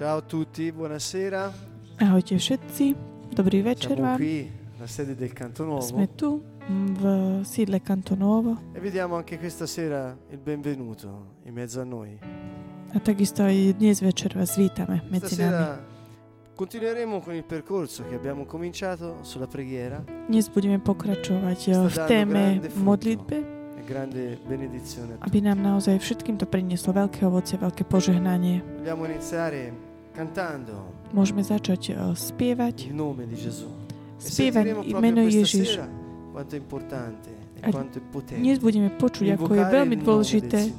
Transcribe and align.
Ciao 0.00 0.16
a 0.16 0.24
tutti, 0.24 0.72
buonasera. 0.72 1.52
Ahojte 2.00 2.40
všetci, 2.40 2.84
dobrý 3.36 3.60
večer 3.60 4.00
Siamo 4.00 4.02
vám. 4.02 4.16
qui, 4.16 4.48
la 4.80 4.88
sede 4.88 5.12
del 5.12 5.28
Canto 5.36 5.68
Sme 5.84 6.08
tu 6.16 6.40
v 6.96 7.02
sídle 7.44 7.84
Kantonovo 7.84 8.56
E 8.72 8.80
vediamo 8.80 9.20
anche 9.20 9.36
questa 9.36 9.68
sera 9.68 10.16
il 10.32 10.40
benvenuto 10.40 11.36
in 11.44 11.52
mezzo 11.52 11.80
a 11.80 11.84
noi. 11.84 12.16
a 12.96 12.98
takisto 12.98 13.44
aj 13.44 13.76
dnes 13.76 14.00
večer 14.00 14.32
vás 14.32 14.56
vítame 14.56 15.04
medzi 15.12 15.36
nami. 15.36 15.52
Stasera 15.52 15.84
continueremo 16.56 17.20
con 17.20 17.34
il 17.36 17.44
percorso 17.44 18.08
che 18.08 18.16
abbiamo 18.16 18.48
cominciato 18.48 19.20
sulla 19.20 19.46
preghiera 19.46 20.00
Dnes 20.32 20.48
budeme 20.48 20.80
pokračovať 20.80 21.58
eh, 21.68 21.74
Sta 21.76 21.84
v 21.84 21.92
dando 21.92 22.08
téme 22.08 22.40
grande 22.56 22.68
frutto. 22.72 22.84
modlitbe, 22.88 23.36
e 23.76 23.82
grande 23.84 24.22
benedizione. 24.48 25.20
a 25.20 25.28
aby 25.28 25.44
nám 25.44 25.60
naozaj 25.60 26.00
všetkým 26.00 26.40
to 26.40 26.48
prinieslo 26.48 26.96
veľké 26.96 27.20
ovoce, 27.28 27.60
veľké 27.60 27.84
požehnanie. 27.84 28.64
Vogliamo 28.80 29.04
iniziare 29.04 29.89
môžeme 31.12 31.42
začať 31.42 31.82
eh, 31.90 31.96
spievať 32.14 32.90
spievať 34.20 34.66
meno 35.00 35.22
Ježiš. 35.24 35.80
A 37.60 37.68
dnes 38.40 38.56
budeme 38.56 38.88
počuť, 38.88 39.36
ako 39.36 39.52
je 39.52 39.64
veľmi 39.68 39.96
dôležité 40.00 40.60
eh, 40.68 40.72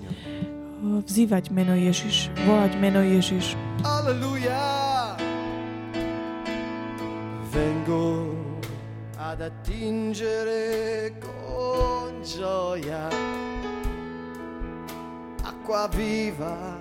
vzývať 0.81 1.54
meno 1.54 1.76
Ježiš, 1.77 2.30
volať 2.48 2.71
meno 2.80 3.02
Ježiš. 3.02 3.57
Aleluja! 3.81 4.62
Vengo 7.52 8.32
ad 9.20 9.43
attingere 9.43 11.12
con 11.20 12.23
gioia 12.23 13.12
acqua 15.43 15.88
viva 15.91 16.80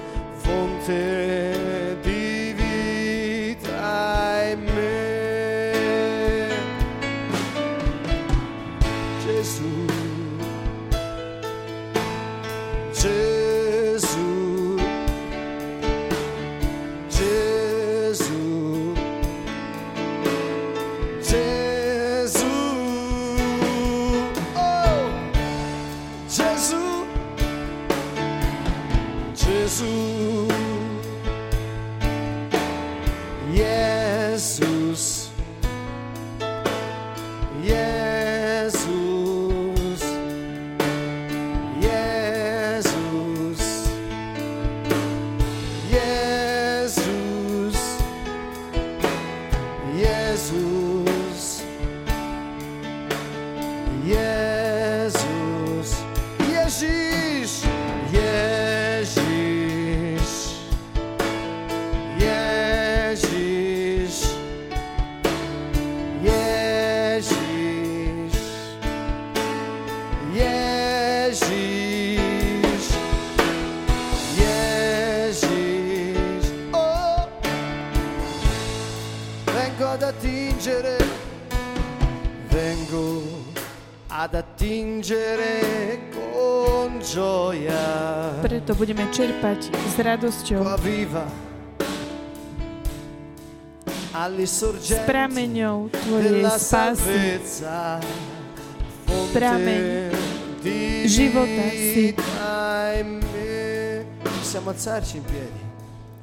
ponte. 0.51 1.80
Preto 88.71 88.87
budeme 88.87 89.03
čerpať 89.11 89.67
s 89.67 89.95
radosťou 89.99 90.63
s 94.79 94.95
prameňou 95.03 95.91
Tvojej 95.91 96.47
spásy. 96.55 97.43
Prameň 99.35 99.83
života 101.03 101.63
si. 101.75 102.15
Possiamo 104.39 104.71
alzarci 104.71 105.19
in 105.19 105.25
piedi 105.27 105.61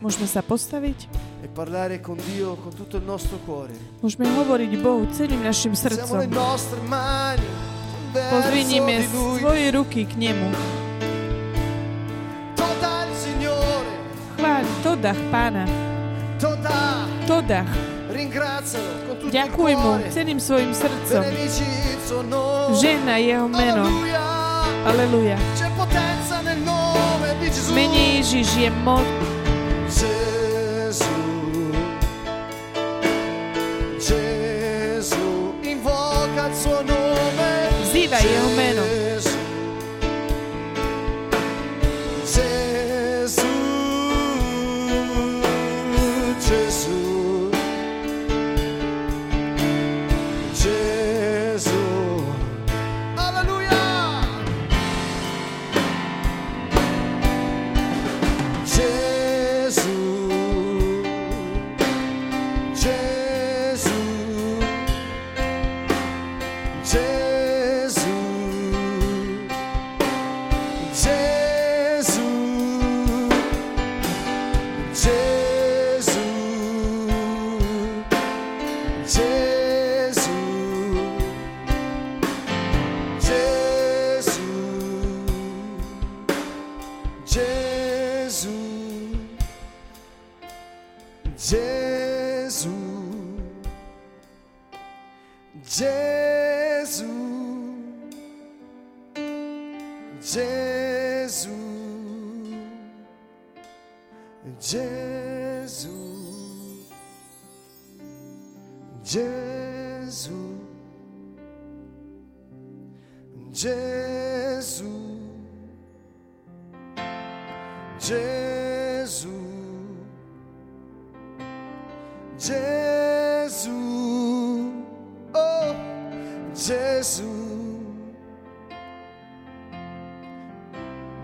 Môžeme 0.00 0.25
sa 0.25 0.41
postaviť, 0.41 1.04
e 1.44 1.53
parlare 1.53 2.00
con 2.00 2.16
Dio 2.16 2.56
con 2.64 2.72
tutto 2.72 2.97
il 2.97 3.04
nostro 3.04 3.37
cuore. 3.44 3.76
môžeme 4.00 4.25
hovoriť 4.25 4.72
Bohu 4.81 5.04
celým 5.12 5.44
našim 5.44 5.76
srdcom. 5.76 6.25
Lui. 6.25 6.32
svoje 9.37 9.69
ruky 9.69 10.08
k 10.08 10.16
Nemu. 10.16 10.88
dodách 14.98 15.22
Pána. 15.31 15.64
Dodách. 17.31 17.70
Ďakuj 19.31 19.72
mu 19.78 20.03
celým 20.10 20.42
svojim 20.42 20.75
srdcom. 20.75 21.22
Žena 22.75 23.22
jeho 23.22 23.47
meno. 23.47 23.87
Aleluja. 24.82 25.38
Mene 27.70 28.03
Ježiš 28.19 28.48
je 28.58 28.70
moc 28.82 29.06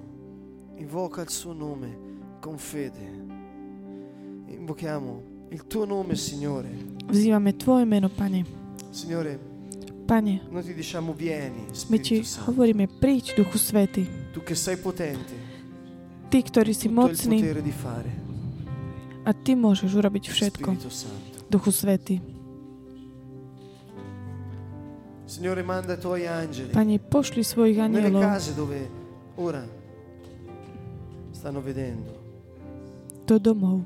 Invoca 0.77 1.21
il 1.21 1.29
suo 1.29 1.53
nome 1.53 2.06
con 2.47 2.57
fede. 2.57 3.03
Invochiamo 4.47 5.21
il 5.49 5.67
tuo 5.67 5.83
nome, 5.83 6.15
Signore. 6.15 6.69
Vzývame 7.05 7.57
Tvoje 7.57 7.83
meno, 7.83 8.07
Pane. 8.07 8.45
Signore, 8.89 9.37
Pane, 10.05 10.47
noi 10.49 10.63
ti 10.63 10.73
diciamo 10.73 11.11
vieni, 11.11 11.65
my 11.89 11.99
Ti 11.99 12.23
Santo. 12.23 12.51
hovoríme, 12.51 12.87
príď, 12.87 13.35
Duchu 13.35 13.59
Svety. 13.59 14.31
Tu 14.31 14.39
che 14.47 14.55
sei 14.55 14.77
potente, 14.79 15.35
Ty, 16.31 16.39
ktorý 16.39 16.71
si 16.71 16.87
tutto 16.87 17.11
il 17.11 17.11
mocný 17.11 17.37
potere 17.43 17.61
di 17.61 17.75
fare. 17.75 18.11
a 19.27 19.35
Ty 19.35 19.51
môžeš 19.59 19.91
urobiť 19.91 20.31
všetko. 20.31 20.69
Spirito 20.71 20.87
Santo. 20.87 21.43
Duchu 21.51 21.71
Svety. 21.75 22.15
Signore, 25.27 25.59
manda 25.67 25.95
i 25.95 25.99
tuoi 25.99 26.23
angeli 26.23 26.71
Pane, 26.71 26.95
pošli 27.03 27.43
svojich 27.43 27.75
nelle 27.75 28.07
anielov 28.07 28.23
case 28.23 28.55
dove 28.55 28.87
ora 29.35 29.59
stanno 31.35 31.61
vedendo, 31.61 32.16
do 33.27 33.35
domov, 33.37 33.83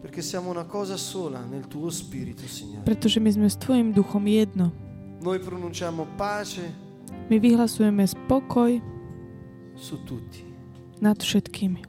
perché 0.00 0.22
siamo 0.24 0.48
una 0.50 0.64
cosa 0.64 0.96
sola 0.96 1.44
nel 1.44 1.68
tuo 1.68 1.90
spirito, 1.92 2.48
Signore. 2.48 2.84
pretože 2.88 3.20
my 3.20 3.30
sme 3.30 3.48
s 3.48 3.56
Tvojim 3.60 3.92
duchom 3.92 4.24
jedno. 4.24 4.72
Noi 5.20 5.38
pronunciamo 5.40 6.08
pace 6.16 6.82
My 7.28 7.40
vyhlasujeme 7.40 8.04
spokoj 8.04 8.80
su 9.76 9.96
tutti. 10.04 10.44
nad 11.00 11.16
všetkými. 11.20 11.80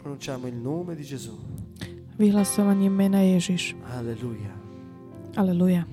Pronunciamo 0.00 0.46
il 0.48 0.56
nome 0.56 0.92
di 0.94 1.04
Gesù. 1.04 1.32
Vyhlasovanie 2.20 2.92
mena 2.92 3.24
Ježiš. 3.24 3.72
Alleluia. 3.88 4.52
Aleluja. 5.36 5.88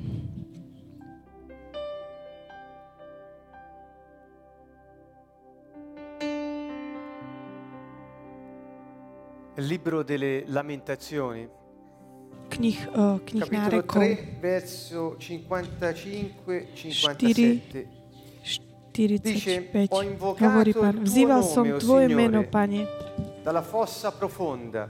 Libro 9.67 10.03
delle 10.03 10.43
lamentazioni, 10.47 11.47
Knih, 12.51 12.83
uh, 12.91 13.15
knih 13.23 13.43
capitolo 13.47 13.63
nárekov 13.63 14.03
3, 14.03 14.35
verso 14.41 15.15
55-57. 15.17 17.87
45 18.91 19.87
Ho 19.89 20.01
invocato 20.03 20.51
hovorí 20.51 20.69
il 20.69 20.75
pán, 20.75 20.95
tuo 20.99 21.03
vzýval 21.07 21.39
nome, 21.39 21.47
som 21.53 21.63
o 21.63 21.79
Tvoje 21.79 22.07
Signore. 22.11 22.27
meno, 22.27 22.43
Pane. 22.43 22.83
Dalla 23.43 23.61
fossa 23.61 24.11
profonda. 24.11 24.89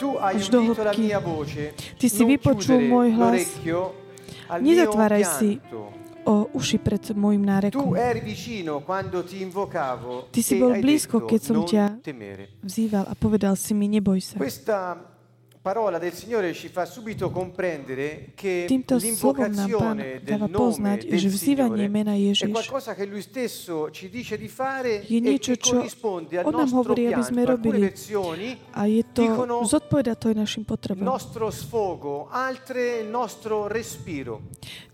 Tu 0.00 0.16
hai 0.16 0.36
Až 0.40 0.48
do 0.48 0.62
hĺbky. 0.64 0.96
mia 1.00 1.20
voce. 1.20 1.74
Ty 2.00 2.08
si 2.08 2.24
vypočul 2.24 2.80
môj 2.88 3.12
hlas. 3.12 3.36
l'orecchio 3.36 3.92
al 4.48 4.62
mio 4.64 4.72
Nezatváraj 4.72 5.24
si. 5.38 5.60
O 6.24 6.48
uši 6.56 6.78
pred 6.78 7.02
môjim 7.14 7.42
Tu 7.42 7.48
nárekom. 7.50 7.92
Ty 10.32 10.40
si 10.40 10.54
e 10.56 10.60
bol 10.60 10.72
blízko, 10.78 11.16
keď 11.26 11.40
som 11.40 11.58
ťa. 11.66 11.84
Vzýval 12.62 13.04
a 13.10 13.14
povedal 13.18 13.54
si 13.58 13.72
mi, 13.74 13.86
neboj 13.90 14.22
sa. 14.22 14.36
Questa 14.38 15.11
parola 15.62 15.98
del 15.98 16.12
Signore 16.12 16.52
ci 16.54 16.66
fa 16.66 16.84
subito 16.84 17.30
comprendere 17.30 18.32
che 18.34 18.64
Týmto 18.66 18.98
slovom 18.98 19.54
nám 19.54 19.70
Pán 19.70 19.94
l'invocazione 19.94 20.18
dáva 20.18 20.46
del 20.50 20.58
poznať, 20.58 21.00
nome 21.06 21.14
že 21.14 21.28
del 21.30 21.36
vzývanie 21.38 21.86
Signore 21.86 21.88
mena 21.88 22.12
è 22.12 22.18
Ježiš 22.18 22.50
qualcosa 22.50 22.94
che 22.98 23.06
Lui 23.06 23.22
stesso 23.22 23.90
ci 23.94 24.10
dice 24.10 24.34
di 24.36 24.50
fare 24.50 25.06
je 25.06 25.18
e 25.18 25.20
niečo, 25.22 25.54
čo 25.54 25.78
corrisponde 25.78 26.42
al 26.42 26.50
on 26.50 26.58
nám 26.58 26.66
nostro 26.66 26.82
hovorí, 26.82 27.14
aby 27.14 27.22
sme 27.22 27.42
robili. 27.46 27.80
A 28.74 28.90
je 28.90 29.02
to, 29.14 29.22
dicono 29.22 29.62
zodpoveda 29.62 30.18
to 30.18 30.34
aj 30.34 30.36
našim 30.42 30.66
il 30.66 30.66
potrebám. 30.66 31.06
nostro 31.06 31.46
sfogo, 31.54 32.26
altre 32.34 32.98
il 32.98 33.06
nostro 33.06 33.70
respiro. 33.70 34.42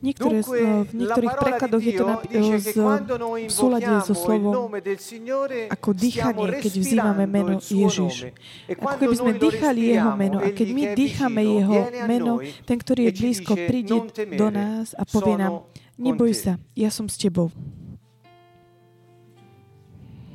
Niektoré, 0.04 0.44
Dunque, 0.44 0.60
no, 0.60 0.84
v 0.84 0.92
la 0.92 1.00
niektorých 1.00 1.32
parola 1.32 1.44
prekladoch 1.48 1.80
di 1.80 1.88
je 1.88 1.92
to 1.96 2.04
dice 2.28 2.56
z, 2.60 2.66
che 2.68 2.72
quando 2.76 3.14
noi 3.16 3.40
v 3.48 3.52
súlade 3.56 3.88
so 4.04 4.12
slovom 4.12 4.52
nome 4.52 4.78
del 4.84 5.00
Signore 5.00 5.72
ako 5.72 5.90
dýchanie, 5.96 6.60
keď 6.60 6.72
vzývame 6.76 7.24
meno 7.24 7.56
Ježiš. 7.56 8.36
E 8.68 8.76
Ako 8.76 8.84
quando 8.84 9.00
keby 9.08 9.14
sme 9.16 9.32
dýchali 9.32 9.80
jeho 9.96 10.12
meno. 10.12 10.36
A 10.44 10.57
keď 10.58 10.68
my 10.74 10.82
dýchame 10.98 11.42
jeho 11.62 11.78
meno, 12.10 12.32
ten, 12.66 12.78
ktorý 12.82 13.06
je 13.08 13.12
e 13.14 13.18
blízko, 13.22 13.52
príde 13.54 13.94
"Non 13.94 14.10
temere, 14.10 14.38
do 14.42 14.48
nás 14.50 14.90
a 14.98 15.06
povie 15.06 15.38
nám, 15.38 15.62
neboj 15.94 16.34
te." 16.34 16.38
sa, 16.42 16.52
ja 16.74 16.90
som 16.90 17.06
s 17.06 17.14
tebou. 17.14 17.54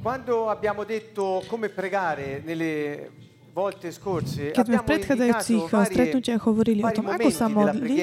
Quando 0.04 0.52
abbiamo 0.52 0.84
detto 0.84 1.44
come 1.48 1.72
pregare 1.72 2.44
nelle 2.44 3.08
volte 3.54 3.92
scorse, 3.92 4.52
Keď 4.52 4.66
sme 4.66 4.78
v 4.82 4.86
predchádzajúcich 4.88 5.64
eh, 5.70 5.86
stretnutiach 5.88 6.42
hovorili 6.44 6.82
o 6.84 6.92
tom, 6.92 7.06
ako 7.08 7.30
sa 7.32 7.48
modliť, 7.48 8.00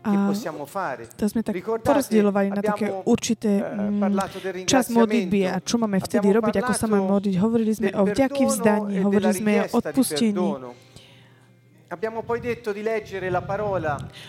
a 0.00 0.32
to 1.12 1.24
sme 1.28 1.44
tak 1.44 1.60
porozdielovali 1.60 2.48
na 2.48 2.64
také 2.64 2.88
určité 3.04 3.60
eh, 3.60 4.08
mm, 4.08 4.64
čas 4.64 4.88
modlitby 4.88 5.40
a 5.44 5.60
čo 5.60 5.76
máme 5.76 6.00
vtedy 6.00 6.32
robiť, 6.32 6.64
ako 6.64 6.72
sa 6.72 6.88
máme 6.88 7.04
modliť. 7.04 7.34
Hovorili 7.36 7.72
sme 7.76 7.90
o 7.92 8.08
vďaky 8.08 8.40
perdono 8.40 8.52
vzdaní, 8.56 8.92
e 8.96 9.00
hovorili 9.04 9.34
sme 9.36 9.52
o 9.60 9.64
odpustení. 9.76 10.48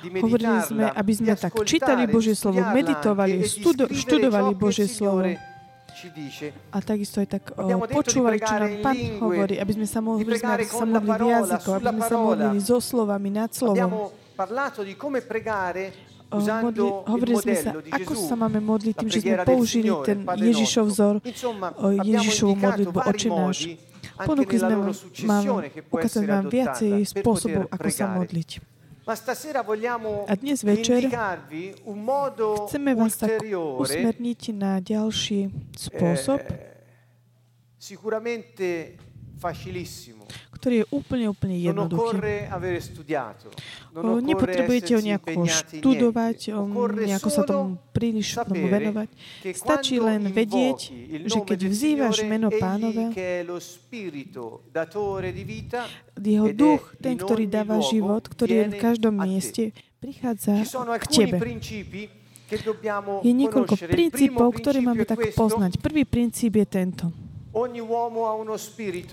Hovorili 0.02 0.58
sme, 0.66 0.86
aby 0.90 1.12
di 1.14 1.18
sme 1.22 1.34
tak 1.38 1.54
čítali 1.62 2.10
Božie 2.10 2.34
slovo, 2.34 2.58
meditovali, 2.58 3.38
e 3.38 3.46
studo- 3.46 3.86
študovali 3.86 4.58
Božie 4.58 4.90
slovo. 4.90 5.22
A 6.74 6.78
takisto 6.82 7.22
aj 7.22 7.28
tak 7.30 7.44
o, 7.54 7.86
počúvali, 7.86 8.42
čo 8.42 8.58
nám 8.58 8.82
Pán 8.82 8.98
hovorí, 9.22 9.62
aby 9.62 9.72
sme 9.78 9.86
sa 9.86 10.02
mohli, 10.02 10.26
sme 10.26 10.42
sa 10.66 10.98
parola, 11.06 11.46
jazykoch, 11.46 11.78
aby 11.78 11.88
sme 11.94 12.02
sa 12.10 12.18
modlili 12.18 12.58
so 12.58 12.78
slovami, 12.82 13.30
nad 13.30 13.54
slovom. 13.54 13.78
Abbiamo 13.78 14.10
parlato 14.34 14.82
di 14.82 14.98
come 14.98 15.22
pregare 15.22 16.10
O, 16.32 16.40
modli, 16.40 16.88
hovorili 16.88 17.36
sme 17.44 17.56
sa, 17.60 17.76
ako 17.76 18.16
sa 18.16 18.40
máme 18.40 18.64
modliť 18.64 18.96
tým, 18.96 19.10
že 19.12 19.20
sme 19.20 19.36
použili 19.44 19.92
ten 20.08 20.24
Ježišov 20.24 20.86
vzor, 20.88 21.16
Ježišovu 22.00 22.56
modlitbu 22.56 23.00
Oče 23.04 23.28
náš. 23.28 23.58
Ponúkli 24.26 24.58
sme 24.58 24.76
vám, 24.76 24.94
ukázali 25.90 26.26
vám 26.28 26.46
viacej 26.50 26.94
spôsobov, 27.06 27.70
ako 27.72 27.88
sa 27.90 28.06
modliť. 28.14 28.50
A 30.30 30.34
dnes 30.38 30.62
večer 30.62 31.10
Chceme 32.70 32.92
vás 32.94 33.14
tak 33.18 33.42
usmerniť 33.82 34.42
na 34.54 34.78
ďalší 34.78 35.50
spôsob, 35.74 36.38
eh, 36.38 36.72
sicuramente 37.82 38.94
facilissimo. 39.42 40.30
Ktorý 40.62 40.86
je 40.86 40.88
úplne, 40.94 41.26
úplne 41.26 41.58
jednoduchý. 41.58 42.22
Nepotrebujete 43.98 44.94
ho 44.94 45.02
nejako 45.02 45.50
študovať, 45.50 46.54
nejako 47.02 47.30
sa 47.34 47.42
tomu 47.42 47.82
príliš 47.90 48.38
tomu 48.38 48.70
venovať. 48.70 49.10
Stačí 49.58 49.98
len 49.98 50.30
vedieť, 50.30 50.80
že 51.26 51.40
keď 51.42 51.60
vzývaš 51.66 52.22
meno 52.30 52.54
pánové, 52.54 53.10
vita 55.42 55.82
jeho 56.22 56.48
duch, 56.54 56.94
ten, 57.02 57.18
ktorý 57.18 57.50
dáva 57.50 57.82
život, 57.82 58.22
ktorý 58.30 58.54
je 58.54 58.66
v 58.70 58.76
každom 58.78 59.18
mieste, 59.18 59.74
prichádza 59.98 60.62
k 61.02 61.06
tebe. 61.10 61.38
Je 63.24 63.32
niekoľko 63.32 63.76
princípov, 63.90 64.48
ktoré 64.60 64.84
máme 64.84 65.08
tak 65.08 65.34
poznať. 65.34 65.80
Prvý 65.80 66.04
princíp 66.04 66.60
je 66.60 66.68
tento. 66.68 67.06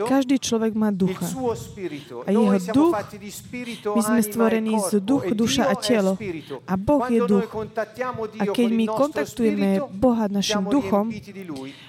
Každý 0.07 0.39
človek 0.39 0.73
má 0.79 0.95
ducha. 0.95 1.27
A 2.23 2.31
jeho 2.31 2.55
duch, 2.71 2.95
my 3.83 4.01
sme 4.03 4.21
anima 4.23 4.29
stvorení 4.31 4.75
e 4.75 4.79
z 4.79 4.91
corpo, 4.95 5.07
duch, 5.11 5.23
e 5.27 5.35
duša 5.35 5.63
a 5.67 5.75
telo. 5.75 6.15
A 6.71 6.75
Boh 6.79 7.03
je 7.11 7.21
duch. 7.27 7.51
A 8.39 8.45
keď 8.47 8.69
my 8.71 8.85
kontaktujeme 8.87 9.69
Boha 9.91 10.31
našim 10.31 10.71
duchom, 10.71 11.11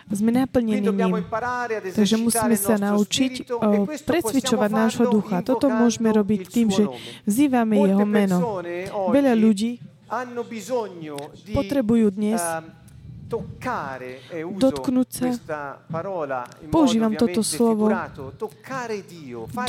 sme 0.10 0.30
naplnení 0.34 0.90
ním. 0.90 1.22
Takže 1.94 2.16
musíme 2.18 2.58
sa 2.58 2.82
naučiť 2.82 3.46
e 3.46 3.86
possiamo 4.02 4.66
nášho 4.66 5.06
ducha. 5.06 5.46
Toto 5.46 5.70
môžeme 5.70 6.10
robiť 6.10 6.42
tým, 6.50 6.68
že 6.74 6.90
vzývame 7.30 7.78
jeho 7.78 8.06
meno. 8.10 8.58
Veľa 9.14 9.38
ľudí 9.38 9.78
potrebujú 11.54 12.10
dnes 12.10 12.42
dotknúť 13.30 15.10
sa- 15.14 15.78
používam 16.74 17.14
toto 17.14 17.46
slovo, 17.46 17.94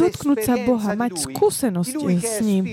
dotknúť 0.00 0.38
sa 0.40 0.55
Boha, 0.64 0.97
mať 0.97 1.12
Lui, 1.12 1.25
skúsenosť 1.37 1.93
Lui 2.00 2.17
s 2.19 2.40
ním. 2.40 2.64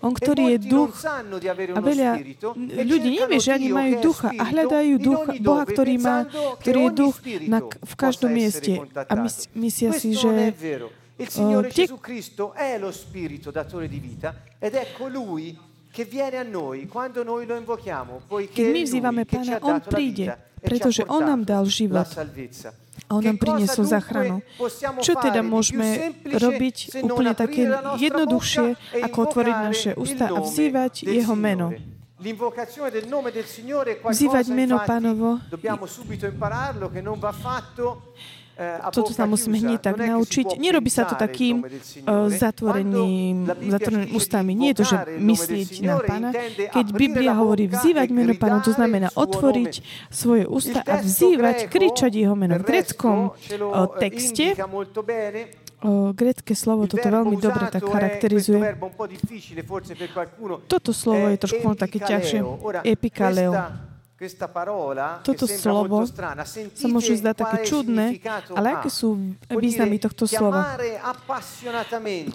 On, 0.00 0.12
E 0.12 0.16
ktorý 0.16 0.56
je 0.56 0.58
duch 0.64 0.92
a 1.04 1.80
veľa 1.80 2.10
e 2.16 2.82
ľudí 2.88 3.20
nevie, 3.20 3.38
že 3.38 3.52
ani 3.52 3.68
majú 3.68 3.92
ducha 4.00 4.32
a 4.32 4.42
hľadajú 4.48 4.94
ducha, 4.96 5.30
Boha, 5.44 5.64
ktorý, 5.68 5.94
má, 6.00 6.24
ktorý 6.64 6.80
je 6.88 6.90
duch 6.96 7.16
na, 7.46 7.58
v 7.60 7.94
každom 8.00 8.32
mieste. 8.32 8.80
A 8.96 9.12
mys, 9.20 9.46
myslia 9.52 9.92
si, 9.92 10.16
že. 10.16 10.56
Il 11.20 11.28
Signore 11.28 11.68
tie- 11.68 11.84
Gesù 11.84 12.00
Cristo 12.00 12.54
è 12.56 12.78
lo 12.80 12.88
Spirito 12.90 13.50
datore 13.52 13.88
di 13.88 14.00
vita 14.00 14.34
ed 14.58 14.72
è 14.72 14.88
colui 14.96 15.52
che 15.90 16.04
viene 16.04 16.36
a 16.38 16.46
noi 16.46 16.86
quando 16.86 17.22
noi 17.22 17.46
lo 17.46 17.56
invochiamo, 17.58 18.22
poiché 18.26 18.62
Keď 18.62 18.66
my 18.70 18.82
vzývame 18.86 19.22
Pána, 19.26 19.58
On 19.60 19.78
príde, 19.82 20.38
e 20.62 20.66
pretože 20.66 21.02
On 21.10 21.22
nám 21.22 21.42
dal 21.42 21.66
život. 21.66 22.06
A 23.10 23.18
on 23.18 23.22
nám 23.26 23.42
priniesol 23.42 23.90
záchranu. 23.90 24.38
Čo 25.02 25.18
teda 25.18 25.42
môžeme 25.42 26.14
robiť 26.24 27.02
úplne 27.02 27.34
také 27.34 27.66
jednoduchšie, 27.98 28.66
e 28.94 29.02
ako 29.02 29.18
otvoriť 29.26 29.56
naše 29.66 29.90
ústa 29.98 30.30
a 30.30 30.38
vzývať 30.38 31.10
Jeho 31.10 31.34
meno. 31.34 31.74
Vzývať 34.04 34.46
meno 34.52 34.76
Pánovo 34.84 35.40
eh, 38.60 38.92
Toto 38.92 39.16
sa 39.16 39.24
musíme 39.24 39.56
hneď 39.56 39.80
tak 39.80 39.96
si 39.96 40.04
naučiť. 40.04 40.46
Nerobí 40.60 40.92
sa 40.92 41.08
to 41.08 41.16
takým 41.16 41.64
uh, 41.64 41.68
Signore. 41.80 42.36
zatvoreným, 42.36 43.36
zatvoreným 43.48 44.12
ústami. 44.12 44.52
Nie 44.52 44.76
je 44.76 44.76
to, 44.76 44.84
že 44.84 44.96
del 45.00 45.24
myslieť 45.24 45.70
na 45.80 45.94
Pána. 46.04 46.30
Keď 46.70 46.86
Biblia 46.92 47.32
hovorí 47.32 47.64
vzývať 47.66 48.08
meno 48.12 48.36
Pána, 48.36 48.60
to 48.60 48.76
znamená 48.76 49.08
otvoriť 49.16 49.72
svoje 50.12 50.44
ústa 50.44 50.84
a 50.84 51.00
vzývať, 51.00 51.72
kričať 51.72 52.12
Jeho 52.12 52.36
meno. 52.36 52.60
V 52.60 52.64
greckom 52.68 53.32
eh, 53.32 53.86
texte 53.96 54.52
uh, 55.80 56.12
grecké 56.12 56.52
slovo 56.52 56.84
toto 56.84 57.08
veľmi 57.08 57.36
dobre 57.40 57.72
tak 57.72 57.84
charakterizuje. 57.84 58.76
Toto 60.68 60.90
slovo 60.92 61.24
je 61.32 61.36
trošku 61.40 61.64
také 61.74 61.98
ťažšie. 61.98 62.40
Epikaleo. 62.84 63.89
Toto 65.24 65.48
slovo 65.48 66.04
sa 66.76 66.86
môže 66.92 67.16
zdať 67.16 67.34
také 67.40 67.58
čudné, 67.64 68.20
ale 68.52 68.76
aké 68.76 68.92
sú 68.92 69.16
významy 69.48 69.96
tohto 69.96 70.28
slova? 70.28 70.76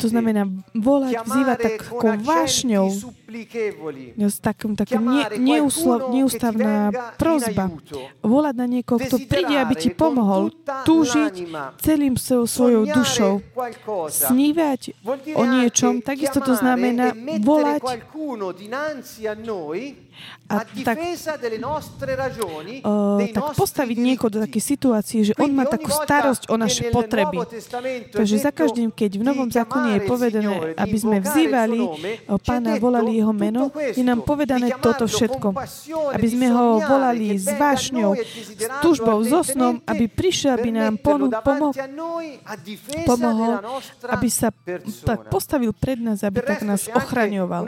To 0.01 0.07
znamená 0.09 0.49
volať, 0.73 1.13
vzývať 1.21 1.57
takou 1.61 2.17
vášňou, 2.25 2.89
s 4.17 4.37
takým, 4.41 4.73
takým 4.73 5.05
chiamare 5.05 5.37
neuslo, 5.37 6.09
in 6.09 6.25
prozba. 7.21 7.69
Volať 8.25 8.55
na 8.57 8.65
niekoho, 8.65 8.97
kto 8.97 9.17
príde, 9.29 9.53
aby 9.53 9.75
ti 9.77 9.89
pomohol 9.93 10.49
túžiť 10.89 11.33
celým 11.85 12.17
svojou, 12.17 12.89
dušou. 12.89 13.45
Snívať 14.09 15.05
o 15.37 15.43
niečom, 15.45 16.01
takisto 16.01 16.41
to 16.41 16.57
znamená 16.57 17.13
e 17.13 17.37
volať 17.45 17.81
a 20.45 20.61
tak, 20.61 21.01
uh, 21.01 21.17
tak 23.33 23.45
postaviť 23.57 23.97
niekoho 23.97 24.29
do 24.29 24.39
takej 24.45 24.61
situácie, 24.61 25.25
že 25.25 25.33
on 25.41 25.49
má 25.49 25.65
takú 25.65 25.89
starosť 25.89 26.53
o 26.53 26.55
naše 26.55 26.93
potreby. 26.93 27.41
Takže 28.13 28.35
za 28.37 28.53
každým, 28.53 28.93
keď 28.93 29.17
v 29.17 29.23
Novom 29.25 29.49
zákone 29.49 29.97
je 29.97 30.01
povedané, 30.05 30.77
aby 30.77 30.97
sme 31.01 31.17
vzývali 31.17 31.81
Pána, 32.45 32.77
volali 32.77 33.17
Jeho 33.17 33.33
meno, 33.33 33.73
je 33.73 34.05
nám 34.05 34.21
povedané 34.21 34.69
toto 34.77 35.09
všetko. 35.09 35.57
Aby 36.13 36.27
sme 36.29 36.53
ho 36.53 36.77
volali 36.77 37.41
s 37.41 37.49
vášňou, 37.49 38.13
e 38.13 38.21
s 38.45 38.69
túžbou, 38.85 39.25
so 39.25 39.41
snom, 39.41 39.81
aby 39.89 40.05
prišiel, 40.05 40.61
aby 40.61 40.69
nám 40.69 41.01
ponu, 41.01 41.33
pomohol, 43.01 43.65
nostra 43.65 44.13
aby 44.13 44.29
sa 44.29 44.53
tak 45.09 45.33
postavil 45.33 45.73
pred 45.73 45.97
nás, 45.97 46.21
aby 46.21 46.45
tak 46.45 46.61
nás 46.61 46.85
ochraňoval. 46.85 47.65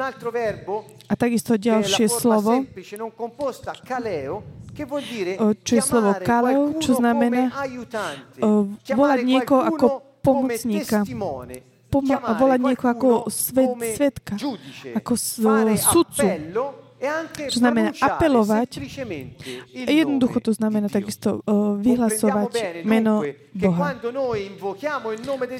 A 1.10 1.14
takisto 1.18 1.58
ďalšie 1.58 2.06
forma 2.06 2.37
slovo, 2.38 2.66
čo 5.64 5.74
je 5.76 5.82
slovo 5.82 6.14
kaleo, 6.22 6.74
čo 6.80 6.94
znamená, 6.94 7.50
volať 8.94 9.20
niekoho 9.26 9.62
ako 9.64 9.86
pomocníka. 10.22 11.02
chiamare 11.90 12.34
volať 12.36 12.60
niekoho 12.62 12.90
ako 12.92 13.10
svet- 13.32 13.96
svetka, 13.96 14.36
ako 14.94 15.14
sudcu. 15.78 16.26
Appello 16.98 17.46
e 17.46 17.50
Čo 17.54 17.58
znamená 17.62 17.90
apelovať. 17.94 18.70
il 19.74 19.88
Jednoducho 19.88 20.42
to 20.42 20.52
znamená 20.54 20.90
takisto 20.90 21.46
Comprendiamo 21.46 21.78
vyhlasovať 21.78 22.52
meno 22.84 23.24
Boha. 23.54 23.94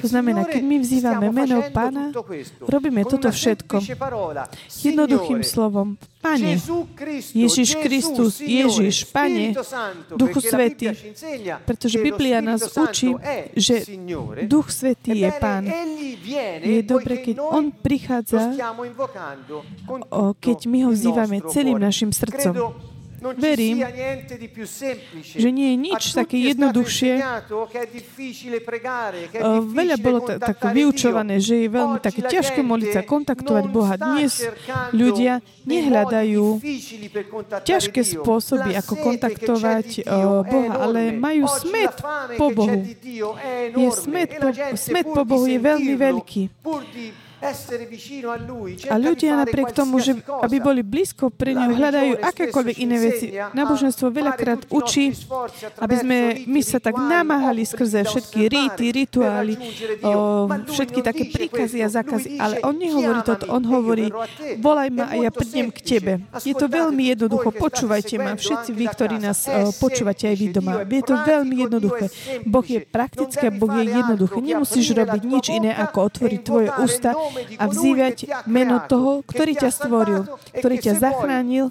To 0.02 0.08
znamená, 0.08 0.46
keď 0.46 0.62
my 0.62 0.76
vzývame 0.82 1.26
meno 1.30 1.58
Pána, 1.70 2.10
robíme 2.66 3.02
toto 3.06 3.30
všetko. 3.30 3.82
Jednoduchým 4.82 5.42
slovom. 5.42 5.98
Pane, 6.18 6.58
Ježiš 7.30 7.78
Kristus, 7.78 8.42
Ježiš, 8.42 9.06
Pane, 9.14 9.54
Duchu 10.18 10.42
insegna 10.42 11.62
pretože 11.62 12.02
Biblia 12.02 12.42
nás 12.42 12.66
učí, 12.74 13.14
že. 13.54 13.86
Duch 14.50 14.74
Svetý 14.74 15.22
je 15.22 15.30
Pán. 15.38 15.62
Je 16.62 16.82
dobre, 16.82 17.22
poiché 17.22 17.22
keď 17.22 17.36
On 17.38 17.70
prichádza, 17.70 18.50
keď 20.42 20.58
my 20.66 20.78
ho 20.86 20.90
vzývame 20.90 21.27
nostro 21.28 21.52
celým 21.52 21.78
našim 21.78 22.10
srdcom. 22.10 22.54
Verím, 23.18 23.82
že 25.18 25.50
nie 25.50 25.74
je 25.74 25.76
nič 25.76 26.02
také 26.14 26.38
jednoduchšie. 26.54 27.18
difficile 27.90 28.62
Veľa 29.58 29.96
bolo 29.98 30.18
ta- 30.22 30.38
tak 30.38 30.70
vyučované, 30.70 31.42
že 31.42 31.66
je 31.66 31.68
veľmi 31.68 31.98
také 31.98 32.22
ťažké 32.22 32.62
modliť 32.62 32.90
sa, 32.94 33.02
kontaktovať 33.02 33.64
Boha. 33.74 33.98
Dnes 33.98 34.46
ľudia 34.94 35.42
nehľadajú 35.66 36.62
ťažké 37.66 38.00
spôsoby, 38.06 38.78
ako 38.78 38.94
kontaktovať 39.02 40.06
è 40.06 40.22
Boha, 40.46 40.74
ale 40.86 41.10
majú 41.10 41.50
Oggi 41.50 41.58
smet 41.66 41.94
po 42.38 42.46
Bohu. 42.54 42.78
Je 43.74 43.88
smet 43.98 44.30
e 44.30 44.38
po, 44.38 44.48
smet 44.78 45.06
po 45.10 45.22
Bohu 45.26 45.46
je 45.50 45.58
veľmi 45.58 45.94
veľký. 45.98 46.42
A 48.88 48.94
ľudia 48.98 49.38
napriek 49.38 49.70
tomu, 49.70 50.02
že 50.02 50.18
aby 50.26 50.58
boli 50.58 50.82
blízko 50.82 51.30
pre 51.30 51.54
ňu, 51.54 51.70
hľadajú 51.70 52.12
akékoľvek 52.18 52.76
iné 52.82 52.96
veci. 52.98 53.26
Náboženstvo 53.34 54.10
veľakrát 54.10 54.66
učí, 54.74 55.14
aby 55.78 55.94
sme 55.94 56.18
my 56.50 56.60
sa 56.66 56.82
tak 56.82 56.98
namáhali 56.98 57.62
skrze 57.62 58.02
všetky 58.02 58.50
rity, 58.50 58.86
rituály, 58.90 59.54
o, 60.02 60.50
všetky 60.66 60.98
také 60.98 61.30
príkazy 61.30 61.78
a 61.86 61.88
zákazy. 61.88 62.42
Ale 62.42 62.58
on 62.66 62.74
nehovorí 62.74 63.20
toto, 63.22 63.46
on 63.46 63.62
hovorí, 63.62 64.10
volaj 64.58 64.90
ma 64.90 65.06
a 65.06 65.14
ja 65.14 65.30
prídem 65.30 65.70
k 65.70 65.78
tebe. 65.78 66.12
Je 66.42 66.58
to 66.58 66.66
veľmi 66.66 67.14
jednoducho, 67.14 67.54
počúvajte 67.54 68.18
ma, 68.18 68.34
všetci 68.34 68.70
vy, 68.74 68.84
ktorí 68.90 69.16
nás 69.22 69.46
o, 69.46 69.70
počúvate 69.78 70.26
aj 70.26 70.36
vy 70.36 70.46
doma. 70.50 70.82
Je 70.82 71.04
to 71.06 71.14
veľmi 71.14 71.54
jednoduché. 71.70 72.10
Boh 72.42 72.66
je 72.66 72.82
praktický 72.82 73.46
a 73.46 73.52
Boh 73.54 73.70
je 73.78 73.86
jednoduché. 73.86 74.38
Nemusíš 74.42 74.90
robiť 74.90 75.22
nič 75.22 75.46
iné, 75.54 75.70
ako 75.70 76.10
otvoriť 76.10 76.40
tvoje 76.42 76.68
ústa 76.82 77.14
a 77.58 77.64
vzývať 77.68 78.16
meno 78.48 78.82
toho, 78.86 79.22
ktorý 79.24 79.52
ťa 79.56 79.70
stvoril, 79.70 80.22
ktorý 80.54 80.76
ťa 80.78 80.92
zachránil. 80.98 81.70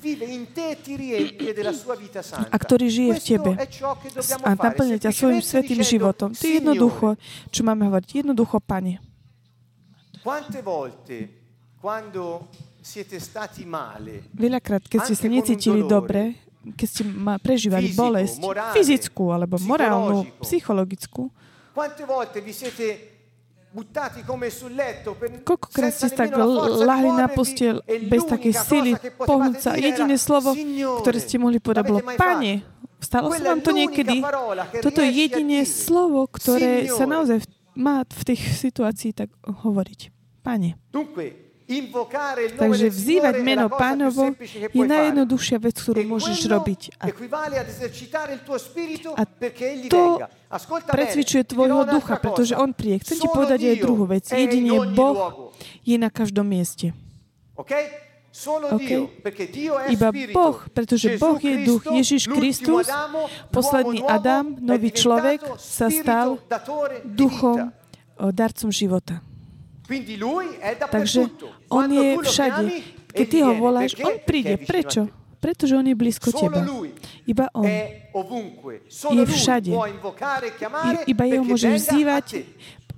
A 2.51 2.57
ktorý 2.57 2.85
žije 2.87 3.11
v 3.17 3.21
tebe. 3.21 3.51
a 4.43 4.51
naplňa 4.55 4.97
ťa 5.01 5.11
svojim 5.11 5.41
svetým 5.43 5.81
životom. 5.81 6.33
To 6.33 6.43
je 6.43 6.59
jednoducho, 6.59 7.07
čo 7.51 7.61
máme 7.65 7.87
hovoriť. 7.87 8.25
Jednoducho, 8.25 8.57
Pane. 8.63 8.99
Veľakrát, 14.33 14.83
keď 14.87 14.99
ste 15.07 15.15
sa 15.15 15.27
necítili 15.27 15.81
dobre, 15.87 16.35
keď 16.75 16.87
ste 16.87 17.03
ma 17.07 17.39
prežívali 17.39 17.95
bolesť, 17.95 18.43
fyzickú 18.75 19.31
alebo 19.31 19.55
morálnu, 19.63 20.27
psychologickú, 20.43 21.31
Koľkokrát 25.45 25.93
ste 25.93 26.09
tak 26.09 26.33
lahli 26.81 27.09
na 27.13 27.29
postiel 27.29 27.85
e 27.85 28.09
bez 28.09 28.25
takej 28.25 28.53
sily 28.57 28.91
pohnúť 29.21 29.57
sa. 29.61 29.71
Jediné 29.77 30.17
slovo, 30.17 30.57
ktoré 31.05 31.17
ste 31.21 31.37
mohli 31.37 31.61
povedať, 31.61 31.83
bolo 31.85 32.01
Pane? 32.01 32.65
Stalo 32.97 33.29
sa 33.29 33.53
vám 33.53 33.61
to 33.61 33.69
niekedy? 33.69 34.25
Toto 34.81 35.05
je 35.05 35.09
jedine 35.13 35.61
slovo, 35.69 36.25
ktoré 36.25 36.89
sa 36.89 37.05
naozaj 37.05 37.45
má 37.77 38.01
v 38.01 38.23
tých 38.33 38.41
situácii 38.57 39.13
tak 39.13 39.29
hovoriť. 39.45 40.09
Pane. 40.41 40.73
Takže 41.67 42.87
vzývať 42.87 43.35
meno 43.43 43.67
pánovo 43.67 44.31
je 44.71 44.83
najjednoduchšia 44.87 45.57
vec, 45.59 45.75
ktorú 45.75 45.99
môžeš 46.15 46.47
robiť. 46.47 46.81
A, 46.95 47.11
to 49.91 50.03
presvičuje 50.87 51.43
tvojho 51.43 51.83
ducha, 51.91 52.23
pretože 52.23 52.55
on 52.55 52.71
príde. 52.71 53.03
Chcem 53.03 53.19
ti 53.19 53.27
povedať 53.27 53.59
aj 53.67 53.75
druhú 53.83 54.07
vec. 54.07 54.23
Jedine 54.31 54.79
Boh 54.95 55.51
je 55.83 55.99
na 55.99 56.07
každom 56.07 56.47
mieste. 56.47 56.95
Okay. 57.59 58.07
Iba 59.89 60.13
Boh, 60.29 60.57
pretože 60.69 61.17
Boh 61.17 61.41
je 61.41 61.67
duch. 61.67 61.83
Ježiš 61.89 62.29
Kristus, 62.31 62.85
posledný 63.51 64.05
Adam, 64.07 64.55
nový 64.61 64.93
človek, 64.93 65.59
sa 65.59 65.91
stal 65.91 66.39
duchom, 67.03 67.75
darcom 68.31 68.69
života. 68.71 69.19
Takže 70.91 71.21
on 71.71 71.87
je 71.87 72.07
všade. 72.21 72.63
Keď 73.07 73.25
ty 73.27 73.37
ho 73.41 73.53
voláš, 73.57 73.91
on 74.03 74.19
príde. 74.21 74.59
Prečo? 74.61 75.07
Pretože 75.37 75.77
on 75.77 75.85
je 75.85 75.95
blízko 75.95 76.33
teba. 76.33 76.65
Iba 77.25 77.47
on 77.53 77.65
je 79.13 79.25
všade. 79.25 79.71
Iba 81.07 81.23
jeho 81.29 81.43
môžeš 81.45 81.73
vzývať, 81.87 82.25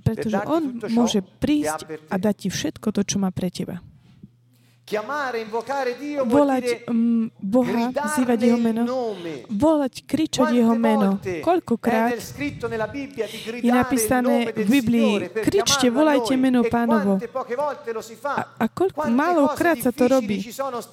pretože 0.02 0.38
on 0.48 0.80
môže 0.90 1.20
prísť 1.38 1.86
a 2.08 2.14
dať 2.16 2.34
ti 2.36 2.48
všetko 2.48 2.90
to, 2.96 3.02
čo 3.04 3.16
má 3.20 3.30
pre 3.30 3.52
teba 3.52 3.84
volať 6.26 6.66
um, 6.90 7.30
Boha, 7.38 7.94
zývať 8.18 8.38
Jeho 8.42 8.58
meno, 8.58 8.82
volať, 9.46 10.02
kričať 10.02 10.50
Jeho 10.50 10.74
meno. 10.74 11.22
Koľkokrát 11.22 12.18
je 13.62 13.70
napísané 13.70 14.50
v 14.50 14.66
Biblii, 14.66 15.12
kričte, 15.46 15.86
volajte 15.94 16.34
meno 16.34 16.66
pánovo. 16.66 17.22
A, 18.26 18.42
a 18.58 18.64
koľko, 18.66 19.06
málokrát 19.06 19.78
sa 19.78 19.94
to 19.94 20.10
robí. 20.10 20.42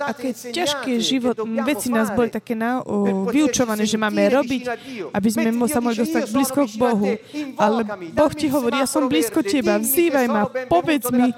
A 0.06 0.12
keď 0.14 0.34
ťažké 0.54 0.94
život, 1.02 1.38
veci 1.66 1.90
nás 1.90 2.14
boli 2.14 2.30
také 2.30 2.54
na, 2.54 2.86
o, 2.86 3.26
vyučované, 3.34 3.90
že 3.90 3.98
máme 3.98 4.22
robiť, 4.30 4.62
aby 5.10 5.30
sme 5.34 5.50
sa 5.66 5.82
mohli 5.82 5.98
dostať 5.98 6.24
blízko 6.30 6.62
k 6.70 6.74
Bohu. 6.78 7.10
Ale 7.58 7.82
Boh 8.14 8.34
ti 8.38 8.48
hovorí, 8.52 8.78
ja 8.78 8.88
som 8.90 9.10
blízko 9.10 9.42
teba, 9.42 9.82
vzývaj 9.82 10.28
ma, 10.30 10.46
povedz 10.70 11.10
mi, 11.10 11.34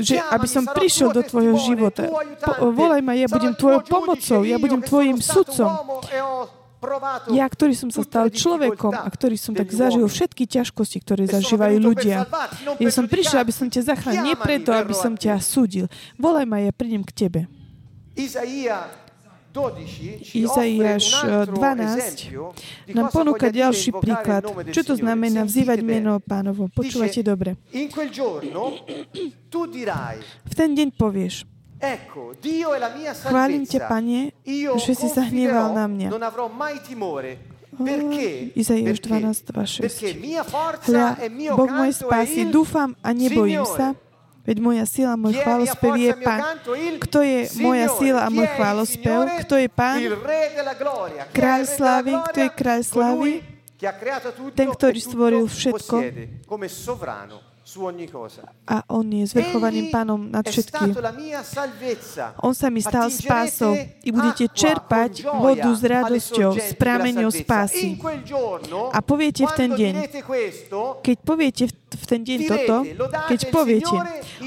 že 0.00 0.18
aby 0.18 0.46
som 0.50 0.66
prišiel 0.66 1.14
do 1.14 1.22
tvojho 1.22 1.54
života 1.60 1.83
života. 1.84 2.08
Po, 2.40 2.72
volaj 2.72 3.00
ma, 3.04 3.12
ja 3.12 3.28
budem 3.28 3.52
tvojou 3.52 3.80
pomocou, 3.84 4.40
ja 4.44 4.56
budem 4.56 4.80
tvojim 4.80 5.20
sudcom. 5.20 5.68
Ja, 7.32 7.48
ktorý 7.48 7.72
som 7.72 7.88
sa 7.88 8.04
stal 8.04 8.28
človekom 8.28 8.92
a 8.92 9.08
ktorý 9.08 9.40
som 9.40 9.56
tak 9.56 9.72
zažil 9.72 10.04
všetky 10.04 10.44
ťažkosti, 10.44 11.00
ktoré 11.00 11.24
zažívajú 11.24 11.80
ľudia. 11.80 12.28
Ja 12.76 12.90
som 12.92 13.08
prišiel, 13.08 13.40
aby 13.40 13.56
som 13.56 13.72
ťa 13.72 13.96
zachránil, 13.96 14.20
nie 14.20 14.36
preto, 14.36 14.68
aby 14.68 14.92
som 14.92 15.16
ťa 15.16 15.40
súdil. 15.40 15.88
Volaj 16.20 16.44
ma, 16.44 16.60
ja 16.60 16.76
prídem 16.76 17.00
k 17.00 17.12
tebe. 17.24 17.48
Izaiáš 20.34 21.04
12 21.24 22.92
nám 22.92 23.06
ponúka 23.14 23.48
ďalší 23.54 23.94
príklad. 23.96 24.42
Čo 24.74 24.82
to 24.82 24.94
znamená 24.98 25.46
vzývať 25.46 25.78
meno 25.80 26.18
pánovo? 26.20 26.66
Počúvajte 26.68 27.22
dobre. 27.22 27.54
V 30.44 30.54
ten 30.58 30.70
deň 30.74 30.88
povieš, 30.98 31.46
Chválim 33.24 33.62
ťa, 33.66 33.80
Pane, 33.86 34.20
že 34.80 34.92
si 34.96 35.08
sa 35.08 35.22
hneval 35.26 35.74
na 35.74 35.84
mňa. 35.88 36.08
Izaiáš 38.54 38.98
12, 39.02 39.50
2, 39.50 39.82
6. 39.90 40.86
Hľa, 40.86 41.08
Boh 41.58 41.70
môj 41.70 41.90
spási, 41.90 42.46
dúfam 42.46 42.94
a 43.02 43.10
nebojím 43.10 43.66
sa, 43.66 43.98
Veď 44.44 44.60
moja 44.60 44.84
sila, 44.84 45.16
môj 45.16 45.40
chválospev 45.40 45.92
je 45.96 46.12
Pán. 46.20 46.60
Kto 47.00 47.24
je 47.24 47.48
moja 47.64 47.88
sila 47.96 48.20
a 48.22 48.28
môj 48.28 48.44
chválospev? 48.52 49.40
Kto 49.40 49.56
je 49.56 49.68
Pán? 49.72 50.04
Kráľ 51.32 51.62
slávy. 51.64 52.12
Kto 52.28 52.38
je 52.44 52.50
kráľ 52.52 52.80
slávy? 52.84 53.30
Ten, 54.52 54.68
ktorý 54.68 55.00
stvoril 55.00 55.44
všetko 55.48 55.96
a 58.68 58.76
on 58.92 59.08
je 59.08 59.24
zvrchovaným 59.24 59.88
pánom 59.88 60.20
nad 60.28 60.44
všetkým. 60.44 60.92
On 62.44 62.52
sa 62.52 62.68
mi 62.68 62.84
stal 62.84 63.08
spásou 63.08 63.72
i 64.04 64.10
budete 64.12 64.52
čerpať 64.52 65.24
vodu 65.24 65.72
s 65.72 65.80
radosťou, 65.80 66.60
s 66.60 66.76
prameňou 66.76 67.32
spásy. 67.32 67.96
A 68.92 69.00
poviete 69.00 69.48
v 69.48 69.52
ten 69.56 69.70
deň, 69.72 69.94
keď 71.00 71.16
poviete 71.24 71.64
v 71.72 72.04
ten 72.04 72.20
deň 72.20 72.38
toto, 72.44 72.76
keď 73.32 73.40
poviete, 73.48 73.96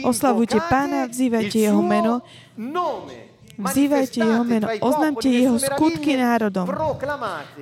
oslavujte 0.05 0.61
pána, 0.69 1.09
vzývajte 1.09 1.57
jeho 1.57 1.81
meno, 1.81 2.21
Vzývajte 3.57 4.21
jeho 4.21 4.45
meno, 4.45 4.69
oznámte 4.85 5.33
jeho 5.33 5.57
skutky 5.57 6.13
národom. 6.13 6.69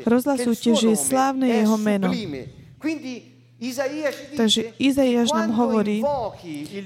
Rozhlasujte, 0.04 0.76
že 0.76 0.92
je 0.92 0.98
slávne 1.00 1.48
jeho 1.48 1.80
meno. 1.80 2.12
Takže 4.36 4.76
Izaiáš 4.76 5.32
nám 5.32 5.56
hovorí, 5.56 6.04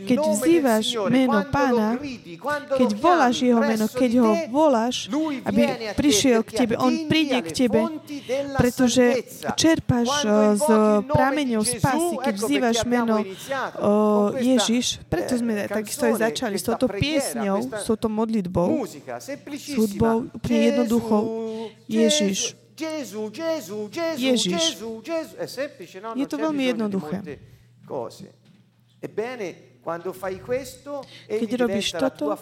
keď 0.05 0.19
vzývaš 0.21 1.01
meno 1.09 1.41
pána, 1.49 1.97
keď 2.77 2.89
voláš 2.93 3.41
jeho 3.41 3.57
meno, 3.57 3.89
keď 3.89 4.11
ho 4.21 4.31
voláš, 4.53 5.09
aby 5.49 5.65
prišiel 5.97 6.45
k 6.45 6.61
tebe, 6.61 6.77
on 6.77 7.09
príde 7.09 7.41
k 7.41 7.65
tebe, 7.65 7.89
pretože 8.53 9.25
čerpáš 9.57 10.29
z 10.61 10.67
prameňov 11.09 11.65
spásy, 11.65 12.15
keď 12.21 12.35
vzývaš 12.37 12.77
meno 12.85 13.25
Ježiš, 14.37 15.01
preto 15.09 15.41
sme 15.41 15.65
takisto 15.65 16.05
aj 16.05 16.21
začali 16.21 16.53
s 16.61 16.69
touto 16.69 16.85
piesňou, 16.85 17.65
s 17.65 17.85
touto 17.89 18.13
modlitbou, 18.13 18.85
s 19.17 19.73
hudbou, 19.73 20.29
úplne 20.37 20.59
jednoducho 20.69 21.17
Ježiš. 21.89 22.53
Gesù, 22.79 23.27
Gesù, 23.27 23.89
Gesù, 23.91 24.19
Ježiš. 24.23 24.55
Gesù, 24.55 25.01
Gesù. 25.03 25.35
È 25.35 25.47
semplice, 25.47 25.99
no? 25.99 26.15
Je 26.15 26.23
to 26.23 26.39
veľmi 26.39 26.63
jednoduché. 26.63 27.19
Ebbene, 28.99 29.79
quando 29.83 30.11
fai 30.11 30.39
questo, 30.39 31.03
Keď 31.27 31.49
robíš 31.59 31.95
toto, 31.95 32.35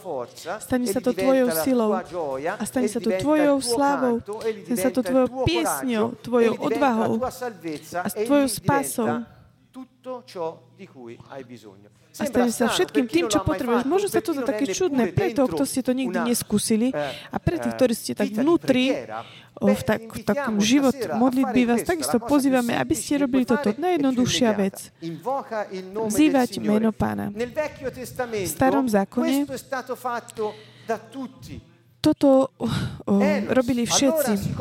stane 0.61 0.85
sa 0.89 0.99
to 1.01 1.13
tvojou 1.13 1.49
silou 1.65 1.93
a 1.93 2.63
stane 2.65 2.89
sa 2.89 2.99
to 3.01 3.09
tvojou 3.13 3.57
slávou, 3.61 4.21
stane 4.21 4.81
sa 4.81 4.89
to 4.93 5.01
tvojou 5.01 5.45
piesňou, 5.45 6.17
tvojou 6.21 6.53
odvahou 6.59 7.21
a 8.03 8.09
tvojou 8.09 8.49
spásou 8.49 9.25
a 12.17 12.25
stane 12.25 12.49
sa 12.49 12.65
všetkým 12.73 13.05
tým, 13.05 13.25
čo 13.29 13.45
potrebuješ. 13.45 13.85
Možno 13.85 14.09
sa 14.09 14.19
to 14.25 14.33
za 14.33 14.41
také 14.41 14.65
čudné 14.73 15.13
pre 15.13 15.37
toho, 15.37 15.45
kto 15.45 15.63
ste 15.69 15.85
to 15.85 15.93
nikdy 15.93 16.17
neskúsili 16.17 16.89
a 17.29 17.37
pre 17.37 17.61
tých, 17.61 17.77
ktorí 17.77 17.93
ste 17.93 18.17
tak 18.17 18.33
vnútri, 18.33 19.05
v, 19.61 19.81
tak, 19.83 20.01
v 20.05 20.21
takom 20.23 20.57
život 20.61 20.93
modlitby 20.93 21.61
vás 21.65 21.81
takisto 21.83 22.21
pozývame, 22.21 22.77
aby 22.77 22.93
ste 22.93 23.25
robili 23.25 23.43
toto. 23.43 23.73
Najjednoduchšia 23.73 24.51
vec. 24.53 24.93
Vzývať 26.07 26.61
meno 26.61 26.93
pána. 26.93 27.29
V 27.31 28.49
starom 28.49 28.85
zákone 28.85 29.45
toto 31.97 32.53
robili 33.51 33.83
všetci. 33.83 34.55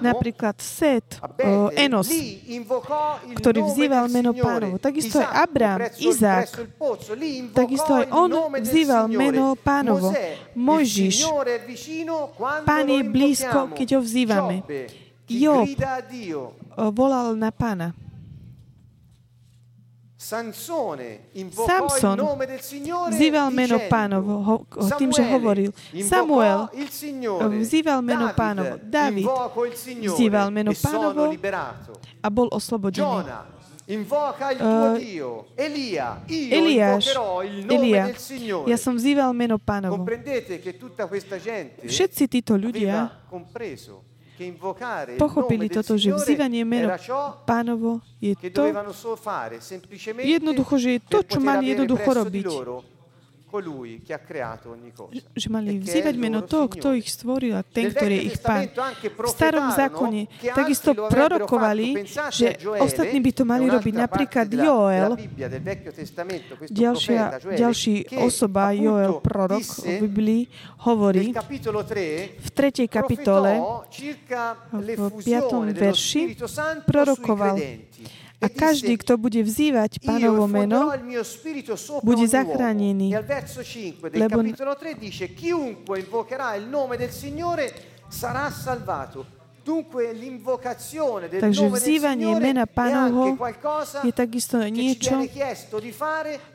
Napríklad 0.00 0.56
Set, 0.56 1.20
Enos, 1.76 2.08
ktorý 3.36 3.60
vzýval 3.68 4.08
meno 4.08 4.32
pánovo. 4.32 4.80
Takisto 4.80 5.20
aj 5.20 5.28
Abrám, 5.28 5.78
Izák, 6.00 6.48
takisto 7.52 7.92
aj 7.92 8.06
on 8.16 8.30
vzýval 8.64 9.12
meno 9.12 9.52
pánovo. 9.60 10.16
Mojžiš, 10.56 11.28
pán 12.64 12.88
je 12.88 13.00
blízko, 13.04 13.76
keď 13.76 13.88
ho 13.96 14.00
vzývame. 14.00 14.56
Job 15.28 15.68
volal 16.96 17.36
na 17.36 17.52
pána. 17.52 17.92
Samson 20.32 22.16
vzýval 23.12 23.48
meno 23.52 23.76
pánovo 23.92 24.32
ho, 24.40 24.56
tým, 24.96 25.12
že 25.12 25.20
hovoril. 25.28 25.70
Samuel 26.00 26.72
vzýval 27.60 28.00
meno 28.00 28.32
pánovo. 28.32 28.80
David 28.80 29.28
vzýval 30.08 30.48
meno 30.48 30.72
pánovo 30.72 31.36
a 32.24 32.26
bol 32.32 32.48
oslobodený. 32.48 33.28
Uh, 33.82 34.94
Eliáš, 35.58 37.12
Elia, 37.66 38.14
ja 38.64 38.78
som 38.78 38.94
vzýval 38.94 39.34
meno 39.34 39.58
pánovo. 39.58 40.06
Všetci 41.82 42.22
títo 42.30 42.54
ľudia 42.54 43.10
pochopili 45.18 45.68
toto, 45.68 45.94
že 45.98 46.12
vzývanie 46.12 46.64
meno 46.64 46.94
pánovo 47.44 48.00
je 48.18 48.34
to, 48.50 48.70
jednoducho, 50.22 50.74
že 50.78 50.88
je 50.96 51.00
to, 51.02 51.18
čo 51.26 51.38
mali 51.38 51.74
jednoducho 51.74 52.10
robiť. 52.10 52.46
Že 55.36 55.48
mali 55.52 55.76
vzývať 55.82 56.14
meno 56.16 56.40
toho, 56.46 56.70
kto 56.72 56.96
ich 56.96 57.08
stvoril 57.10 57.58
a 57.58 57.62
ten, 57.66 57.92
ktorý 57.92 58.14
je 58.16 58.24
ich 58.32 58.38
pán. 58.40 58.70
V 59.02 59.28
starom 59.28 59.68
zákone 59.72 60.30
takisto 60.56 60.96
prorokovali, 60.96 62.08
že 62.32 62.56
ostatní 62.80 63.20
by 63.20 63.30
to 63.34 63.44
mali 63.44 63.68
robiť. 63.68 63.94
Napríklad 63.96 64.46
Joel, 64.52 65.16
ďalšia, 66.70 67.22
ďalší 67.56 67.94
osoba, 68.20 68.72
Joel, 68.72 69.20
prorok 69.20 69.64
v 69.84 70.08
Biblii, 70.08 70.42
hovorí 70.88 71.32
nel 71.32 71.40
capitolo 71.42 71.80
3 71.84 72.40
v 72.40 72.48
3. 72.50 72.88
kapitole 72.88 73.50
v 74.72 74.80
l'effusione 74.82 75.72
5. 75.72 75.76
dello 75.76 75.92
verši 75.92 76.22
prorokoval. 76.86 77.56
A 78.42 78.46
každý, 78.50 78.98
kto 78.98 79.14
bude 79.18 79.38
vzývať 79.42 80.02
pánovo 80.02 80.50
meno, 80.50 80.90
bude 82.02 82.24
zachránený. 82.26 83.14
Al 83.14 83.22
verso 83.22 83.62
5 83.62 84.10
del 84.10 84.20
Lebo- 84.26 84.42
capitolo 89.62 89.82
3 89.84 90.12
dice 90.12 90.12
chiunque 90.12 90.12
invocherà 90.12 90.12
il 90.12 90.32
nome 90.32 90.58
del 90.58 90.78
Signore 90.78 91.12
sarà 91.12 91.22
salvato. 91.22 91.22
Dunque 91.22 91.22
l'invocazione 91.22 91.28
del 91.28 91.40
Takže 91.40 91.64
vzývanie 91.70 92.30
mena 92.38 92.66
Pánovho 92.66 93.38
je 94.02 94.12
takisto 94.12 94.58
niečo, 94.66 95.22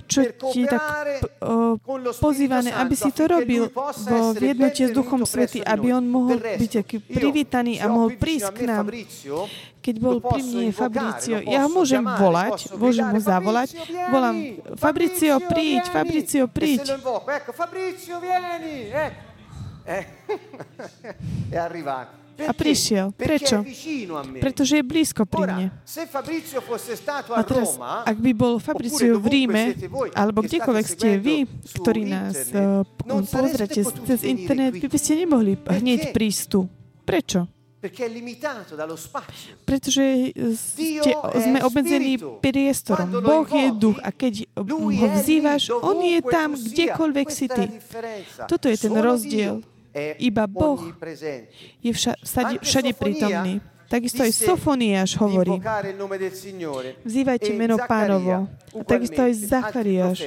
čo 0.08 0.22
ti 0.52 0.64
tak 0.68 1.24
lo 1.40 2.12
Spirito 2.12 2.28
pozývané, 2.28 2.70
aby 2.76 2.96
si 2.96 3.10
to 3.16 3.24
robil 3.28 3.72
vo 3.72 4.36
v 4.36 4.42
jednote 4.44 4.84
s 4.88 4.92
Duchom 4.92 5.24
Svety, 5.24 5.64
aby 5.64 5.96
on 5.96 6.06
mohol 6.08 6.40
byť 6.40 6.72
taký 6.84 6.98
privítaný 7.00 7.80
a 7.80 7.88
mohol 7.88 8.16
prísť 8.20 8.52
k 8.52 8.60
nám. 8.68 8.86
Keď 9.88 9.96
bol 10.04 10.20
pri 10.20 10.44
mne 10.44 10.76
Fabricio, 10.76 11.40
ja 11.48 11.64
ho 11.64 11.70
môžem 11.72 12.04
volať, 12.04 12.76
môžem 12.76 13.08
mu 13.08 13.24
zavolať. 13.24 13.72
Volám, 14.12 14.60
Fabricio, 14.76 15.40
príď. 15.48 15.88
Fabricio, 15.88 16.44
E 16.44 16.52
príď. 16.52 17.00
Fabrizio, 17.56 18.20
vieni. 18.20 18.92
Ecco. 18.92 19.28
Eh. 19.88 20.06
è 21.50 21.58
arrivato. 21.58 22.27
A 22.46 22.54
prišiel. 22.54 23.10
Prečo? 23.18 23.66
Pretože 24.38 24.74
je 24.78 24.84
blízko 24.86 25.26
pri 25.26 25.44
mne. 25.50 25.66
a 27.34 27.42
teraz, 27.42 27.70
ak 27.82 28.18
by 28.22 28.32
bol 28.38 28.62
Fabricio 28.62 29.18
v 29.18 29.26
Ríme, 29.26 29.64
alebo 30.14 30.46
kdekoľvek 30.46 30.86
ste 30.86 31.18
vy, 31.18 31.50
ktorí 31.82 32.06
nás 32.06 32.54
uh, 32.54 32.86
pozrete 33.08 33.82
cez 33.82 34.20
internet, 34.22 34.78
by 34.78 34.88
by 34.88 35.00
ste 35.02 35.14
nemohli 35.26 35.58
hneď 35.58 36.14
prísť 36.14 36.42
tu. 36.50 36.60
Prečo? 37.08 37.48
Pretože 39.64 40.04
ste, 40.58 41.12
sme 41.14 41.60
obmedzení 41.62 42.18
priestorom. 42.42 43.22
Boh 43.22 43.46
je 43.46 43.70
duch 43.70 44.02
a 44.02 44.10
keď 44.10 44.50
ho 44.58 45.08
vzývaš, 45.22 45.70
on 45.72 46.02
je 46.02 46.20
tam, 46.26 46.58
kdekoľvek 46.58 47.28
si 47.30 47.46
ty. 47.46 47.66
Toto 48.50 48.66
je 48.66 48.78
ten 48.82 48.96
rozdiel. 48.98 49.62
Iba 50.20 50.46
Boh 50.48 50.82
je 51.84 51.92
vša, 51.94 52.14
všade, 52.22 52.56
všade 52.62 52.92
prítomný. 52.94 53.60
Takisto 53.88 54.20
aj 54.20 54.36
Sofoniáš 54.36 55.16
hovorí, 55.16 55.64
vzývajte 57.08 57.56
meno 57.56 57.80
pánovo. 57.88 58.52
A 58.76 58.84
takisto 58.84 59.24
aj 59.24 59.34
Zachariáš. 59.48 60.20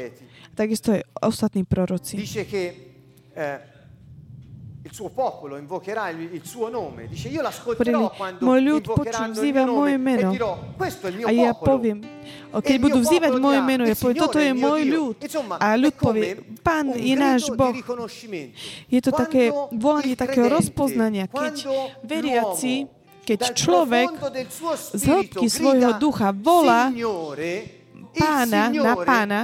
Takisto 0.56 0.96
aj 0.96 1.04
ostatní 1.20 1.64
proroci. 1.64 2.16
Dice 2.16 2.44
che 2.44 2.62
eh, 3.36 3.60
il 4.84 4.89
suo 5.00 5.08
popolo 5.08 5.56
invocherà 5.56 6.10
il, 6.10 6.42
suo 6.44 6.68
nome. 6.68 7.08
Dice 7.08 7.28
io 7.28 7.40
l'ascolterò 7.40 8.12
quando 8.12 8.44
môj 8.44 8.60
ľud 8.60 8.84
invocheranno 8.84 9.40
moje 9.40 9.64
nome 9.64 9.96
meno. 9.96 10.28
e 10.28 10.32
dirò 10.36 10.52
questo 10.76 11.06
è 11.06 11.10
il 11.10 11.16
mio 11.16 11.26
A 11.26 11.32
ja 11.32 11.52
poviem, 11.56 12.04
keď 12.52 12.76
budú 12.76 12.98
vzývať 13.00 13.32
moje 13.40 13.60
meno, 13.64 13.82
ja 13.88 13.96
poviem, 13.96 14.20
toto 14.20 14.36
je 14.36 14.52
môj 14.52 14.80
ľud. 14.92 15.16
A 15.56 15.72
ľud 15.80 15.94
povie, 15.96 16.36
pán 16.60 16.92
je 16.92 17.16
náš 17.16 17.48
Boh. 17.56 17.72
Je 18.92 19.00
to 19.00 19.08
také 19.08 19.48
volanie 19.72 20.20
takého 20.20 20.52
rozpoznania, 20.52 21.24
keď 21.32 21.64
veriaci, 22.04 22.84
keď 23.24 23.56
človek 23.56 24.12
z 24.92 25.02
hĺbky 25.08 25.48
svojho 25.48 25.96
ducha 25.96 26.28
volá 26.36 26.92
pána 28.12 28.68
na 28.68 28.94
pána, 29.00 29.40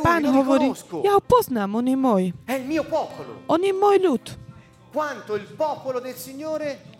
pán 0.00 0.24
hovorí, 0.24 0.72
ja 1.04 1.12
ho 1.16 1.22
poznám, 1.22 1.80
on 1.80 1.86
je 1.86 1.98
môj. 1.98 2.24
On 3.48 3.60
je 3.60 3.72
môj 3.74 3.96
ľud. 4.00 4.24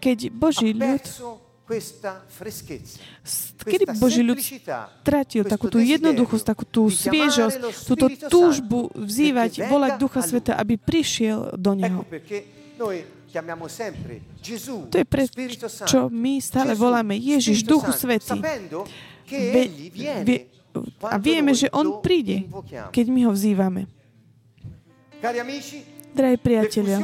Keď 0.02 0.18
Boží 0.34 0.70
ľud 0.74 1.04
kedy 3.64 3.84
Boží 3.96 4.20
ľud 4.20 4.36
stratil 4.36 5.48
takú 5.48 5.72
tú 5.72 5.80
jednoduchosť, 5.80 6.44
takú 6.44 6.64
tú 6.68 6.92
sviežosť, 6.92 7.56
túto 7.88 8.06
túžbu 8.28 8.92
vzývať, 8.92 9.64
volať 9.64 9.92
Ducha 9.96 10.20
Sveta, 10.20 10.60
aby 10.60 10.76
prišiel 10.76 11.56
do 11.56 11.72
Neho. 11.72 12.04
To 14.92 14.96
je 15.00 15.06
prečo 15.08 16.00
my 16.12 16.38
stále 16.38 16.76
voláme 16.76 17.16
Ježiš, 17.16 17.64
Duchu 17.64 17.90
Svetý. 17.96 18.38
Ve, 19.24 19.64
ve, 20.20 20.36
a 21.06 21.16
vieme, 21.22 21.54
že 21.54 21.70
On 21.70 22.02
príde, 22.02 22.50
keď 22.90 23.06
my 23.06 23.20
ho 23.28 23.32
vzývame. 23.32 23.86
Drahí 26.14 26.38
priatelia, 26.38 26.98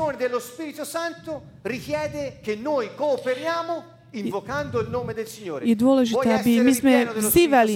je 5.63 5.77
dôležité, 5.79 6.29
aby 6.35 6.53
my 6.67 6.73
sme 6.75 6.95
vzývali. 7.15 7.75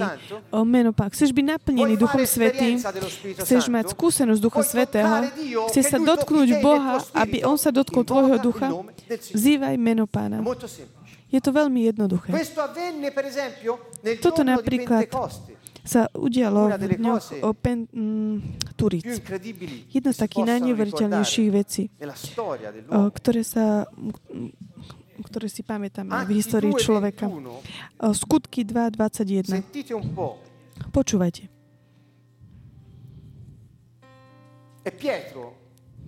O 0.50 0.66
meno 0.66 0.90
Pána. 0.90 1.14
Chceš 1.14 1.30
byť 1.30 1.46
naplnený 1.46 1.94
Duchom 1.94 2.26
Svetým, 2.26 2.83
chceš 3.38 3.70
mať 3.70 3.94
skúsenosť 3.94 4.40
Ducha 4.42 4.62
Svetého, 4.66 5.30
chceš 5.70 5.94
sa 5.94 5.98
dotknúť 6.02 6.59
Boha, 6.59 6.98
aby 7.14 7.46
On 7.46 7.54
sa 7.54 7.70
dotkol 7.70 8.02
tvojho 8.02 8.42
ducha, 8.42 8.70
vzývaj 9.30 9.78
meno 9.78 10.11
Pána. 10.11 10.42
Je 11.30 11.38
to 11.42 11.50
veľmi 11.50 11.87
jednoduché. 11.90 12.30
Toto 14.22 14.42
napríklad 14.42 15.07
sa 15.84 16.08
udialo 16.16 16.72
v 16.80 16.96
dňoch 16.96 17.44
o 17.44 17.52
Pen, 17.52 17.84
mm, 17.92 18.36
Turic. 18.72 19.04
Jedna 19.92 20.10
z 20.16 20.18
takých 20.18 20.44
najneuveriteľnejších 20.48 21.48
vecí, 21.52 21.92
o, 22.88 23.12
ktoré 23.12 23.44
sa 23.44 23.84
ktoré 25.14 25.46
si 25.46 25.62
pamätáme 25.62 26.10
v 26.26 26.30
histórii 26.34 26.74
človeka. 26.74 27.28
O, 27.28 28.10
Skutky 28.16 28.64
2.21. 28.66 29.62
Počúvajte. 30.90 31.52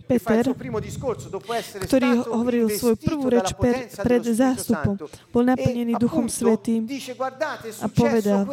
Peter, 0.06 0.54
ktorý 1.82 2.08
hovoril 2.30 2.70
svoju 2.70 2.96
prvú 2.96 3.26
reč 3.26 3.50
pred, 3.58 3.90
pred 3.90 4.22
zástupom, 4.22 4.94
bol 5.34 5.42
naplnený 5.42 5.98
Duchom 5.98 6.30
Svetým 6.30 6.86
a 7.82 7.86
povedal, 7.90 8.46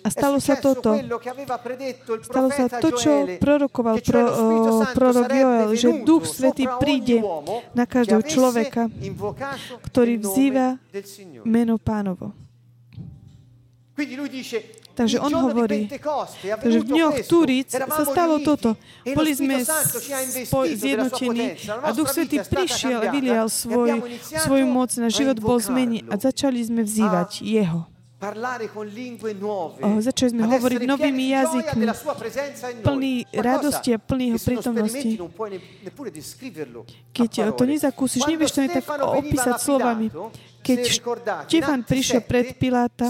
a 0.00 0.08
stalo 0.08 0.40
sa 0.40 0.56
toto, 0.56 0.96
stalo 2.24 2.48
sa 2.48 2.72
to, 2.72 2.88
čo 2.96 3.12
prorokoval 3.36 4.00
pro, 4.00 4.22
prorok 4.96 5.28
Joel, 5.28 5.68
že 5.76 5.88
Duch 6.08 6.24
Svetý 6.24 6.64
príde 6.80 7.20
na 7.76 7.84
každého 7.84 8.24
človeka, 8.24 8.88
ktorý 9.92 10.16
vzýva 10.24 10.80
meno 11.44 11.76
pánovo. 11.76 12.32
Takže 14.98 15.22
on 15.22 15.30
hovorí, 15.30 15.86
že 16.66 16.78
v 16.82 16.86
dňoch 16.90 17.16
Turic 17.30 17.70
sa 17.70 18.02
stalo 18.02 18.42
toto. 18.42 18.74
Boli 19.06 19.30
sme 19.30 19.62
zjednotení 20.74 21.54
a 21.86 21.94
Duch 21.94 22.10
Svetý 22.10 22.42
prišiel 22.42 23.06
a 23.06 23.14
vylial 23.14 23.46
svoj, 23.46 24.02
svoju 24.26 24.66
moc, 24.66 24.90
na 24.98 25.06
život 25.06 25.38
bol 25.38 25.62
zmení 25.62 26.02
a 26.10 26.18
začali 26.18 26.58
sme 26.66 26.82
vzývať 26.82 27.46
Jeho. 27.46 27.97
Oh, 28.18 30.02
začali 30.02 30.34
sme 30.34 30.50
hovoriť 30.50 30.90
novými 30.90 31.38
jazykmi, 31.38 31.86
plný 32.82 33.30
radosti 33.30 33.94
a 33.94 33.98
plný 34.02 34.34
jeho 34.34 34.40
prítomnosti. 34.42 35.10
Keď 37.14 37.30
to 37.54 37.62
nezakúsiš, 37.62 38.26
nevieš 38.26 38.58
to 38.58 38.66
tak 38.66 38.82
opísať 38.98 39.62
slovami. 39.62 40.10
Keď 40.58 40.78
Štefan 41.46 41.86
prišiel 41.86 42.26
pred 42.26 42.58
Piláta, 42.58 43.06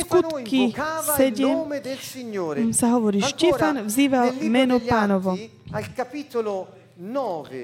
skutky 0.00 0.72
7 0.72 2.72
sa 2.72 2.88
hovorí, 2.96 3.20
Štefan 3.20 3.84
vzýval 3.84 4.32
meno 4.48 4.80
pánovo. 4.80 5.36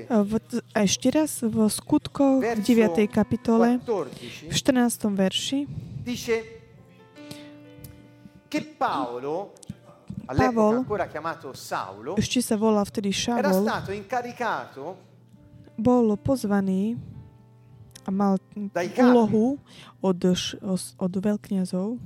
V, 0.08 0.32
ešte 0.74 1.08
raz 1.08 1.40
v 1.40 1.56
skutkoch 1.68 2.44
v 2.44 2.60
9. 2.60 3.08
kapitole, 3.08 3.80
v 3.80 4.52
14. 4.52 5.08
verši, 5.08 5.64
che 8.48 8.64
Paolo, 8.64 9.52
Pavol, 10.24 10.76
ancora 10.76 11.06
chiamato 11.06 11.52
Saulo, 11.52 12.16
ešte 12.16 12.40
sa 12.40 12.56
volal 12.56 12.84
vtedy 12.88 13.12
era 13.12 13.52
Šavol, 13.52 13.62
stato 13.62 13.92
incaricato 13.92 14.96
bol 15.76 16.16
pozvaný 16.18 16.96
a 18.02 18.10
mal 18.10 18.40
úlohu 18.98 19.60
od, 20.00 20.20
od 20.96 21.12
veľkňazov, 21.12 22.00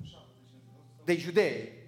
dei 1.07 1.16
giudei. 1.16 1.81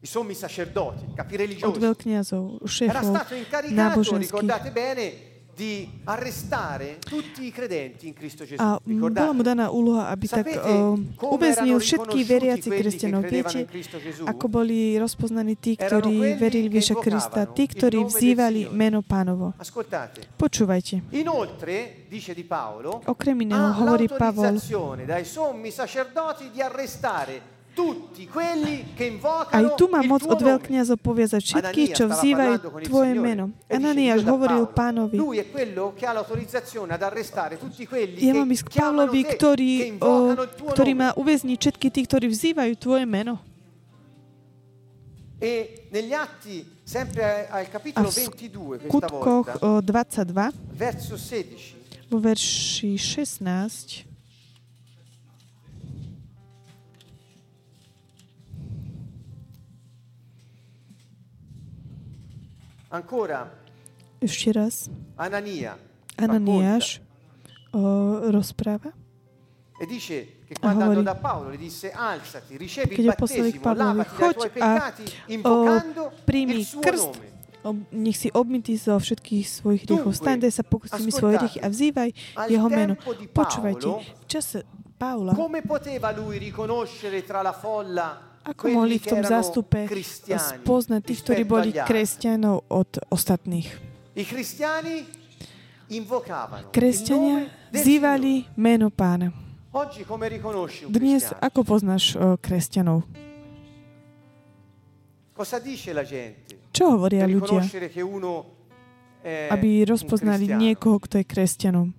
I 0.00 0.06
sommi 0.06 0.38
sacerdoti, 0.38 1.02
capi 1.18 1.34
od 1.34 1.40
religiosi. 1.42 1.82
veľkňazov, 1.82 2.62
Era 2.62 2.70
šéfov 2.70 3.10
stato 3.10 3.34
incaricato, 3.34 4.16
ricordate 4.22 4.70
bene, 4.70 5.06
di 5.56 5.88
arrestare 6.04 6.98
tutti 7.00 7.48
i 7.48 7.50
credenti 7.50 8.06
in 8.06 8.12
Cristo 8.12 8.44
Gesù. 8.44 8.60
A 8.60 8.76
bola 8.84 9.32
mu 9.32 9.40
daná 9.40 9.72
úloha, 9.72 10.12
aby 10.12 10.28
tak 10.28 10.44
come 10.52 11.16
uväznil 11.16 11.80
všetkých 11.80 12.24
veriacich 12.28 12.76
kresťanov. 12.76 13.24
Viete, 13.24 13.64
ako 14.28 14.44
boli 14.52 15.00
rozpoznaní 15.00 15.56
tí, 15.56 15.80
ktorí 15.80 16.36
verili 16.36 16.68
Ježiša 16.76 16.96
Krista, 17.00 17.40
tí, 17.48 17.72
ktorí 17.72 18.04
vzývali 18.04 18.68
meno 18.68 19.00
pánovo. 19.00 19.56
Ascoltate. 19.56 20.28
Počúvajte. 20.36 21.16
Inoltre, 21.16 22.04
dice 22.04 22.36
di 22.36 22.44
Paolo, 22.44 23.00
Okrem 23.08 23.48
iného 23.48 23.72
hovorí 23.80 24.12
Pavol, 24.12 24.60
aj 29.52 29.64
tu 29.76 29.84
má 29.92 30.00
moc 30.00 30.24
od 30.24 30.40
veľkňazov 30.40 30.96
poviazať 30.96 31.42
všetkých, 31.44 31.90
čo 31.92 32.04
vzývajú 32.08 32.54
tvoje 32.88 33.12
meno. 33.14 33.52
e 33.68 33.76
Ananiáš 33.76 34.24
hovoril 34.24 34.64
pánovi, 34.72 35.20
ja 38.16 38.32
mám 38.32 38.48
ísť 38.48 38.64
k 38.64 38.70
Pavlovi, 38.80 39.20
ktorý, 39.28 39.72
o, 40.00 40.12
ktorý 40.72 40.92
má 40.96 41.08
uväzniť 41.20 41.58
všetky 41.60 41.86
tí, 41.92 42.00
ktorí 42.08 42.26
vzývajú 42.32 42.72
tvoje 42.80 43.04
meno. 43.04 43.36
E 45.36 45.84
negli 45.92 46.16
atti, 46.16 46.64
sempre 46.80 47.46
al 47.50 47.68
capitolo 47.68 48.08
A 48.08 48.10
v 48.10 48.16
22 48.24 48.88
questa 48.88 49.06
volta, 49.12 49.52
o, 49.60 49.84
22, 49.84 50.32
verso 50.72 51.16
16, 51.20 52.08
vo 52.08 52.18
verši 52.20 52.96
16, 52.96 54.15
ancora 62.90 63.50
ešte 64.20 64.48
raz, 64.52 64.88
Anania 65.16 65.76
Ananiáš 66.16 67.04
o, 67.72 68.32
rozpráva. 68.32 68.92
E 69.76 69.84
dice 69.84 70.40
che 70.48 70.56
quando 70.56 70.88
andò 70.88 71.02
da 71.02 71.14
Paolo 71.14 71.50
le 71.50 71.58
disse 71.58 71.92
alzati, 71.92 72.56
ricevi 72.56 72.96
il 72.96 73.12
battesimo, 73.12 73.60
Pavlovi, 73.60 73.76
lavati 73.76 74.16
dai 74.16 74.32
tuoi 74.32 74.50
peccati, 74.50 75.02
o, 75.04 75.32
invocando 75.32 76.12
príjmi 76.24 76.54
il 76.56 76.64
suo 76.64 76.80
krst, 76.80 77.04
nome. 77.04 77.26
ob, 77.60 77.76
nech 77.92 78.16
si 78.16 78.28
obmytý 78.32 78.72
zo 78.80 78.96
všetkých 78.96 79.44
svojich 79.44 79.82
hriechov. 79.84 80.16
Staň, 80.16 80.48
sa 80.48 80.64
pokúsiť 80.64 81.12
svoje 81.12 81.36
hriechy 81.36 81.60
a 81.60 81.68
vzývaj 81.68 82.10
jeho 82.48 82.68
meno. 82.72 82.96
Počúvajte, 83.36 83.88
v 84.00 84.24
čase 84.24 84.64
Paula, 84.96 85.36
Come 85.36 85.60
poteva 85.60 86.08
lui 86.08 86.40
riconoscere 86.40 87.20
tra 87.20 87.44
la 87.44 87.52
folla 87.52 88.25
ako 88.46 88.70
mohli 88.70 89.02
v 89.02 89.06
tom 89.10 89.22
zástupe 89.26 89.90
spoznať 90.62 91.02
tých, 91.02 91.20
ktorí 91.26 91.42
boli 91.42 91.74
kresťanov 91.74 92.62
od 92.70 92.90
ostatných. 93.10 93.66
Kresťania 96.70 97.50
vzývali 97.74 98.46
meno 98.54 98.88
pána. 98.94 99.34
Dnes, 100.88 101.34
ako 101.36 101.60
poznáš 101.66 102.14
kresťanov? 102.40 103.02
Čo 106.72 106.84
hovoria 106.96 107.28
ľudia, 107.28 107.60
aby 109.52 109.68
rozpoznali 109.84 110.48
niekoho, 110.54 110.96
kto 111.02 111.20
je 111.20 111.26
kresťanom? 111.28 111.92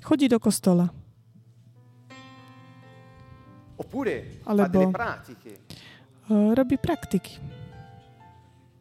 Chodí 0.00 0.26
do 0.30 0.40
kostola. 0.40 0.88
Oppure 3.78 4.38
fa 4.42 4.50
Alebo- 4.50 4.68
delle 4.78 4.90
pratiche. 4.90 5.58
O, 6.28 6.54
Robí 6.54 6.76
praktiky. 6.76 7.38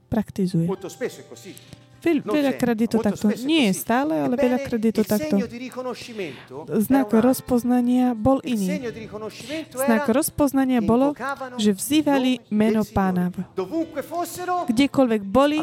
Praktizuje. 0.10 0.68
Molto 2.08 2.16
spesso 2.16 2.16
è 2.16 2.16
così. 2.16 2.16
Veľ, 2.16 2.18
Non 2.24 2.34
veľakrát 2.40 2.78
je 2.80 2.88
to 2.88 3.00
takto. 3.04 3.26
Nie 3.44 3.74
stále, 3.76 4.14
ale 4.24 4.36
Ebbene, 4.40 4.44
veľakrát 4.48 4.82
je 4.82 4.94
to 4.96 5.04
takto. 5.04 5.36
Znak 6.88 7.08
rozpoznania 7.12 8.16
bol 8.16 8.40
iný. 8.48 8.80
Znak 9.76 10.08
rozpoznania 10.08 10.80
bolo, 10.80 11.12
že 11.60 11.76
vzývali 11.76 12.48
meno 12.48 12.88
pána. 12.88 13.32
Kdekoľvek 14.72 15.22
boli, 15.28 15.58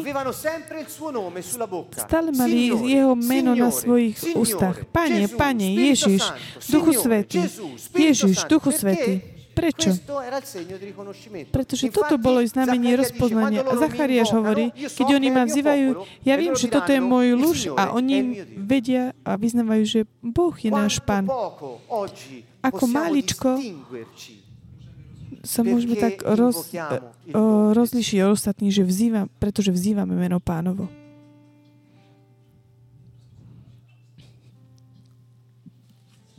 stále 1.97 2.29
mali 2.35 2.69
jeho 2.69 3.13
meno 3.17 3.57
na 3.57 3.73
svojich 3.73 4.37
ústach. 4.37 4.85
Pane, 4.93 5.25
Pane, 5.31 5.67
Ježiš, 5.73 6.21
Duchu 6.69 6.93
Svetý, 6.93 7.41
Ježiš. 7.95 8.45
Duchu? 8.45 8.69
Svetý. 8.75 9.34
Prečo? 9.55 9.95
Pretože 11.55 11.87
toto 11.87 12.19
bolo 12.19 12.43
znamenie 12.43 12.91
Zaccaria 12.91 12.99
dice, 12.99 13.01
rozpoznania. 13.07 13.61
"Quando 13.63 13.71
A 13.71 13.81
Zachariáš 13.87 14.29
hovorí, 14.35 14.65
so 14.91 14.99
keď 14.99 15.07
oni 15.15 15.29
ma 15.31 15.43
vzývajú, 15.47 15.87
ja 16.27 16.35
viem, 16.35 16.53
že 16.59 16.67
toto 16.67 16.91
je 16.91 16.99
môj 16.99 17.25
"Il 17.31 17.37
lúž 17.39 17.59
Signore 17.71 17.79
a 17.79 17.83
oni 17.95 18.13
il 18.19 18.25
mio 18.27 18.43
Dio". 18.43 18.59
vedia 18.67 19.03
a 19.23 19.31
vyznávajú, 19.39 19.83
že 19.87 19.99
Boh 20.19 20.51
je 20.59 20.67
náš 20.67 20.99
Pán. 20.99 21.31
Ako 22.59 22.83
maličko 22.91 23.55
Sa 25.45 25.61
môžeme 25.61 25.93
tak 25.93 26.25
roz, 26.25 26.73
rozlišiť 27.77 28.17
od 28.25 28.33
ostatných, 28.33 28.73
že 28.73 28.81
vzývam, 28.81 29.29
pretože 29.37 29.69
vzývame 29.69 30.17
meno 30.17 30.41
pánovo. 30.41 30.89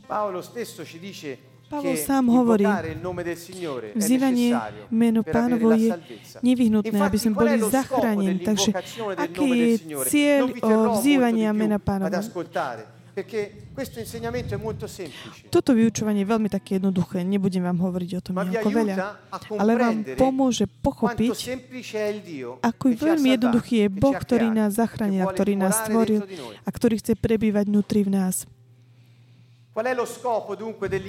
Paolo 0.07 0.39
stesso 0.43 0.83
ci 0.83 0.99
dice 0.99 1.46
Pavel 1.67 1.95
che 1.95 1.99
sám 1.99 2.31
hovorí, 2.31 2.63
Vzývanie 3.95 4.55
meno 4.87 5.19
pánovo 5.19 5.75
je 5.75 5.91
nevyhnutné, 6.39 6.95
aby 6.95 7.17
sme 7.19 7.35
boli 7.35 7.59
zachránení. 7.59 8.39
Takže 8.39 8.71
aký 9.19 9.47
je 9.51 9.71
cieľ 10.07 10.41
vzývania 10.95 11.51
mena 11.51 11.75
pánovo? 11.75 12.15
Toto 15.49 15.73
vyučovanie 15.73 16.21
je 16.21 16.29
veľmi 16.29 16.49
také 16.53 16.77
jednoduché. 16.77 17.25
Nebudem 17.25 17.65
vám 17.65 17.81
hovoriť 17.81 18.11
o 18.13 18.21
tom 18.21 18.37
nejako 18.37 18.69
veľa. 18.69 18.95
Ale 19.57 19.71
vám 19.73 19.95
pomôže 20.15 20.69
pochopiť, 20.69 21.33
ako 22.61 22.83
veľmi 22.93 23.27
jednoduchý 23.35 23.75
je 23.83 23.87
Boh, 23.89 24.13
ktorý 24.13 24.53
nás 24.53 24.77
zachránil, 24.77 25.25
ktorý 25.33 25.57
nás 25.57 25.83
stvoril 25.83 26.23
a 26.61 26.69
ktorý 26.69 27.01
chce 27.01 27.17
prebývať 27.17 27.67
vnútri 27.67 28.05
v 28.05 28.13
nás. 28.13 28.45
Qual 28.47 29.66
è 29.66 29.66
lo 29.66 29.66
scopo 29.66 29.66
dunque 29.66 29.66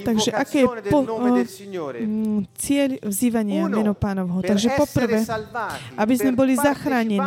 Takže 0.05 0.29
aké 0.29 0.61
je 0.61 0.93
po, 0.93 1.01
nome 1.01 1.33
o, 1.33 1.35
del 1.41 1.49
Signore? 1.49 2.05
mm, 2.05 2.53
cieľ 2.53 2.89
vzývania 3.01 3.65
meno 3.65 3.97
pánovho? 3.97 4.45
Takže 4.45 4.77
poprvé, 4.77 5.25
aby 5.97 6.13
sme 6.13 6.31
boli 6.37 6.53
zachránení, 6.53 7.17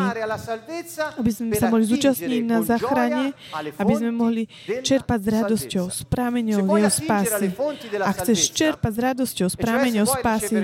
aby 1.19 1.31
sme 1.35 1.51
sa 1.59 1.67
mohli 1.67 1.85
zúčastniť 1.91 2.43
na 2.47 2.63
alle 2.63 3.35
aby 3.75 3.93
sme 3.99 4.11
mohli 4.15 4.47
čerpať 4.87 5.19
s 5.19 5.29
radosťou, 5.43 5.85
s 5.91 6.01
prámeňou 6.07 6.63
jeho 6.63 6.93
spásy. 6.93 7.51
A 7.99 8.11
chceš 8.23 8.55
čerpať 8.55 8.93
s 8.95 8.99
radosťou, 9.03 9.47
s 9.51 9.57
e 9.57 9.59
se 9.59 9.63
prámeňou 9.63 10.07
spásy, 10.07 10.57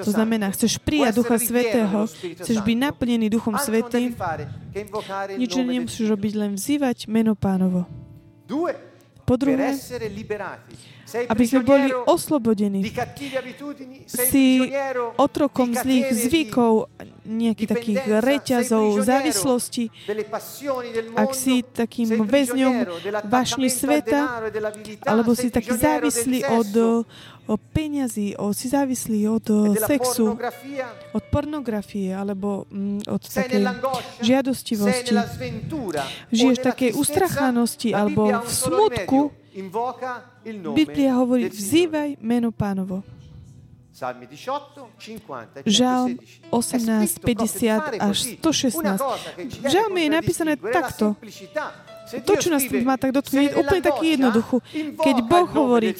to 0.00 0.10
znamená, 0.10 0.48
chceš 0.56 0.80
prijať 0.80 1.20
Ducha 1.20 1.36
Svetého, 1.36 2.08
chceš 2.08 2.56
byť 2.64 2.76
naplnený 2.80 3.26
Duchom 3.28 3.60
Svetým, 3.60 4.16
nič 5.36 5.50
nemusíš 5.60 6.08
robiť, 6.08 6.32
len 6.40 6.50
vzývať 6.56 7.04
meno 7.12 7.36
pánovo. 7.36 7.84
Due, 8.48 8.91
Po 9.32 9.40
druhé, 9.40 9.72
aby 11.32 11.44
sme 11.48 11.64
boli 11.64 11.88
oslobodení. 11.88 12.84
Si 14.04 14.60
otrokom 15.16 15.72
zlých 15.72 16.12
di 16.12 16.16
zvykov, 16.28 16.92
nejakých 17.24 17.68
takých 17.72 18.00
reťazov, 18.20 19.00
závislosti, 19.00 19.88
ak 21.16 21.30
si 21.32 21.64
takým 21.64 22.28
väzňom 22.28 22.74
vášni 23.24 23.72
sveta, 23.72 24.52
e 24.52 25.00
alebo 25.08 25.32
si 25.32 25.48
taký 25.48 25.80
závislý 25.80 26.44
od 26.52 27.06
o 27.46 27.54
peňazí, 27.58 28.38
o, 28.38 28.54
si 28.54 28.70
závislý 28.70 29.28
od 29.28 29.46
e 29.50 29.78
sexu, 29.82 30.38
od 31.12 31.24
pornografie, 31.30 32.14
alebo 32.14 32.66
mm, 32.70 33.10
od 33.10 33.22
takej 33.22 33.64
žiadostivosti. 34.22 35.14
Žiješ 36.30 36.56
v 36.58 36.64
takej 36.64 36.90
ustrachanosti 36.94 37.90
alebo 37.90 38.30
v 38.30 38.50
smutku, 38.50 39.18
Biblia 40.72 41.12
hovorí, 41.20 41.52
vzývaj 41.52 42.16
meno 42.24 42.54
pánovo. 42.54 43.04
Salmi 43.92 44.24
18, 44.24 44.80
50 44.80 45.60
e 45.60 45.70
Žalm 45.70 46.16
116. 46.16 46.48
18, 46.50 47.20
50 47.20 48.00
až 48.00 48.16
116. 48.40 49.62
V 49.62 49.66
žalme 49.68 50.00
je 50.00 50.10
napísané 50.10 50.56
takto. 50.56 51.14
To, 52.12 52.32
čo 52.36 52.48
nás 52.52 52.64
má 52.84 53.00
tak 53.00 53.16
dotkne, 53.16 53.48
je 53.48 53.56
úplne 53.56 53.82
taký 53.82 54.20
jednoducho. 54.20 54.60
Keď 55.00 55.16
Boh 55.24 55.48
hovorí, 55.48 55.96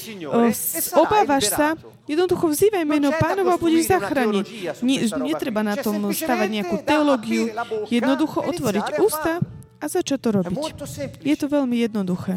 obávaš 0.92 1.48
sa, 1.48 1.72
jednoducho 2.05 2.53
vzývaj 2.53 2.85
meno 2.85 3.09
pánova 3.16 3.57
a 3.57 3.61
budeš 3.61 3.88
zachrániť. 3.88 4.46
Nie, 4.85 5.09
netreba 5.25 5.64
na 5.64 5.81
tom 5.81 6.12
stavať 6.12 6.48
nejakú 6.53 6.77
teológiu. 6.85 7.48
Jednoducho 7.88 8.44
otvoriť 8.44 9.01
ústa 9.01 9.40
a 9.83 9.85
začať 9.90 10.18
to 10.20 10.29
robiť. 10.31 10.59
Je 11.25 11.35
to 11.35 11.46
veľmi 11.51 11.77
jednoduché. 11.81 12.37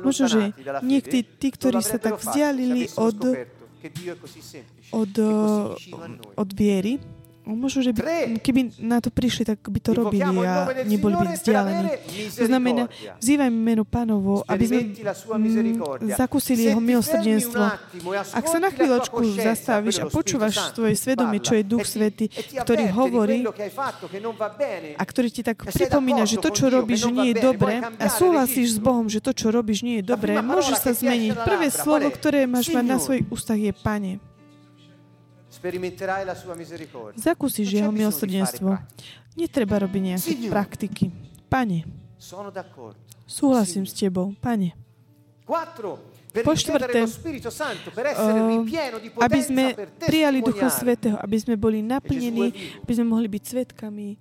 Možno, 0.00 0.24
že 0.30 0.54
niektorí, 0.80 1.20
tí, 1.26 1.48
ktorí 1.52 1.80
sa 1.84 1.98
tak 2.00 2.22
vzdialili 2.22 2.88
od 2.96 3.18
od, 4.92 5.12
od 6.36 6.50
viery, 6.56 6.96
Možno, 7.44 7.84
že 7.84 7.92
by, 7.92 8.40
keby 8.40 8.80
na 8.80 9.04
to 9.04 9.12
prišli, 9.12 9.44
tak 9.44 9.60
by 9.60 9.76
to 9.76 9.92
robili 9.92 10.24
a 10.48 10.64
neboli 10.88 11.12
by 11.12 11.36
vzdialení. 11.36 11.84
To 12.40 12.44
znamená, 12.48 12.88
vzývajme 13.20 13.52
meno 13.52 13.84
pánovo, 13.84 14.40
aby 14.48 14.64
sme 14.64 14.80
mm, 14.96 16.16
zakúsili 16.16 16.72
jeho 16.72 16.80
milosrdenstvo. 16.80 17.64
Ak 18.32 18.44
sa 18.48 18.56
na 18.56 18.72
chvíľočku 18.72 19.20
zastavíš 19.36 20.00
a 20.00 20.08
počúvaš 20.08 20.72
svoje 20.72 20.96
svedomie, 20.96 21.44
čo 21.44 21.52
je 21.52 21.68
Duch 21.68 21.84
Svety, 21.84 22.32
ktorý 22.64 22.88
hovorí 22.96 23.44
a 24.96 25.04
ktorý 25.04 25.28
ti 25.28 25.44
tak 25.44 25.68
pripomína, 25.68 26.24
že 26.24 26.40
to, 26.40 26.48
čo 26.48 26.72
robíš, 26.72 27.12
nie 27.12 27.36
je 27.36 27.44
dobré 27.44 27.84
a 28.00 28.08
súhlasíš 28.08 28.76
s 28.76 28.78
Bohom, 28.80 29.04
že 29.12 29.20
to, 29.20 29.36
čo 29.36 29.52
robíš, 29.52 29.84
nie 29.84 30.00
je 30.00 30.04
dobré, 30.08 30.40
môžeš 30.40 30.80
sa 30.80 30.92
zmeniť. 30.96 31.44
Prvé 31.44 31.68
slovo, 31.68 32.08
ktoré 32.08 32.48
máš 32.48 32.72
mať 32.72 32.84
na 32.88 32.96
svojich 32.96 33.28
ústach 33.28 33.60
je 33.60 33.76
Pane. 33.76 34.33
Zakúsiš 37.16 37.68
jeho 37.80 37.88
milosrdenstvo. 37.88 38.76
Netreba 39.34 39.80
robiť 39.80 40.02
nejaké 40.14 40.32
praktiky. 40.52 41.10
Pane, 41.48 41.88
súhlasím 43.24 43.88
s 43.88 43.94
tebou. 43.96 44.36
Pane. 44.38 44.76
Po 46.34 46.50
štvrté, 46.50 47.06
aby 49.22 49.38
sme 49.38 49.64
prijali 50.02 50.42
Ducha 50.42 50.66
Svetého, 50.66 51.14
aby 51.22 51.36
sme 51.38 51.54
boli 51.54 51.78
naplnení, 51.78 52.74
aby 52.82 52.92
sme 52.96 53.06
mohli 53.06 53.30
byť 53.30 53.42
svetkami 53.44 54.18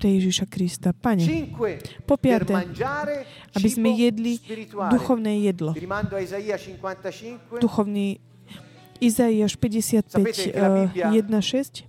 pre 0.00 0.08
Ježiša 0.16 0.48
Krista. 0.48 0.96
Pane, 0.96 1.52
po 2.08 2.16
piaté, 2.16 2.56
aby 3.52 3.68
sme 3.68 3.92
jedli 4.00 4.40
duchovné 4.72 5.44
jedlo. 5.44 5.76
Duchovný 7.60 8.16
Izaiáš 9.00 9.56
55, 9.56 10.52
1.6. 10.52 11.88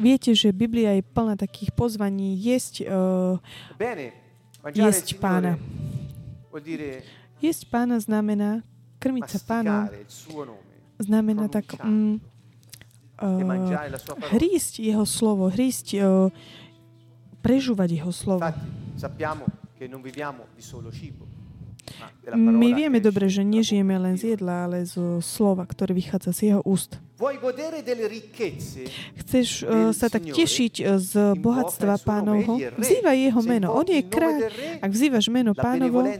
Viete, 0.00 0.30
že 0.32 0.48
Biblia 0.50 0.96
je 0.96 1.02
plná 1.04 1.36
takých 1.36 1.70
pozvaní 1.76 2.40
jesť, 2.40 2.88
uh, 2.88 3.36
jesť 4.72 5.20
pána. 5.20 5.60
Jesť 7.40 7.62
pána 7.68 8.00
znamená 8.00 8.64
krmiť 8.96 9.24
sa 9.28 9.38
pánom. 9.44 9.92
Znamená 11.00 11.48
tak 11.48 11.76
um, 11.80 12.20
uh, 13.20 13.40
hrísť 14.36 14.80
jeho 14.80 15.04
slovo, 15.04 15.48
hrísť, 15.52 16.00
uh, 16.00 16.28
prežúvať 17.44 18.00
jeho 18.00 18.12
slovo. 18.12 18.44
Sappiamo 19.00 19.48
che 19.80 19.88
non 19.88 20.04
viviamo 20.04 20.44
di 20.52 20.60
solo 20.60 20.92
cibo. 20.92 21.39
My 22.30 22.68
vieme 22.74 23.02
dobre, 23.02 23.26
že 23.26 23.42
nežijeme 23.42 23.98
len 23.98 24.14
z 24.14 24.36
jedla, 24.36 24.70
ale 24.70 24.86
zo 24.86 25.18
slova, 25.18 25.66
ktoré 25.66 25.94
vychádza 25.96 26.30
z 26.30 26.40
jeho 26.52 26.62
úst. 26.62 26.98
Chceš 29.20 29.48
uh, 29.62 29.92
sa 29.92 30.06
tak 30.08 30.24
tešiť 30.24 30.74
e, 30.80 30.84
z 30.96 31.12
bohatstva 31.36 32.00
pánovho? 32.00 32.56
Vzývaj 32.80 33.16
jeho 33.28 33.40
meno. 33.44 33.76
On 33.76 33.84
je 33.84 34.00
kráľ. 34.00 34.48
Ak 34.80 34.90
vzývaš 34.94 35.28
meno 35.28 35.52
pánovo, 35.52 36.00
uh, 36.06 36.14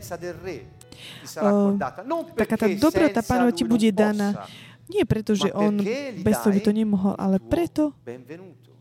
taká 2.37 2.55
tá 2.59 2.67
dobrota 2.69 3.25
pánova 3.25 3.51
ti 3.55 3.65
bude 3.65 3.89
daná. 3.89 4.45
Nie 4.91 5.07
preto, 5.07 5.31
že 5.33 5.47
on 5.55 5.79
bez 6.19 6.35
toho 6.43 6.51
by 6.51 6.61
to 6.61 6.75
nemohol, 6.75 7.15
ale 7.15 7.39
preto, 7.39 7.95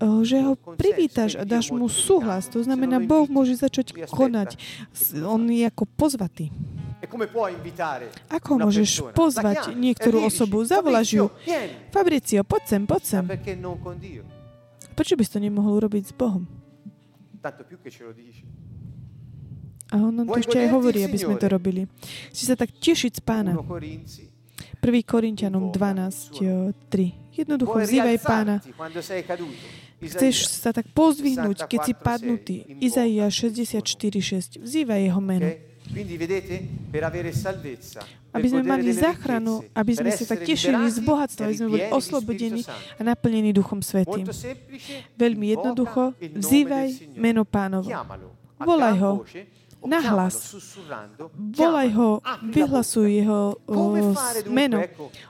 že 0.01 0.41
ho 0.41 0.57
privítaš 0.57 1.37
a 1.37 1.45
dáš 1.45 1.69
mu 1.69 1.85
súhlas. 1.89 2.49
To 2.49 2.65
znamená, 2.65 3.01
Boh 3.05 3.29
môže 3.29 3.53
začať 3.61 4.09
konať. 4.09 4.57
On 5.25 5.41
je 5.45 5.65
ako 5.69 5.85
pozvatý. 5.85 6.49
Ako 8.29 8.61
môžeš 8.61 9.13
pozvať 9.13 9.73
niektorú 9.77 10.25
osobu? 10.25 10.65
Zavoláš 10.65 11.17
ju. 11.17 11.27
Fabricio, 11.93 12.45
poď 12.45 12.63
sem, 12.65 12.83
poď 12.89 13.03
sem. 13.05 13.25
Prečo 14.97 15.15
by 15.17 15.23
si 15.25 15.31
to 15.33 15.41
nemohol 15.41 15.81
urobiť 15.81 16.05
s 16.09 16.13
Bohom? 16.13 16.45
A 19.91 19.97
on 19.99 20.13
nám 20.13 20.29
to 20.29 20.39
ešte 20.39 20.61
aj 20.61 20.69
hovorí, 20.71 21.03
aby 21.03 21.19
sme 21.19 21.35
to 21.41 21.49
robili. 21.51 21.89
Si 22.31 22.45
sa 22.47 22.55
tak 22.55 22.71
tešiť 22.73 23.13
z 23.19 23.23
pána. 23.25 23.57
1. 23.57 24.81
Korintianom 25.05 25.73
12, 25.73 26.37
3. 26.89 27.37
Jednoducho 27.37 27.77
vzývaj 27.81 28.17
pána. 28.21 28.61
Chceš 30.01 30.49
sa 30.49 30.73
tak 30.73 30.89
pozdvihnúť, 30.97 31.69
keď 31.69 31.81
si 31.85 31.93
padnutý. 31.93 32.57
Izaia 32.81 33.29
64, 33.29 33.85
6. 33.85 34.65
Vzývaj 34.65 35.01
jeho 35.05 35.21
meno. 35.21 35.49
Aby 38.31 38.47
sme 38.47 38.63
mali 38.63 38.95
záchranu, 38.95 39.67
aby 39.75 39.93
sme 39.99 40.11
sa 40.15 40.25
tak 40.25 40.47
tešili 40.47 40.87
z 40.87 41.03
bohatstva, 41.03 41.51
aby 41.51 41.57
sme 41.59 41.69
boli 41.69 41.85
oslobodení 41.91 42.63
a 42.95 43.03
naplnení 43.03 43.51
Duchom 43.51 43.83
Svetým. 43.83 44.23
Veľmi 45.19 45.51
jednoducho, 45.53 46.15
vzývaj 46.17 47.19
meno 47.19 47.43
pánovo. 47.43 47.91
Volaj 48.61 48.95
ho, 49.03 49.13
nahlas. 49.87 50.55
Volaj 51.57 51.89
ho, 51.97 52.21
vyhlasuj 52.43 53.09
jeho 53.11 53.57
uh, 53.67 54.15
meno. 54.49 54.85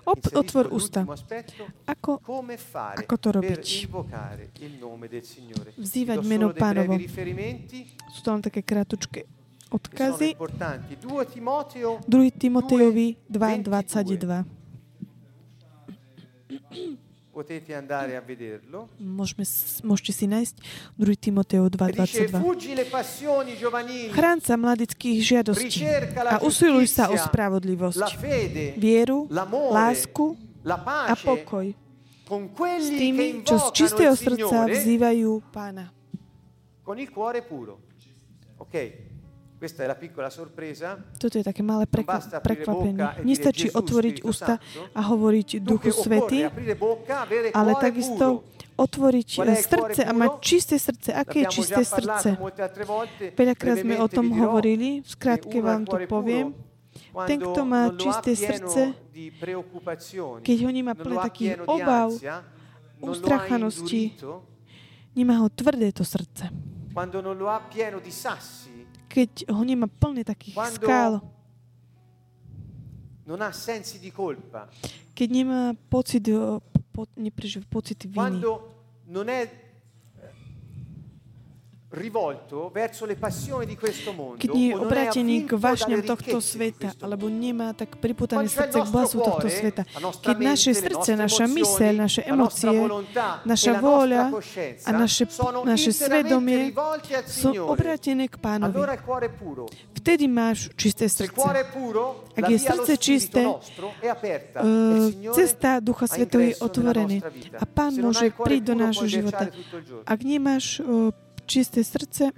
Op, 0.04 0.20
otvor 0.34 0.68
ústa. 0.74 1.06
Ako, 1.86 2.20
ako 2.74 3.14
to 3.18 3.28
robiť? 3.34 3.64
Vzývať 5.78 6.18
meno 6.26 6.50
pánovo. 6.54 6.98
Sú 8.10 8.20
len 8.26 8.42
také 8.42 8.60
krátučké 8.62 9.26
odkazy. 9.70 10.34
2 10.34 12.08
Timotejovi 12.34 13.06
2.22. 13.30 14.60
Potete 17.40 17.72
andare 17.72 18.12
a 18.12 18.20
vederlo. 18.20 18.85
Môžeme, 19.00 19.48
môžete 19.81 20.12
si 20.12 20.29
nájsť 20.29 20.61
2 21.00 21.09
Timoteo 21.16 21.72
2.22. 21.72 22.37
Chrán 24.12 24.44
sa 24.44 24.61
mladických 24.61 25.24
žiadostí 25.24 25.88
a 26.20 26.44
usiluj 26.44 26.92
sa 26.92 27.09
o 27.09 27.16
spravodlivosť, 27.16 28.20
vieru, 28.76 29.24
lásku 29.72 30.37
a 30.68 31.16
pokoj 31.16 31.72
s 32.76 32.88
tými, 32.92 33.40
čo 33.40 33.57
z 33.57 33.66
čistého 33.72 34.12
srdca 34.12 34.68
vzývajú 34.68 35.40
Pána. 35.48 35.88
Con 36.85 37.00
il 37.00 37.09
cuore 37.09 37.40
puro. 37.40 37.81
Okay. 38.61 39.10
Toto 41.20 41.35
je 41.37 41.44
také 41.44 41.61
malé 41.61 41.85
prekvapenie. 42.40 43.20
Nestačí 43.29 43.68
otvoriť 43.68 44.25
ústa 44.25 44.57
a 44.96 45.01
hovoriť 45.05 45.61
Duchu 45.61 45.92
Svety, 45.92 46.49
ale 47.53 47.77
takisto 47.77 48.40
otvoriť 48.81 49.29
srdce 49.61 50.01
a 50.09 50.12
mať 50.16 50.33
čisté 50.40 50.81
srdce. 50.81 51.12
Aké 51.12 51.44
je 51.44 51.61
čisté 51.61 51.85
srdce? 51.85 52.40
Veľakrát 53.37 53.85
sme 53.85 54.01
o 54.01 54.09
tom 54.09 54.33
hovorili, 54.33 55.05
v 55.05 55.09
skratke 55.09 55.61
vám 55.61 55.85
to 55.85 56.01
poviem. 56.09 56.57
Ten, 57.29 57.38
kto 57.44 57.61
má 57.68 57.92
čisté 58.01 58.33
srdce, 58.33 58.96
keď 60.40 60.57
ho 60.64 60.70
nemá 60.73 60.96
plné 60.96 61.16
takých 61.20 61.61
obav, 61.68 62.16
ustrachanosti, 63.05 64.16
nemá 65.12 65.44
ho 65.44 65.53
tvrdé 65.53 65.92
to 65.92 66.01
srdce. 66.01 66.49
Quando 66.90 67.23
non 67.23 67.38
lo 67.38 67.46
ha 67.46 67.62
pieno 67.70 68.03
di 68.03 68.11
sassi, 68.11 68.80
keď 69.11 69.51
ho 69.51 69.62
nemá 69.66 69.90
plný 69.90 70.23
takých 70.23 70.55
skál, 70.79 71.18
non 73.27 73.42
ha 73.42 73.51
sensi 73.51 73.99
di 73.99 74.14
colpa, 74.14 74.70
keď 75.14 75.29
nemá 75.31 75.75
pocit, 75.90 76.31
po, 76.94 77.11
neprežíva 77.18 77.66
pocit 77.66 78.07
viny, 78.07 78.14
quando 78.14 78.51
non 79.11 79.27
è 79.27 79.69
keď 84.38 84.50
nie 84.55 84.70
je 84.70 84.74
obrátený 84.79 85.37
k 85.42 85.59
vášňam 85.59 86.07
tohto 86.07 86.38
sveta, 86.38 86.94
alebo 87.03 87.26
nemá 87.26 87.74
tak 87.74 87.98
priputané 87.98 88.46
srdce 88.46 88.79
k 88.79 88.88
blasu 88.94 89.18
tohto 89.18 89.50
sveta, 89.50 89.83
keď 90.22 90.37
naše 90.38 90.70
srdce, 90.70 91.18
naša 91.18 91.50
myseľ, 91.50 91.92
naše 91.98 92.22
emócie, 92.22 92.79
naša 93.42 93.72
vôľa 93.83 94.38
a 94.86 94.91
naše, 94.95 95.26
naše 95.66 95.91
svedomie 95.91 96.70
sú 97.26 97.59
obrátené 97.66 98.30
k 98.30 98.38
pánovi, 98.38 98.78
vtedy 99.99 100.30
máš 100.30 100.70
čisté 100.78 101.11
srdce. 101.11 101.43
Ak 102.38 102.45
je 102.47 102.59
srdce 102.62 102.93
čisté, 103.03 103.43
uh, 103.51 103.59
cesta 105.34 105.82
Ducha 105.82 106.07
Svetého 106.07 106.55
je 106.55 106.55
otvorená 106.62 107.18
a 107.59 107.64
Pán 107.66 107.99
môže 107.99 108.30
prísť 108.30 108.64
do 108.64 108.74
nášho 108.78 109.11
života. 109.11 109.51
Ak 110.07 110.22
nemáš 110.22 110.78
uh, 110.78 111.11
čisté 111.51 111.82
srdce. 111.82 112.30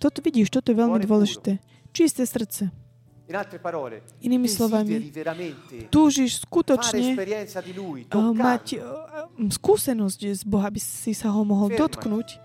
Toto 0.00 0.18
vidíš, 0.24 0.48
toto 0.48 0.72
je 0.72 0.76
veľmi 0.80 1.04
dôležité. 1.04 1.60
Čisté 1.92 2.24
srdce. 2.24 2.72
Inými 4.26 4.48
slovami, 4.50 5.12
túžiš 5.92 6.42
skutočne 6.42 7.14
mať 8.34 8.64
skúsenosť 9.38 10.20
z 10.34 10.42
Boha, 10.48 10.66
aby 10.66 10.80
si 10.82 11.14
sa 11.14 11.30
ho 11.30 11.44
mohol 11.46 11.70
dotknúť. 11.70 12.40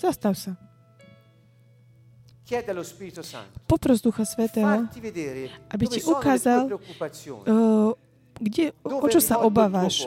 Zastav 0.00 0.34
sa. 0.34 0.58
Popros 3.66 3.98
Ducha 4.02 4.22
Svetého, 4.22 4.86
aby 5.66 5.84
ti 5.90 5.98
ukázal, 6.06 6.70
uh, 6.70 7.90
kde, 8.36 8.72
o 8.84 9.06
čo 9.08 9.20
sa 9.20 9.40
obávaš. 9.40 10.04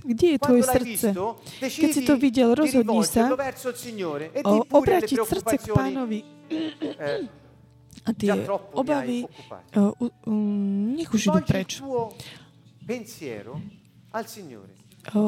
Kde 0.00 0.26
je 0.36 0.38
tvoje 0.40 0.62
srdce? 0.64 1.08
Keď 1.60 1.90
si 1.92 2.02
to 2.02 2.16
videl, 2.16 2.56
rozhodni 2.56 3.04
sa 3.04 3.30
e 4.34 4.42
o, 4.42 4.64
obrátiť 4.64 5.18
srdce 5.22 5.54
k 5.60 5.64
pánovi 5.70 6.20
eh, 6.50 7.28
a 8.04 8.10
tie 8.16 8.32
obavy 8.72 9.28
uh, 9.76 9.92
um, 10.24 10.96
nech 10.96 11.12
už 11.12 11.30
idú 11.30 11.40
preč. 11.44 11.84
Uh, 11.84 12.10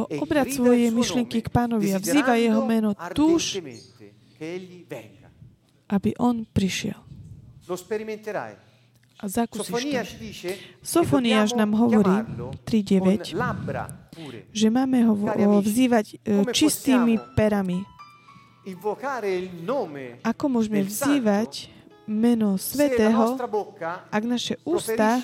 e 0.09 0.17
obrať 0.19 0.47
svoje 0.57 0.89
myšlienky 0.91 1.45
k 1.45 1.49
pánovi 1.53 1.93
a 1.95 1.99
vzývaj 2.01 2.41
jeho 2.43 2.63
meno. 2.65 2.91
Venga. 4.89 5.23
aby 5.93 6.11
on 6.19 6.43
prišiel. 6.49 6.99
Lo 7.69 7.77
sperimenterai. 7.79 8.72
A 9.23 9.31
Sofonia 9.31 10.03
to. 10.03 10.51
Sofoniáš 10.83 11.55
nám 11.55 11.79
hovorí 11.79 12.11
chiamarlo 12.11 12.51
3.9, 12.67 13.31
con 13.31 13.39
labbra 13.39 13.85
pure. 14.11 14.51
že 14.51 14.67
máme 14.67 14.99
ho 15.07 15.15
vzývať 15.63 16.07
come 16.27 16.51
čistými 16.51 17.15
perami. 17.39 17.87
Ako 20.27 20.45
môžeme 20.51 20.83
vzývať 20.83 21.71
meno 22.11 22.59
Svetého, 22.59 23.39
ak 24.11 24.23
naše 24.27 24.59
ústa 24.67 25.23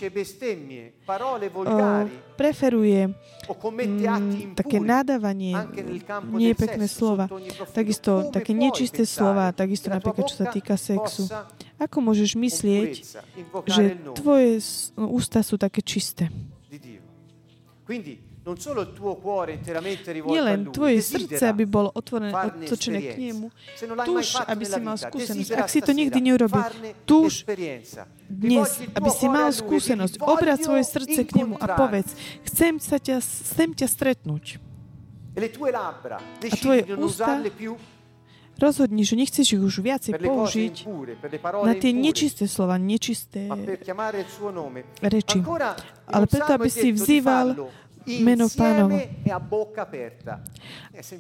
volgari 1.51 2.15
preferuje 2.39 3.11
atti 4.07 4.41
mm, 4.47 4.55
také 4.55 4.79
nadávanie, 4.79 5.59
nie 6.39 6.55
pekné 6.55 6.87
slova, 6.87 7.27
takisto 7.75 8.31
také 8.31 8.55
nečisté 8.55 9.03
slova, 9.03 9.51
takisto 9.51 9.91
napríklad 9.91 10.31
čo 10.31 10.37
sa 10.39 10.47
týka 10.55 10.79
sexu. 10.79 11.27
Ako 11.79 12.03
môžeš 12.03 12.35
myslieť, 12.35 12.91
že 13.71 13.83
tvoje 14.19 14.59
s- 14.59 14.91
ústa 14.99 15.47
sú 15.47 15.55
také 15.55 15.79
čisté? 15.79 16.27
a 18.49 19.81
Nielen 20.25 20.73
tvoje 20.73 21.05
srdce, 21.05 21.43
aby 21.53 21.69
bolo 21.69 21.93
otvorené, 21.93 22.33
otočené 22.33 22.99
k 23.13 23.17
nemu. 23.29 23.53
Túž, 24.09 24.41
aby 24.41 24.65
si 24.65 24.81
mal 24.81 24.97
skúsenosť. 24.97 25.51
Ak 25.53 25.69
si 25.69 25.81
to 25.85 25.93
nikdy 25.93 26.17
neurobil, 26.17 26.65
túž 27.05 27.45
dnes, 28.25 28.81
aby 28.97 29.11
si 29.13 29.27
mal 29.29 29.53
a 29.53 29.57
skúsenosť, 29.57 30.15
obrať 30.25 30.59
svoje 30.65 30.85
"Voglio 30.85 30.95
srdce 30.97 31.21
k 31.29 31.31
nemu 31.45 31.55
a 31.55 31.69
incontrarti". 31.69 31.77
povedz, 31.77 32.11
chcem, 32.49 32.75
sa 32.81 32.97
ťa, 32.97 33.17
chcem 33.21 33.69
ťa 33.77 33.87
stretnúť. 33.87 34.45
E 35.37 35.41
decidi 36.41 36.57
tvoje 36.59 36.83
ústa 36.99 37.39
Rozhodni, 38.59 39.07
že 39.07 39.15
nechceš 39.15 39.55
ich 39.55 39.63
už 39.63 39.87
viacej 39.87 40.19
použiť 40.19 40.75
na 41.63 41.75
tie 41.79 41.95
nečisté 41.95 42.51
slova, 42.51 42.75
nečisté 42.75 43.47
reči. 44.99 45.39
Ale 46.11 46.25
preto, 46.27 46.51
aby 46.59 46.67
si 46.67 46.91
vzýval 46.91 47.71
meno 48.25 48.49
pánovo. 48.49 48.97
e 48.97 49.31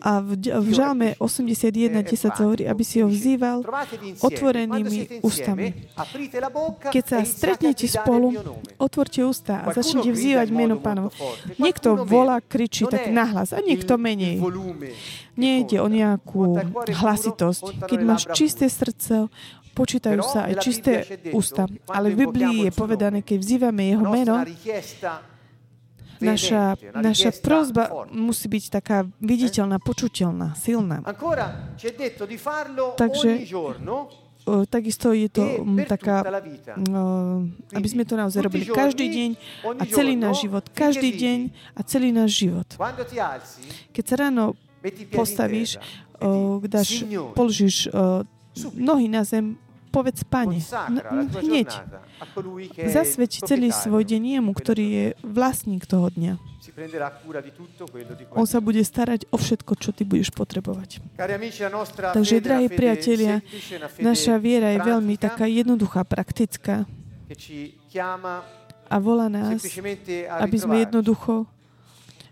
a 0.01 0.13
v, 0.21 0.29
v 0.41 0.69
Žalme 0.73 1.09
capisce. 1.15 1.45
81, 1.45 2.01
È 2.01 2.03
10 2.03 2.17
sa 2.17 2.29
hovorí, 2.35 2.65
aby 2.67 2.83
si 2.85 2.99
ho 2.99 3.09
vzýval 3.09 3.63
"Trovatevi 3.63 4.07
insieme. 4.17 4.27
otvorenými 4.27 4.99
ústami. 5.23 5.67
Keď 6.89 7.05
sa 7.05 7.19
e 7.23 7.27
stretnete 7.29 7.87
spolu, 7.87 8.33
otvorte 8.81 9.21
ústa 9.23 9.63
a 9.63 9.71
začnite 9.71 10.11
vzývať 10.11 10.49
meno 10.51 10.77
molto 10.81 10.87
pánov. 10.87 11.09
forte, 11.15 11.55
Niekto 11.61 11.89
volá, 12.05 12.41
kričí 12.43 12.89
tak 12.89 13.13
nahlas 13.13 13.53
a 13.53 13.61
niekto 13.61 13.95
menej. 14.01 14.41
Nejde 15.39 15.79
o 15.79 15.87
nejakú 15.87 16.59
hlasitosť. 16.89 17.87
Keď 17.87 18.01
máš 18.03 18.27
čisté 18.35 18.67
srdce, 18.67 19.31
počítajú 19.79 20.21
sa 20.27 20.51
aj 20.51 20.55
čisté 20.59 21.07
ústa. 21.31 21.71
Ale 21.87 22.11
v 22.11 22.27
Biblii 22.27 22.67
je 22.67 22.73
povedané, 22.75 23.23
keď 23.23 23.39
vzývame 23.39 23.95
jeho 23.95 24.05
meno, 24.11 24.43
naša, 26.21 26.63
naša 26.95 27.31
prozba 27.43 28.09
musí 28.11 28.47
byť 28.49 28.65
taká 28.71 29.07
viditeľná, 29.23 29.79
počuteľná, 29.79 30.55
silná. 30.59 31.03
Takže- 32.97 33.35
takisto 34.69 35.13
je 35.13 35.29
to 35.29 35.45
e 35.45 35.85
taká, 35.85 36.25
aby 37.77 37.89
sme 37.89 38.09
to 38.09 38.15
naozaj 38.17 38.41
robili 38.41 38.65
každý 38.65 39.07
deň 39.13 39.31
a 39.77 39.85
celý 39.85 40.15
náš 40.17 40.49
život. 40.49 40.65
Každý 40.73 41.11
deň 41.13 41.39
a 41.77 41.81
celý 41.85 42.09
náš 42.17 42.31
život. 42.47 42.69
Keď 43.93 44.05
sa 44.09 44.17
ráno 44.17 44.57
postavíš, 45.13 45.77
dáš, 46.65 47.05
položíš 47.37 47.93
nohy 48.75 49.07
na 49.13 49.23
zem, 49.23 49.61
povedz 49.89 50.23
Pane, 50.29 50.61
consacra 50.61 51.11
la 51.11 51.23
n- 51.25 51.29
tua 51.33 51.41
hneď 51.43 51.71
a 52.21 52.89
zasveť 52.89 53.49
celý 53.49 53.73
svoj 53.73 54.05
deň 54.05 54.39
jemu, 54.39 54.53
ktorý 54.53 54.85
je 54.87 55.07
vlastník 55.25 55.89
toho 55.89 56.13
dňa. 56.13 56.37
On 58.37 58.47
sa 58.47 58.61
bude 58.61 58.85
starať 58.85 59.27
o 59.33 59.37
všetko, 59.41 59.73
čo 59.81 59.91
ty 59.91 60.05
budeš 60.05 60.31
potrebovať. 60.31 61.01
Takže, 62.13 62.37
drahí 62.45 62.69
priatelia, 62.69 63.41
Naša 63.99 64.37
viera 64.39 64.71
je 64.77 64.81
veľmi 64.85 65.17
taká 65.17 65.49
jednoduchá, 65.49 66.05
praktická 66.05 66.85
a 68.89 68.97
volá 68.97 69.29
nás, 69.29 69.61
a 70.29 70.49
aby 70.49 70.57
sme 70.57 70.89
jednoducho 70.89 71.45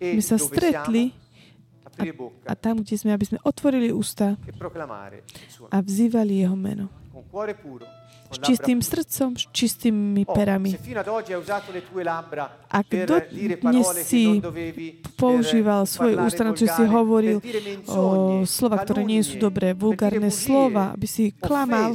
e 0.00 0.16
my 0.16 0.22
sa 0.24 0.40
dove 0.40 0.48
stretli 0.48 1.04
bocca 1.12 1.26
a 2.44 2.52
tam, 2.56 2.84
kde 2.84 2.96
sme, 2.96 3.10
aby 3.12 3.24
sme 3.24 3.38
otvorili 3.44 3.88
ústa 3.92 4.36
e 4.44 4.52
a 5.72 5.78
vzývali 5.80 6.44
jeho 6.44 6.56
meno. 6.56 6.88
S 8.26 8.38
čistým 8.42 8.82
srdcom, 8.82 9.38
s 9.38 9.46
čistými 9.54 10.26
Oh, 10.26 10.34
perami. 10.34 10.74
Ak 12.66 12.88
do- 12.90 13.22
dnes 13.62 13.86
si 14.02 14.42
používal 15.14 15.86
svoje 15.86 16.18
ústa, 16.18 16.42
na 16.42 16.52
čo 16.52 16.66
si 16.66 16.82
hovoril 16.82 17.38
o 17.86 18.00
slova, 18.42 18.82
ktoré 18.82 19.06
nie 19.06 19.22
sú 19.22 19.38
dobré, 19.38 19.72
vulgárne 19.72 20.28
slova, 20.34 20.92
aby 20.98 21.06
si 21.06 21.30
klamal, 21.38 21.94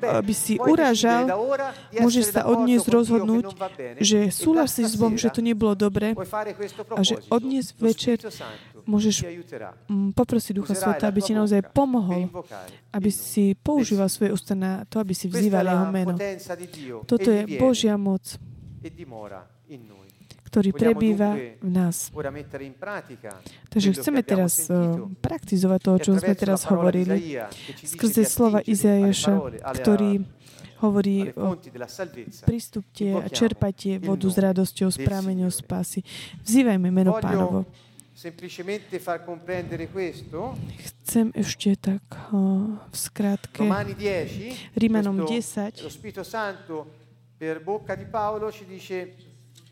aby 0.00 0.32
si 0.32 0.56
di 0.56 2.00
môžeš 2.00 2.24
sa 2.32 2.40
Dio 2.46 2.54
che 2.80 2.90
rozhodnúť, 2.90 3.44
že 4.00 4.18
e 4.28 4.32
súhlasíš 4.32 4.94
s 4.94 4.96
Bohom, 4.96 5.18
že 5.18 5.28
to 5.28 5.44
nebolo 5.44 5.74
dobre. 5.74 6.14
A 6.96 7.00
že 7.04 7.20
odnes 7.28 7.74
Lo 7.76 7.90
večer 7.90 8.16
môžeš 8.88 9.28
poprosiť 10.16 10.52
Ducha 10.56 10.72
Sveta, 10.72 11.12
aby 11.12 11.20
ti 11.20 11.36
naozaj 11.36 11.60
pomohol, 11.76 12.32
aby 12.88 13.10
si 13.12 13.52
používal 13.52 14.08
svoje 14.08 14.32
ústa 14.32 14.56
na 14.56 14.88
to, 14.88 14.96
aby 15.04 15.12
si 15.12 15.28
vzýval 15.28 15.68
jeho 15.68 15.86
meno. 15.92 16.14
Dio. 16.72 17.04
Toto 17.04 17.28
je 17.28 17.44
Božia 17.60 18.00
moc, 18.00 18.24
e 18.80 18.88
ktorý 20.48 20.72
prebýva 20.72 21.36
v 21.60 21.68
nás. 21.68 22.08
Takže 23.68 23.88
chceme 24.00 24.24
teraz 24.24 24.64
uh, 24.72 25.04
praktizovať 25.20 25.80
to, 25.84 25.88
o 25.92 25.98
E 26.00 26.02
čom 26.08 26.14
sme 26.16 26.32
teraz 26.32 26.64
hovorili, 26.64 27.36
skrze 27.84 28.24
slova 28.24 28.64
alle- 28.64 29.52
ktorý 29.76 30.12
hovorí 30.80 31.34
o 31.36 31.58
prístupte 32.46 33.12
a 33.12 33.26
il 33.28 33.98
vodu 34.00 34.28
s 34.30 34.36
radosťou, 34.38 34.88
s 34.88 34.98
prameňou 35.02 35.50
spásy. 35.52 36.00
Vzývajme 36.46 36.88
meno 36.88 37.18
pánovo. 37.18 37.68
Semplicemente 38.18 38.98
far 38.98 39.22
comprendere 39.22 39.86
questo. 39.86 40.58
Chcem 40.82 41.30
ešte 41.38 41.78
tak 41.78 42.02
uh, 42.34 42.74
v 42.90 43.94
10, 43.94 44.74
Rímanom 44.74 45.22
questo- 45.22 45.78
10, 45.78 45.86
lo 45.86 45.90
Spirito 45.94 46.26
Santo 46.26 46.74
per 47.38 47.62
bocca 47.62 47.94
di 47.94 48.10
Paolo 48.10 48.50
ci 48.50 48.66
dice 48.66 49.14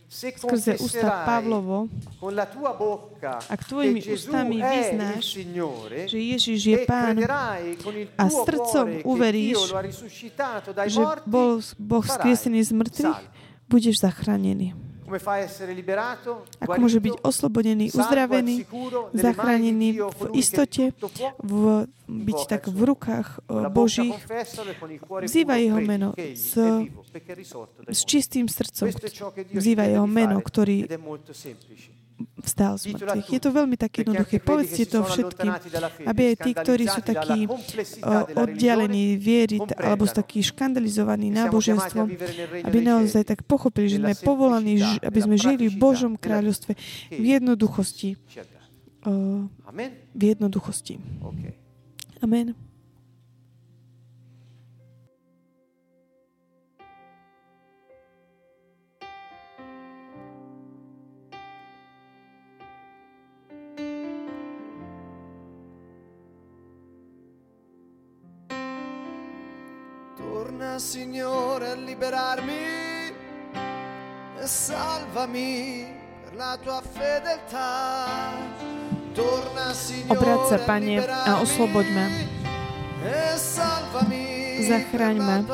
se 0.06 0.30
skrze 0.38 0.78
ústa 0.78 1.26
Pavlovo, 1.26 1.90
con 2.22 2.38
la 2.38 2.46
tua 2.46 2.70
bocca 2.78 3.42
Ak 3.50 3.66
tvojimi 3.66 3.98
ústami 4.14 4.62
vyznáš, 4.62 5.26
Signore 5.26 6.06
že 6.06 6.22
Ježiš 6.22 6.60
je 6.70 6.78
e 6.78 6.86
Pán 6.86 7.18
a 8.14 8.24
srdcom 8.30 9.02
uveríš, 9.02 9.74
že 10.86 11.02
bol 11.26 11.58
Boh 11.82 12.06
skriesený 12.06 12.62
z 12.62 12.70
mŕtvych, 12.78 13.26
budeš 13.66 14.06
zachránený. 14.06 14.85
Ako 16.58 16.78
môže 16.78 16.98
byť 16.98 17.14
oslobodený, 17.22 17.86
uzdravený, 17.92 18.66
zachránený 19.14 19.88
v 19.96 20.22
istote, 20.34 20.90
v, 21.38 21.52
byť 22.06 22.40
tak 22.46 22.66
v 22.66 22.80
rukách 22.84 23.28
bocca 23.46 23.68
Božích, 23.68 24.14
puro 25.22 25.54
jeho 25.56 25.78
meno 25.80 26.08
s- 26.32 26.58
s 27.88 28.00
čistým 28.02 28.46
srdcom. 28.46 28.90
Chiede 29.52 29.84
jeho 29.84 30.06
meno, 30.06 30.38
ktorý 30.40 30.86
vstal 32.40 32.80
z 32.80 32.96
mŕtvych. 32.96 33.28
Je 33.28 33.40
to 33.40 33.50
veľmi 33.52 33.76
tak 33.76 33.92
jednoduché. 34.00 34.40
Povedzte 34.40 34.84
to 34.88 35.04
všetkým, 35.04 35.52
aby 36.08 36.22
aj 36.32 36.36
tí, 36.40 36.50
ktorí 36.56 36.84
sú 36.88 37.00
takí 37.04 37.44
o, 37.44 38.14
oddialení 38.40 39.20
viery 39.20 39.60
alebo 39.76 40.08
sú 40.08 40.16
takí 40.16 40.40
škandalizovaní 40.40 41.28
náboženstvom, 41.32 42.06
aby 42.64 42.78
naozaj 42.80 43.22
tak 43.28 43.44
pochopili, 43.44 43.92
že 43.92 43.98
sme 44.00 44.16
povolaní, 44.16 44.80
aby 45.04 45.18
sme 45.20 45.36
žili 45.36 45.68
v 45.68 45.76
Božom 45.76 46.16
kráľovstve 46.16 46.72
v 47.12 47.24
jednoduchosti. 47.36 48.16
Amen? 49.68 49.90
V 50.16 50.22
jednoduchosti. 50.34 50.98
Amen. 52.24 52.65
Torna 70.56 70.78
Signore 70.78 71.68
a 71.68 71.74
liberarmi 71.74 72.64
e 74.40 74.46
salvami 74.46 75.84
per 76.24 76.34
la 76.34 76.56
tua 76.56 76.80
fedeltà. 76.80 78.32
Torna 79.12 79.74
Signore 79.76 80.16
Obráť 80.16 80.40
sa, 80.48 80.56
Pane, 80.64 80.96
a 81.04 81.44
osloboď 81.44 81.86
ma. 81.92 82.06
Zachraň 84.64 85.16
ma 85.20 85.44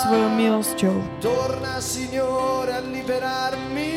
svojou 0.00 0.32
milosťou. 0.32 0.96
Torna 1.20 1.76
Signore 1.84 2.72
a 2.72 2.80
liberarmi 2.80 3.92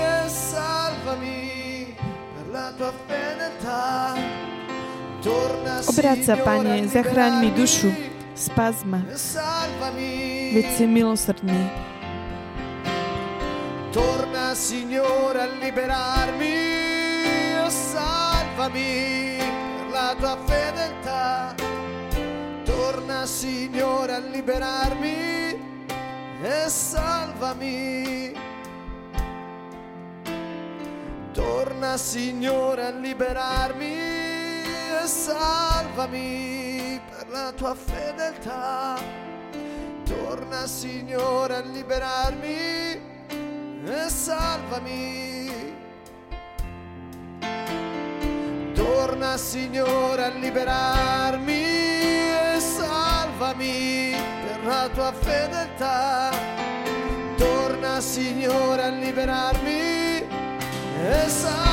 e 0.00 0.24
salvami 0.24 1.92
per 2.00 2.46
la 2.48 2.72
tua 2.80 2.96
fedeltà. 3.04 4.16
Torna 5.20 5.84
Obráť 5.84 6.20
sa, 6.24 6.34
Pane, 6.40 6.88
zachráň 6.88 7.44
mi 7.44 7.52
dušu. 7.52 8.11
Spás 8.42 8.82
ma, 8.82 8.98
salvami. 9.14 10.50
veď 10.50 10.66
si 10.74 10.82
milosrdný. 10.82 11.62
Torna 13.94 14.50
Signore 14.58 15.46
a 15.46 15.48
liberarmi 15.62 16.58
salvami 17.70 19.38
per 19.38 19.86
la 19.94 20.10
tua 20.18 20.36
fedeltà. 20.42 21.54
Torna 22.66 23.26
Signore 23.30 24.14
a 24.14 24.18
liberarmi 24.18 25.54
e 26.42 26.66
salvami. 26.66 28.34
Torna 31.30 31.96
Signore 31.96 32.86
a 32.86 32.90
liberarmi 32.90 33.94
e 34.98 35.06
salvami 35.06 36.71
la 37.32 37.50
tua 37.52 37.74
fedeltà. 37.74 38.98
Torna 40.04 40.66
Signore 40.66 41.56
a 41.56 41.60
liberarmi 41.60 43.00
e 43.86 44.08
salvami. 44.08 45.50
Torna 48.74 49.36
Signore 49.38 50.24
a 50.24 50.28
liberarmi 50.28 51.62
e 52.54 52.60
salvami 52.60 54.14
per 54.44 54.64
la 54.66 54.88
tua 54.92 55.12
fedeltà. 55.12 56.30
Torna 57.36 58.00
Signore 58.00 58.82
a 58.82 58.88
liberarmi 58.88 59.80
e 61.00 61.28
salvami. 61.28 61.71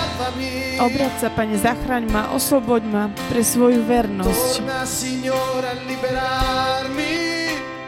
Obráť 0.80 1.16
sa, 1.24 1.30
Pane, 1.32 1.56
zachraň 1.56 2.04
ma, 2.12 2.36
osloboď 2.36 2.84
ma 2.92 3.08
pre 3.32 3.40
svoju 3.40 3.88
vernosť. 3.88 4.60
Torna 4.60 4.84
Signore 4.84 5.68
a 5.72 5.76
liberarmi 5.88 7.16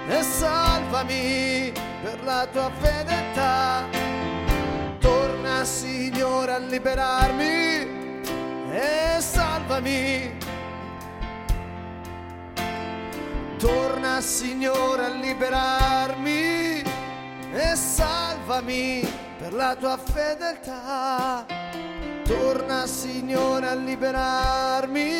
e 0.07 0.19
salvami 0.23 1.27
per 1.99 2.19
la 2.23 2.47
tua 2.47 2.71
fedeltà. 2.79 3.83
Torna 5.03 5.67
Signore 5.67 6.55
a 6.55 6.61
liberarmi 6.63 7.59
e 8.71 9.19
salvami. 9.19 10.31
Torna 13.59 14.23
Signore 14.23 15.03
a 15.03 15.13
liberarmi 15.19 16.83
e 17.51 17.75
salvami 17.75 19.03
per 19.35 19.51
la 19.51 19.75
tua 19.75 19.99
fedeltà. 19.99 21.59
Torna 22.31 22.87
Signore 22.87 23.67
a 23.67 23.73
liberarmi 23.73 25.11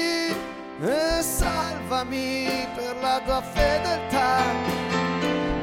e 0.80 1.22
salvami 1.22 2.48
per 2.74 2.96
la 3.02 3.22
tua 3.26 3.42
fedeltà. 3.42 4.40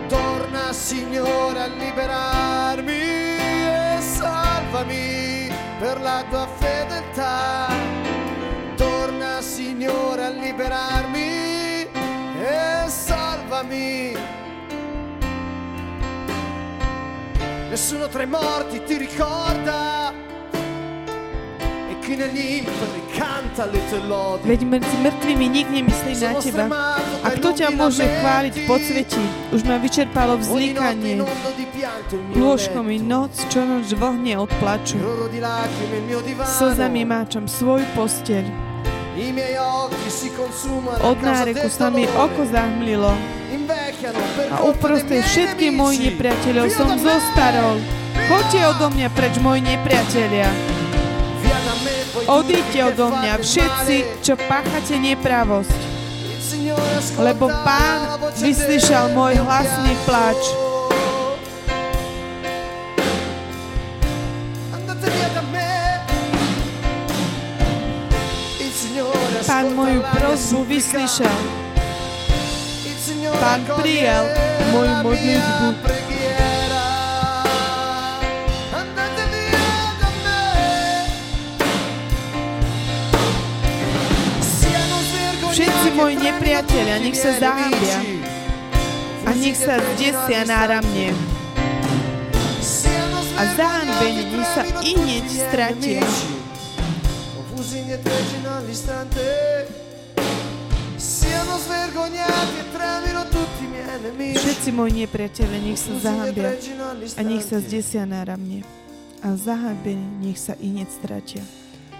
Torna 0.08 0.72
Signore 0.74 1.62
a 1.62 1.66
liberarmi 1.68 2.92
e 2.92 3.96
salvami 3.98 5.50
per 5.78 5.98
la 6.02 6.22
tua 6.28 6.46
fedeltà. 6.46 7.66
Torna 8.76 9.40
Signore 9.40 10.24
a 10.26 10.28
liberarmi 10.28 11.88
e 12.42 12.84
salvami. 12.88 14.16
Nessuno 17.70 18.06
tra 18.08 18.22
i 18.22 18.26
morti 18.26 18.84
ti 18.84 18.98
ricorda 18.98 20.07
Veď 24.48 24.60
medzi 24.64 24.96
mŕtvými 25.04 25.46
nik 25.52 25.68
nemyslí 25.68 26.12
na 26.24 26.32
teba. 26.40 26.64
A 27.20 27.28
kto 27.36 27.48
ťa 27.52 27.68
môže 27.76 28.06
chváliť 28.08 28.54
po 28.64 28.80
sveti? 28.80 29.24
Už 29.52 29.66
ma 29.68 29.76
vyčerpalo 29.76 30.40
vzlikanie. 30.40 31.20
Plôžko 32.32 32.80
mi 32.80 32.96
noc, 32.96 33.36
čo 33.52 33.60
noc 33.66 33.84
vohne 33.92 34.40
od 34.40 34.50
plaču. 34.56 34.96
Slzami 36.46 37.04
máčam 37.04 37.44
svoju 37.44 37.84
posteľ. 37.92 38.44
Od 41.02 41.18
náreku 41.20 41.66
sa 41.68 41.90
mi 41.90 42.06
oko 42.06 42.46
zahmlilo 42.46 43.12
a 44.48 44.56
miei 44.64 45.22
všetkých 45.22 45.74
mojich 45.74 46.00
nepriateľov 46.12 46.66
som 46.72 46.88
zostarol. 46.96 47.82
Poďte 48.30 48.58
odo 48.70 48.86
mňa 48.94 49.08
preč, 49.12 49.34
moji 49.42 49.60
nepriatelia. 49.66 50.77
Odíďte 52.28 52.92
odo 52.92 53.08
mňa 53.08 53.40
všetci, 53.40 53.96
čo 54.20 54.36
páchate 54.36 55.00
nepravosť. 55.00 55.80
Lebo 57.16 57.48
Pán 57.64 58.20
vyslyšal 58.36 59.16
môj 59.16 59.40
hlasný 59.40 59.96
pláč. 60.04 60.36
Pán 69.48 69.72
moju 69.72 70.04
supplica. 70.36 70.68
vyslyšal. 70.68 71.38
Pán 73.40 73.60
prijal 73.80 74.28
moju 74.76 74.94
modlitbu. 75.00 75.97
Moji 85.98 86.16
nepriatelia, 86.16 87.02
nech 87.02 87.18
sa 87.18 87.34
zahambia 87.34 87.98
a 89.26 89.30
nech 89.34 89.58
sa 89.58 89.82
zdesia 89.82 90.46
náramne. 90.46 91.10
A 93.38 93.42
zahambení 93.58 94.22
nech 94.30 94.48
sa 94.54 94.62
i 94.86 94.94
hneď 94.94 95.26
stratia. 95.26 96.02
Všetci 104.38 104.68
moji 104.70 104.92
nepriatelia, 105.02 105.58
nech 105.58 105.78
sa 105.82 105.92
zahambia 105.98 106.54
a 107.18 107.20
nech 107.26 107.42
sa 107.42 107.58
zdesia 107.58 108.06
náramne. 108.06 108.62
A 109.18 109.34
zahambení 109.34 110.22
nech 110.22 110.38
sa 110.38 110.54
i 110.62 110.70
hneď 110.70 110.88
stratia. 110.94 111.42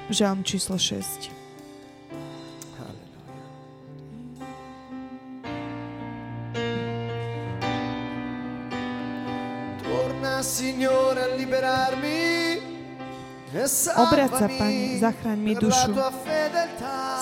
Žalm 0.07 0.47
číslo 0.47 0.79
6. 0.79 1.38
Obrať 13.97 14.31
sa, 14.33 14.49
Pane, 14.49 14.97
zachraň 14.97 15.39
mi 15.41 15.53
dušu. 15.53 15.93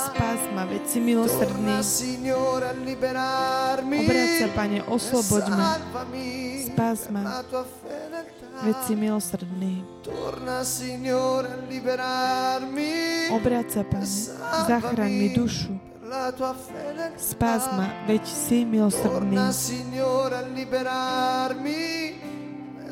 Spás 0.07 0.41
ma, 0.55 0.63
veď 0.63 0.83
si 0.87 0.99
milosrdný. 1.03 1.75
Obrať 3.99 4.31
sa, 4.31 4.49
Pane, 4.55 4.79
e 4.79 4.87
osloboď 4.87 5.45
ma. 5.51 5.75
salvami 5.75 6.27
Spás 6.71 7.01
ma. 7.11 7.23
Veď 8.63 8.77
si 8.87 8.95
milosrdný. 8.95 9.75
Obrať 13.35 13.67
sa, 13.75 13.83
Pane, 13.83 14.07
zachraň 14.71 15.11
mi 15.11 15.29
dušu. 15.35 15.75
Spás 17.19 17.63
ma, 17.75 17.91
veď 18.07 18.23
si 18.23 18.63
milosrdný. 18.63 19.39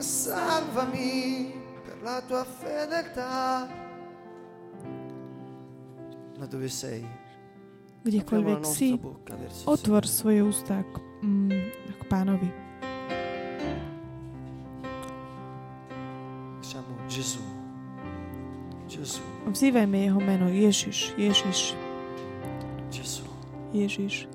Salvami 0.04 1.52
per 1.84 1.96
la 2.02 2.20
tua 2.20 2.44
fedeltà. 2.44 3.68
Ma 6.38 6.46
dove 6.46 6.68
sei? 6.68 7.00
Kdekoľvek 8.04 8.68
si, 8.68 9.00
otvor 9.64 10.04
svoje 10.04 10.44
ústa 10.44 10.84
k, 10.84 10.94
mm, 11.24 11.60
k 11.96 12.02
pánovi. 12.12 12.52
Vzývajme 19.48 19.96
jeho 20.04 20.20
meno 20.20 20.52
Ježiš, 20.52 21.16
Ježiš. 21.16 21.72
Ježiš. 23.72 24.33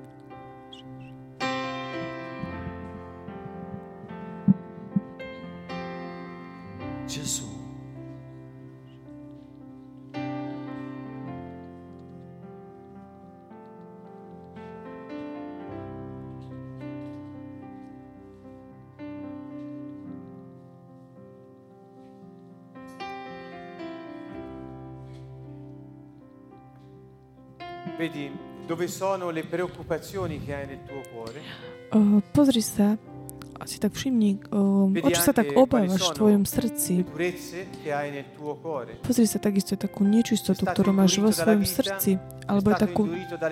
Vedi 27.96 28.30
dove 28.66 28.88
sono 28.88 29.30
le 29.30 29.44
preoccupazioni 29.44 30.40
che 30.44 30.54
hai 30.54 30.66
nel 30.66 30.82
tuo 30.84 31.00
cuore? 31.12 31.40
Uh, 31.90 32.22
pozri 32.30 32.62
sa, 32.62 32.96
si 33.66 33.76
tak 33.76 33.92
všimni, 33.92 34.54
uh, 34.54 34.88
o 34.88 35.08
čo 35.10 35.20
sa 35.20 35.34
tak 35.34 35.52
obávaš 35.58 36.00
v 36.00 36.16
tvojom 36.16 36.44
srdci. 36.46 37.04
Pozri 39.02 39.26
sa 39.26 39.38
takisto 39.42 39.74
takú 39.76 40.06
nečistotu, 40.06 40.64
ktorú 40.64 40.94
máš 40.94 41.18
vo 41.18 41.34
svojom 41.34 41.66
srdci. 41.66 42.16
Alebo 42.46 42.72
takú, 42.72 43.10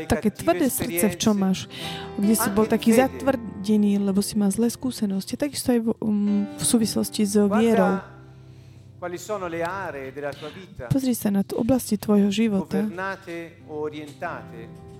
také 0.09 0.33
tvrdé 0.33 0.71
srdce, 0.71 1.13
v 1.13 1.17
čom 1.19 1.37
máš. 1.37 1.69
Kde 2.17 2.35
si 2.35 2.49
bol 2.55 2.65
taký 2.65 2.95
zatvrdený, 2.95 4.01
lebo 4.01 4.23
si 4.23 4.39
mal 4.39 4.49
zlé 4.55 4.71
skúsenosti. 4.71 5.37
Takisto 5.37 5.75
aj 5.75 5.81
v, 5.83 5.89
um, 5.99 6.47
v 6.47 6.65
súvislosti 6.65 7.27
s 7.27 7.35
vierou. 7.37 8.18
Pozri 10.91 11.15
sa 11.15 11.29
na 11.31 11.43
oblasti 11.55 11.95
tvojho 11.95 12.31
života, 12.35 12.83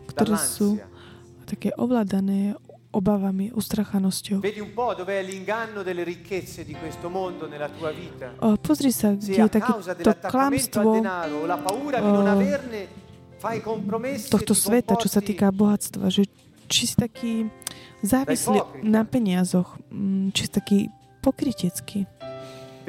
ktoré 0.07 0.35
sú 0.39 0.79
také 1.49 1.75
ovládané 1.75 2.55
obavami, 2.89 3.53
ustrachanosťou. 3.53 4.41
O, 8.41 8.49
pozri 8.57 8.91
sa, 8.93 9.13
kde 9.13 9.33
je 9.37 9.49
takéto 9.49 10.13
klamstvo 10.25 10.91
tohto 14.33 14.55
e 14.55 14.59
sveta, 14.59 14.93
čo 14.97 15.09
sa 15.09 15.21
týka 15.21 15.53
bohatstva, 15.53 16.11
že 16.11 16.27
či 16.69 16.83
si 16.89 16.97
taký 16.97 17.33
závislý 18.03 18.83
na 18.85 19.05
peniazoch, 19.05 19.79
mm, 19.93 20.33
či 20.33 20.43
si 20.49 20.51
taký 20.53 20.79
pokrytecký. 21.21 22.18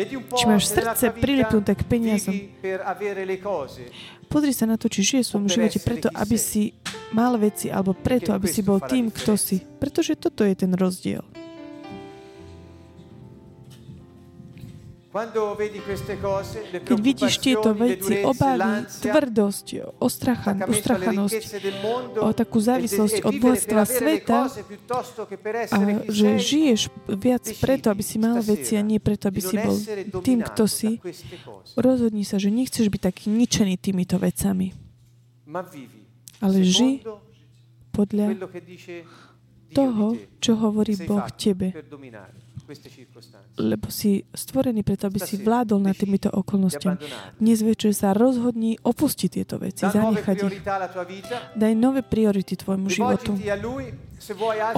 Či 0.07 0.45
máš 0.47 0.71
srdce 0.71 1.11
prilipnuté 1.11 1.75
k 1.75 1.83
peniazom. 1.83 2.35
Pozri 4.29 4.53
sa 4.53 4.69
na 4.69 4.77
to, 4.77 4.87
či 4.87 5.01
žije 5.03 5.21
v 5.25 5.27
svojom 5.27 5.47
živote 5.49 5.79
preto, 5.81 6.07
aby 6.13 6.37
si 6.37 6.71
mal 7.11 7.35
veci, 7.35 7.67
alebo 7.73 7.97
preto, 7.97 8.31
aby 8.31 8.47
si 8.47 8.61
bol 8.61 8.79
tým, 8.79 9.09
kto 9.09 9.35
si. 9.35 9.59
Pretože 9.59 10.15
toto 10.15 10.45
je 10.45 10.53
ten 10.55 10.71
rozdiel. 10.77 11.25
Keď 15.09 16.99
vidíš 17.01 17.41
tieto 17.41 17.73
veci, 17.73 18.21
obavy, 18.21 18.85
tvrdosť, 18.85 19.97
ostrachan, 19.97 20.61
o 22.21 22.29
takú 22.29 22.61
e 22.61 22.65
závislosť 22.69 23.25
od 23.25 23.33
bohatstva 23.41 23.83
sveta, 23.89 24.53
a 25.73 25.77
že 26.05 26.37
žiješ 26.37 26.93
viac 27.09 27.41
preto, 27.57 27.89
aby 27.89 28.05
si 28.05 28.21
mal 28.21 28.37
veci 28.45 28.77
a 28.77 28.85
nie 28.85 29.01
preto, 29.01 29.33
aby 29.33 29.41
si 29.41 29.57
bol 29.57 29.81
tým, 30.21 30.45
kto 30.45 30.69
si. 30.69 31.01
Rozhodni 31.73 32.21
sa, 32.21 32.37
že 32.37 32.53
nechceš 32.53 32.93
byť 32.93 33.01
taký 33.01 33.33
ničený 33.33 33.81
týmito 33.81 34.21
vecami, 34.21 34.77
ale 36.37 36.57
ži 36.61 37.01
podľa 37.89 38.45
toho, 39.73 40.05
čo 40.37 40.53
hovorí 40.53 40.93
Boh 41.01 41.25
tebe. 41.33 41.73
Lebo 43.57 43.87
si 43.89 44.21
stvorený 44.29 44.85
preto, 44.85 45.09
aby 45.09 45.17
si 45.17 45.41
vládol 45.41 45.81
nad 45.81 45.97
týmito 45.97 46.29
okolnostiami. 46.29 47.01
Dnes 47.41 47.65
večer 47.65 47.97
sa 47.97 48.13
rozhodni 48.13 48.77
opustiť 48.81 49.29
tieto 49.29 49.57
veci, 49.57 49.89
zanechať 49.89 50.37
ich. 50.47 50.61
Daj 51.57 51.73
nové 51.73 52.05
priority 52.05 52.53
tvojmu 52.53 52.87
životu. 52.93 53.33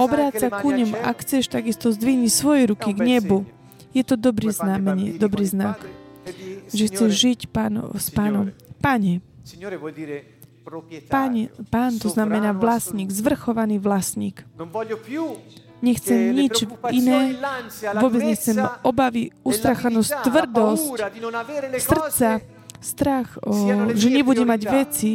Obráť 0.00 0.32
sa 0.40 0.48
ku 0.62 0.72
nemu, 0.72 0.96
ak 0.96 1.16
chceš, 1.20 1.52
takisto 1.52 1.92
zdvihni 1.92 2.32
svoje 2.32 2.72
ruky 2.72 2.96
k 2.96 3.00
nebu. 3.00 3.44
Je 3.92 4.00
to 4.00 4.16
dobrý 4.16 4.48
znamenie, 4.48 5.20
dobrý 5.20 5.44
znak, 5.44 5.84
že 6.72 6.88
chceš 6.88 7.12
žiť 7.12 7.40
páno, 7.52 7.92
s 7.92 8.08
pánom. 8.08 8.48
Pane, 8.80 9.20
Páne, 11.10 11.50
pán 11.74 11.98
to 11.98 12.06
znamená 12.06 12.54
vlastník, 12.54 13.10
zvrchovaný 13.10 13.82
vlastník. 13.82 14.46
Nechcem 15.82 16.30
nič 16.30 16.62
iné, 16.94 17.34
vôbec 17.98 18.22
nechcem 18.22 18.54
obavy, 18.86 19.34
ustrachanosť, 19.42 20.10
tvrdosť, 20.30 20.86
srdca, 21.82 22.38
strach, 22.78 23.34
o, 23.42 23.50
že 23.90 24.08
nebudem 24.14 24.46
mať 24.46 24.62
veci 24.70 25.10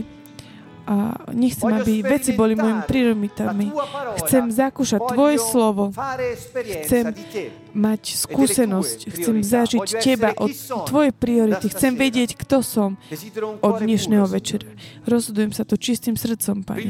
a 0.88 1.20
nechcem, 1.36 1.68
aby 1.68 2.00
veci 2.00 2.32
boli 2.32 2.56
mojimi 2.56 2.88
parola. 3.92 4.16
Chcem 4.24 4.48
zakúšať 4.48 5.04
Tvoje 5.04 5.36
slovo, 5.36 5.92
chcem 6.56 7.12
mať 7.76 8.02
skúsenosť, 8.16 8.98
tue 9.04 9.12
chcem 9.12 9.38
zažiť 9.44 9.84
Teba 10.00 10.32
od 10.40 10.48
chi 10.48 10.56
sono 10.56 10.88
Tvoje 10.88 11.12
priority, 11.12 11.68
chcem 11.76 12.00
vedieť, 12.00 12.40
kto 12.40 12.64
som 12.64 12.96
od 13.60 13.74
dnešného 13.84 14.24
večera. 14.32 14.72
Rozhodujem 15.04 15.52
sa 15.52 15.68
to 15.68 15.76
čistým 15.76 16.16
srdcom, 16.16 16.64
Pane. 16.64 16.88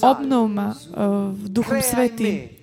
Obnov 0.00 0.44
ma 0.48 0.72
uh, 0.72 1.36
v 1.36 1.44
Duchom 1.52 1.84
Svetým. 1.84 2.56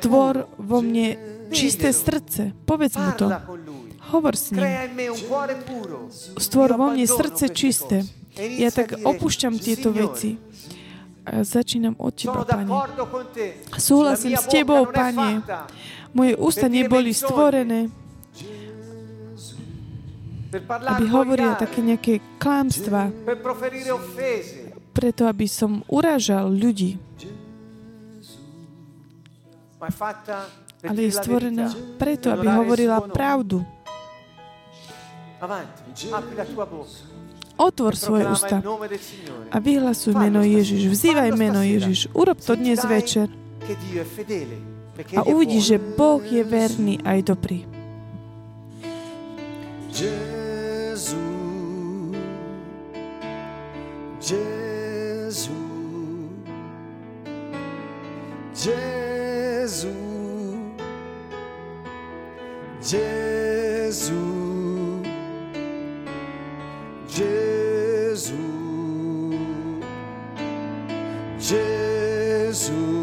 Stvor 0.00 0.48
vo 0.56 0.80
mne 0.80 1.20
čisté 1.52 1.92
srdce. 1.92 2.56
Povedz 2.64 2.96
mu 2.96 3.12
to. 3.20 3.28
Hovor 4.16 4.32
s 4.32 4.48
ním. 4.52 4.64
Stvor 6.40 6.72
vo 6.80 6.96
mne 6.96 7.04
srdce 7.04 7.52
čisté. 7.52 8.23
Ja 8.34 8.70
tak 8.74 8.98
opúšťam 8.98 9.54
tieto 9.62 9.94
veci. 9.94 10.34
A 11.24 11.40
začínam 11.40 11.96
od 11.96 12.12
Teba, 12.12 12.44
Pane. 12.44 12.68
Súhlasím 13.80 14.36
s 14.36 14.44
Tebou, 14.44 14.84
Pane. 14.90 15.40
Moje 16.12 16.36
ústa 16.36 16.68
neboli 16.68 17.16
stvorené, 17.16 17.88
aby 20.68 21.04
hovorila 21.10 21.58
také 21.58 21.80
nejaké 21.80 22.20
klámstva, 22.38 23.10
preto 24.94 25.26
aby 25.26 25.46
som 25.48 25.82
urážal 25.90 26.52
ľudí. 26.52 27.00
Ale 30.84 31.00
je 31.08 31.12
stvorená 31.16 31.72
preto, 31.96 32.30
aby 32.30 32.46
hovorila 32.46 33.00
pravdu. 33.00 33.64
Avanti, 35.40 36.08
apri 36.12 36.34
la 36.36 36.46
tua 36.46 36.64
bocca. 36.68 37.13
Otvor 37.54 37.94
svoje 37.94 38.26
ústa 38.26 38.58
a 39.50 39.56
vyhlasuj 39.62 40.14
meno 40.18 40.42
Ježiš. 40.42 40.90
Vzývaj 40.90 41.30
meno 41.38 41.62
Ježiš. 41.62 42.10
Urob 42.10 42.42
to 42.42 42.58
dnes 42.58 42.82
večer 42.82 43.30
a 45.14 45.20
uvidíš, 45.26 45.64
že. 45.74 45.78
Boh 45.78 46.22
je 46.22 46.42
verný 46.42 46.98
aj 47.02 47.18
dobrý. 47.30 47.66
Gesù, 49.94 51.22
Gesù, 54.18 55.54
Gesù, 58.54 59.94
Gesù, 62.82 64.43
Gesù, 67.14 68.34
Gesù, 71.38 72.93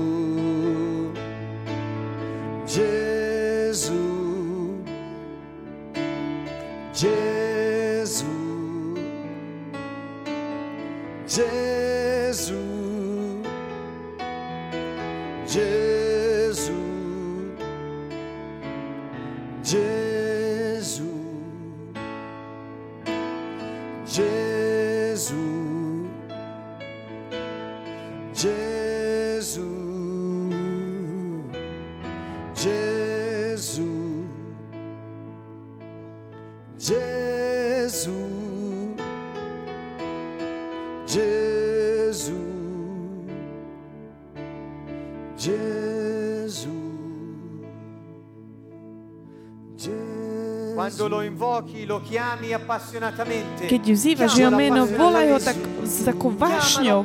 Gesù, 51.12 51.16
Quando 51.16 51.16
lo 51.16 51.22
invochi, 51.22 51.86
lo 51.86 52.00
chiami 52.00 52.54
appassionatamente. 52.54 53.68
Keď 53.68 53.84
vzývaš 53.92 54.32
jeho 54.40 54.52
meno, 54.56 54.88
volaj 54.88 55.28
ho 55.36 55.40
tak, 55.44 55.58
s 55.84 56.08
takou 56.08 56.32
vášňou. 56.32 57.04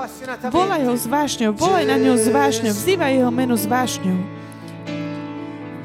Volaj 0.54 0.82
ho 0.86 0.94
s 0.94 1.06
vášňou, 1.10 1.50
volaj 1.50 1.84
na 1.90 1.98
ňo 1.98 2.14
s 2.14 2.30
vášňou, 2.30 2.70
vzývaj 2.70 3.12
jeho 3.18 3.32
meno 3.34 3.58
s 3.58 3.66
vášňou. 3.66 4.18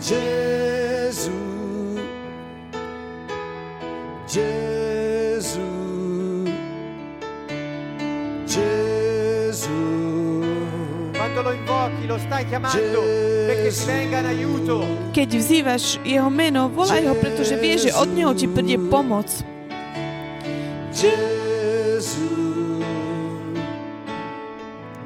Gesù, 0.02 1.34
Gesù, 4.30 4.71
Quando 11.42 11.58
lo 11.58 11.58
invochi, 11.58 12.06
lo 12.06 12.18
stai 12.20 12.46
chiamando 12.46 13.02
perché 13.02 13.72
ti 13.74 13.86
venga 13.86 14.20
in 14.20 14.26
aiuto. 14.30 14.86
Keď 15.10 15.30
vzývaš 15.42 15.98
jeho 16.06 16.30
meno, 16.30 16.70
volaj 16.70 17.02
ho, 17.10 17.18
pretože 17.18 17.58
vieš, 17.58 17.90
že 17.90 17.98
od 17.98 18.14
neho 18.14 18.30
ti 18.38 18.46
príde 18.46 18.78
pomoc. 18.78 19.26
Gesù, 20.94 22.78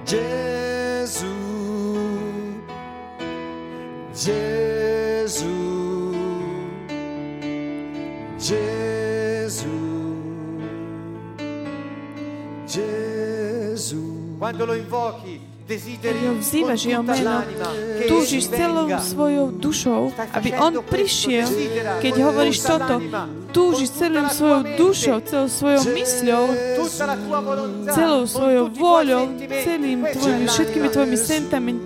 Gesù, 0.04 1.32
Gesù, 4.12 5.56
Gesù, 8.36 9.80
Gesù. 12.68 14.04
Quando 14.36 14.66
lo 14.68 14.76
invochi, 14.76 15.55
desideri 15.66 16.22
Keď 16.22 16.28
ho 16.30 16.34
vzývaš 16.38 16.82
jeho 16.86 17.02
meno, 17.02 17.42
túžiš 18.06 18.54
celou 18.54 18.86
svojou 19.02 19.48
dušou, 19.50 20.14
aby 20.38 20.50
on 20.62 20.86
prišiel. 20.86 21.50
Keď 22.06 22.14
hovoríš 22.22 22.58
toto, 22.62 23.02
túžiš 23.50 23.98
celou 23.98 24.30
svojou 24.30 24.62
dušou, 24.78 25.18
celou 25.26 25.50
svojou 25.50 25.84
mysľou, 25.90 26.46
celou 27.90 28.24
svojou 28.30 28.66
vôľou, 28.70 29.24
celým 29.66 30.06
tvojimi, 30.06 30.46
všetkými 30.46 30.88
tvojimi 30.94 31.18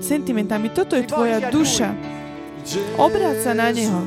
sentimentami. 0.03 0.67
Toto 0.75 0.99
je 0.99 1.07
tvoja 1.07 1.39
duša. 1.47 1.95
Obráť 2.99 3.37
sa 3.47 3.51
na 3.55 3.71
Neho. 3.71 4.03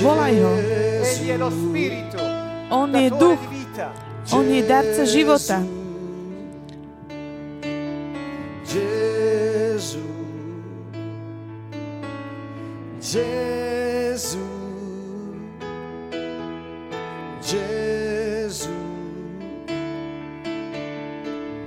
Volaj 0.00 0.34
ho. 0.40 0.52
On 2.72 2.88
je 2.88 3.08
duch. 3.12 3.42
On 4.32 4.46
je 4.48 4.62
darca 4.64 5.04
života. 5.04 5.83
Gesù, 13.14 14.42
Gesù, 17.38 18.74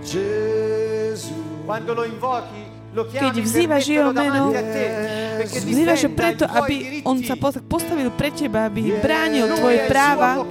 Gesù. 0.04 1.40
Quando 1.64 1.94
lo 1.94 2.04
invochi, 2.04 2.68
lo 2.92 3.08
Keď 3.08 3.32
vzývaš 3.40 3.88
jeho 3.88 4.12
meno, 4.12 4.52
vzývaš 5.48 6.04
ho 6.04 6.12
preto, 6.12 6.44
aby 6.52 7.00
on 7.08 7.24
sa 7.24 7.40
postavil 7.64 8.12
pre 8.12 8.36
teba, 8.36 8.68
aby 8.68 9.00
bránil 9.00 9.48
tvoje 9.56 9.88
práva. 9.88 10.44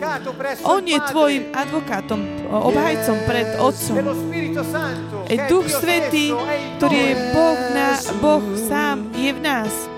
On 0.64 0.80
je 0.80 0.96
tvojim 1.12 1.52
advokátom, 1.52 2.48
obhajcom 2.48 3.18
pred 3.28 3.52
Otcom. 3.60 4.00
E 5.28 5.36
è 5.36 5.44
Duch 5.44 5.68
Svetý, 5.68 6.32
ktorý 6.80 6.96
je. 6.96 7.12
Boh, 7.36 7.60
na, 7.76 8.00
boh 8.16 8.44
sám, 8.56 9.12
je 9.12 9.36
v 9.36 9.40
nás. 9.44 9.95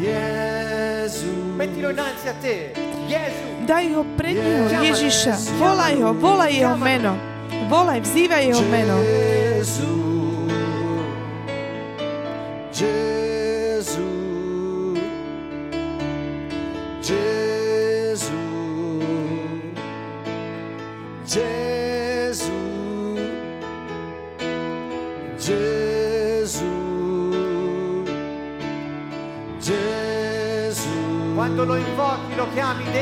Gesù, 0.00 1.26
Mettilo 1.56 1.90
innanzi 1.90 2.28
a 2.28 2.34
te. 2.40 2.72
Gesù. 3.06 3.64
Daj 3.64 3.94
ho 3.94 4.04
pred 4.16 4.36
neho, 4.36 4.68
Ježiša. 4.82 5.34
Volaj 5.58 5.94
ho, 6.02 6.12
volaj 6.12 6.52
jeho 6.52 6.76
meno. 6.76 7.16
Volaj, 7.68 8.00
vzývaj 8.00 8.44
jeho 8.50 8.64
meno. 8.68 8.98
Gesù, 9.00 9.94
Gesù, 12.74 14.08
Gesù, 17.00 17.43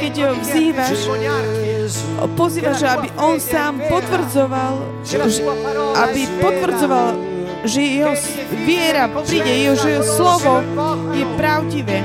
Keď 0.00 0.14
ho 0.22 0.32
vzývaš, 0.38 0.98
Pozývaš 2.38 2.80
aby 2.86 3.08
on 3.18 3.36
sám 3.42 3.82
potvrdzoval, 3.90 4.74
aby 5.98 6.22
potvrdzoval, 6.38 7.10
že 7.66 7.80
jeho 7.82 8.14
viera 8.62 9.10
príde, 9.26 9.50
jeho, 9.50 9.74
že 9.74 9.88
jeho 9.98 10.06
slovo 10.06 10.62
je 11.14 11.24
pravdivé. 11.34 11.98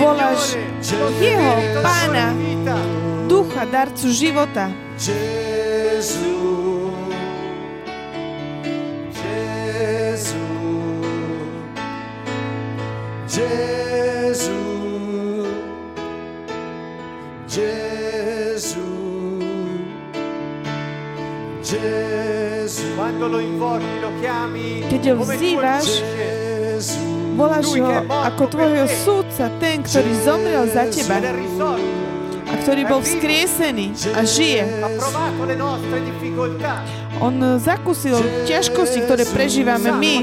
Voláš 0.00 0.56
jeho 1.20 1.54
Pána. 1.84 2.32
Ducha, 3.32 3.64
darcu 3.64 4.12
života. 4.12 4.68
Quando 22.92 23.28
lo 23.28 23.40
invochi, 23.40 23.98
lo 24.00 24.10
chiami 24.20 24.84
Keď 24.92 25.02
ho 25.08 25.24
vzývaš, 25.24 25.88
Voláš 27.32 27.64
ho 27.80 27.92
ako 28.12 28.44
tvojho 28.52 28.86
súdca, 28.92 29.48
ten, 29.56 29.80
ktorý 29.80 30.12
zomrel 30.20 30.68
za 30.68 30.84
teba 30.92 31.16
ktorý 32.62 32.82
bol 32.86 33.02
vzkriesený 33.02 33.92
a 34.14 34.22
žije. 34.22 34.62
On 37.18 37.34
zakúsil 37.58 38.16
ťažkosti, 38.46 39.04
ktoré 39.06 39.26
prežívame 39.28 39.90
my. 39.90 40.14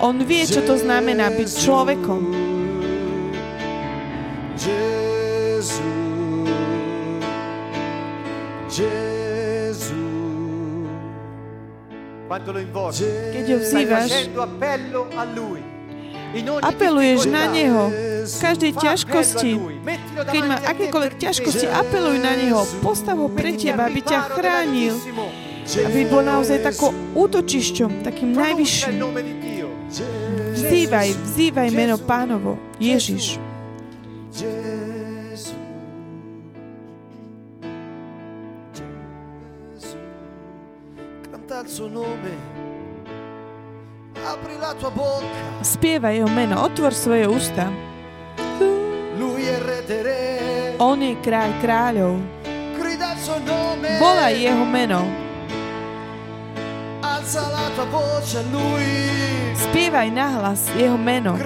On 0.00 0.16
vie, 0.24 0.42
čo 0.48 0.64
to 0.64 0.80
znamená 0.80 1.28
byť 1.28 1.48
človekom. 1.60 2.20
Keď 13.10 13.44
ho 13.50 13.58
vzývaš, 13.58 14.10
apeluješ 16.62 17.26
na. 17.26 17.50
Neho. 17.50 18.09
Každej 18.20 18.72
ťažkosti, 18.76 19.52
keď 20.28 20.42
má 20.44 20.56
akékoľvek 20.60 21.14
ťažkosti, 21.16 21.66
apeluj 21.70 22.20
na 22.20 22.36
Neho. 22.36 22.62
Postav 22.84 23.16
ho 23.16 23.32
pre 23.32 23.56
teba, 23.56 23.88
aby 23.88 24.04
ťa 24.04 24.18
riparo 24.20 24.34
chránil, 24.36 24.94
aby 25.86 26.00
bol 26.10 26.22
naozaj 26.24 26.58
takou 26.60 26.90
útočišťom, 27.16 28.04
takým 28.04 28.36
najvyšším. 28.36 28.96
Vzývaj, 30.56 31.08
vzývaj 31.14 31.68
meno 31.72 31.96
pánovo, 31.98 32.60
Ježiš. 32.76 33.40
Spievaj 45.60 46.14
jeho 46.16 46.30
meno, 46.30 46.56
otvor 46.62 46.94
svoje 46.94 47.26
ústa. 47.26 47.89
On 50.80 50.96
je 50.96 51.12
kráľ 51.20 51.50
kráľov. 51.60 52.14
Volaj 54.00 54.34
jeho 54.40 54.64
meno. 54.64 55.00
Spievaj 59.54 60.08
nahlas 60.08 60.66
jeho 60.74 60.96
meno. 60.96 61.36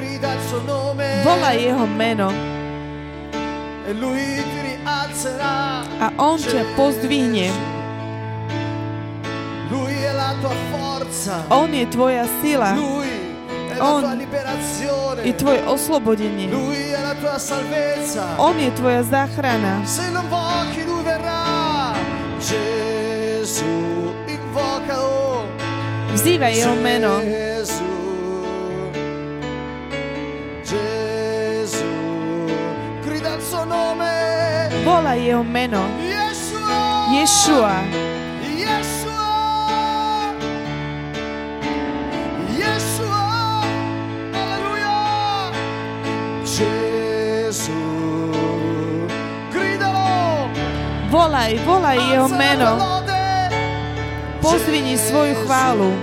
Volaj 1.27 1.57
jeho 1.59 1.87
meno 1.91 2.55
a 6.01 6.07
on 6.17 6.41
ťa 6.41 6.63
pozdvihne. 6.77 7.53
On 11.53 11.69
je 11.69 11.85
tvoja 11.89 12.25
sila. 12.41 12.73
lui 12.77 13.24
on 13.85 14.01
je 15.25 15.33
tvoje 15.37 15.61
oslobodenie. 15.69 16.49
On 18.41 18.57
je 18.57 18.71
tvoja 18.73 19.03
záchrana. 19.05 19.85
Vzývaj 26.15 26.53
jeho 26.57 26.77
meno. 26.81 27.13
Volaj 34.85 35.19
jeho 35.21 35.45
meno. 35.45 35.83
Yeshua. 37.13 37.85
Yeshua. 38.57 38.94
Volaj, 51.15 51.55
volaj 51.63 51.95
jeho 52.11 52.27
meno. 52.27 52.75
Pozvini 54.43 54.99
svoju 54.99 55.47
chválu. 55.47 55.95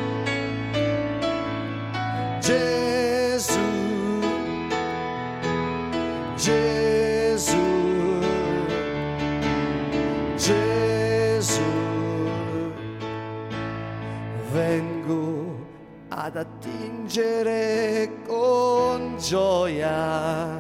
Vengo 14.56 15.60
ad 16.08 16.40
attingere 16.40 18.08
con 18.24 19.20
gioia. 19.20 20.56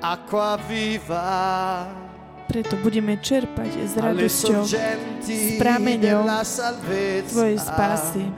Acqua 0.00 0.56
viva 0.68 2.01
preto 2.52 2.76
budeme 2.84 3.16
čerpať 3.16 3.80
s 3.80 3.96
radosťou 3.96 4.60
z 5.24 5.56
prameňov 5.56 6.28
Tvojej 7.32 7.56
spásy. 7.56 8.28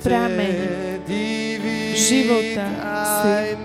Prameň 0.00 0.56
života 1.92 2.64
si. 3.04 3.60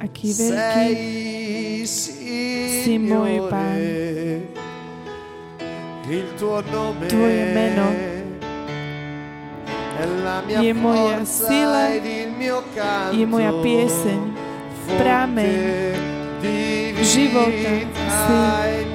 Aký 0.00 0.32
veľký 0.32 1.04
si 1.84 2.94
môj 2.96 3.44
Pán. 3.52 3.76
Tvoje 7.12 7.44
meno 7.52 7.88
je 10.48 10.72
moja 10.72 11.20
sila 11.28 11.92
je 13.12 13.24
moja 13.28 13.52
pieseň, 13.60 14.20
prámeň 14.96 15.92
života, 17.04 17.72
si 18.08 18.89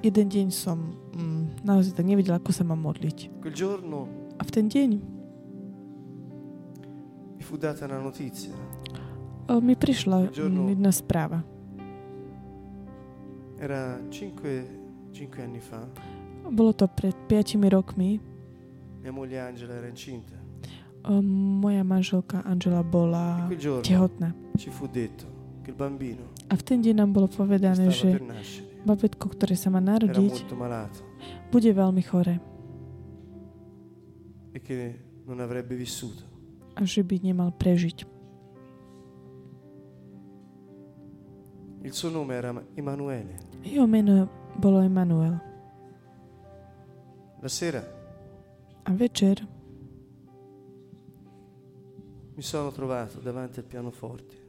Jeden 0.00 0.26
deň 0.32 0.46
som 0.48 0.78
mm, 1.12 1.60
naozaj 1.60 1.92
tak 1.92 2.06
nevedela, 2.08 2.40
ako 2.40 2.52
sa 2.54 2.64
mám 2.64 2.80
modliť. 2.80 3.42
Quel 3.44 3.52
giorno 3.52 4.08
A 4.40 4.42
v 4.46 4.50
ten 4.50 4.64
deň 4.72 4.90
mi 7.36 7.42
fu 7.44 7.56
data 7.60 7.84
una 7.84 8.00
notizia. 8.00 8.56
o, 9.48 9.60
mi 9.60 9.76
prišla 9.76 10.32
mm, 10.32 10.68
jedna 10.72 10.92
správa. 10.92 11.44
Era 13.60 14.00
5, 14.08 14.40
anni 15.44 15.60
fa. 15.60 15.84
Bolo 16.50 16.72
to 16.72 16.88
pred 16.88 17.12
5 17.28 17.60
rokmi. 17.68 18.16
Mia 19.02 19.12
moglie 19.12 19.40
Angela 19.40 19.74
era 19.74 19.88
incinta. 19.88 20.36
O, 21.04 21.20
moja 21.60 21.84
manželka 21.84 22.40
Angela 22.44 22.80
E 22.80 22.84
bola 22.84 23.48
giorno 23.58 23.80
tehotná. 23.84 24.32
ci 24.56 24.70
fu 24.70 24.86
detto 24.86 25.24
che 25.62 25.70
il 25.70 25.76
bambino 25.76 26.24
A 26.50 26.58
v 26.58 26.62
ten 26.66 26.82
deň 26.82 27.06
nám 27.06 27.10
bolo 27.14 27.30
povedané, 27.30 27.94
že 27.94 28.18
babetko, 28.82 29.30
ktoré 29.30 29.54
sa 29.54 29.70
má 29.70 29.78
narodiť, 29.78 30.50
bude 31.54 31.70
veľmi 31.70 32.02
chore 32.02 32.42
vissuto. 35.70 36.22
a 36.74 36.82
že 36.82 37.02
by 37.06 37.16
nemal 37.22 37.54
prežiť. 37.54 38.06
Il 41.80 41.92
suo 41.96 42.12
nome 42.12 42.36
era 42.36 42.52
Emanuele. 42.76 43.40
Jeho 43.64 43.88
meno 43.88 44.28
bolo 44.60 44.84
Emanuel. 44.84 45.40
La 47.40 47.48
sera 47.48 47.80
A 48.84 48.92
večer 48.92 49.46
mi 52.34 52.42
sono 52.42 52.70
trovato 52.70 53.20
davanti 53.20 53.60
al 53.60 53.64
pianoforte 53.64 54.39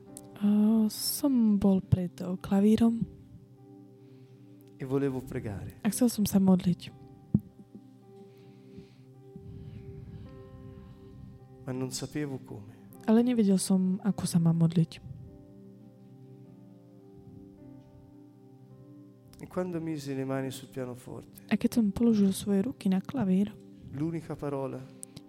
som 0.89 1.57
bol 1.61 1.81
pred 1.81 2.11
klavírom 2.41 2.99
e 4.79 4.83
volevo 4.85 5.21
pregare. 5.21 5.77
a 5.85 5.87
chcel 5.89 6.09
som 6.09 6.25
sa 6.25 6.41
modliť. 6.41 7.01
ma 11.65 11.71
non 11.71 11.91
sapevo 11.91 12.39
come. 12.43 12.73
Ale 13.05 13.23
nevedel 13.23 13.57
som, 13.57 14.01
ako 14.03 14.23
sa 14.25 14.37
mám 14.41 14.57
modliť. 14.61 14.91
E 19.41 19.45
quando 19.49 19.81
misi 19.81 20.13
le 20.13 20.25
mani 20.25 20.51
sul 20.51 20.69
pianoforte, 20.69 21.45
A 21.49 21.57
keď 21.57 21.81
som 21.81 21.85
položil 21.93 22.29
svoje 22.33 22.61
ruky 22.65 22.89
na 22.89 23.01
klavír, 23.01 23.53
l'unica 23.93 24.35
parola 24.35 24.77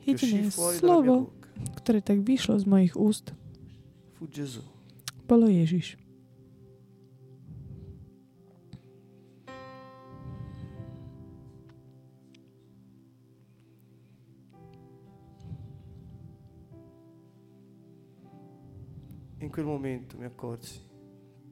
che 0.00 0.12
uscì 0.12 0.36
jediné 0.36 0.50
fuori 0.50 0.78
dalla 0.80 1.00
mia 1.00 1.04
slovo, 1.04 1.14
bocca 1.28 1.40
ktoré 1.80 1.98
tak 2.00 2.18
vyšlo 2.24 2.58
z 2.58 2.64
mojich 2.64 2.94
úst, 2.96 3.32
fu 4.16 4.24
Gesù. 4.28 4.71
Bolo 5.32 5.48
Ježiš. 5.48 5.96
In 19.40 19.48
quel 19.48 19.64
momento 19.64 20.16
mi 20.20 20.24
accorsi 20.24 20.80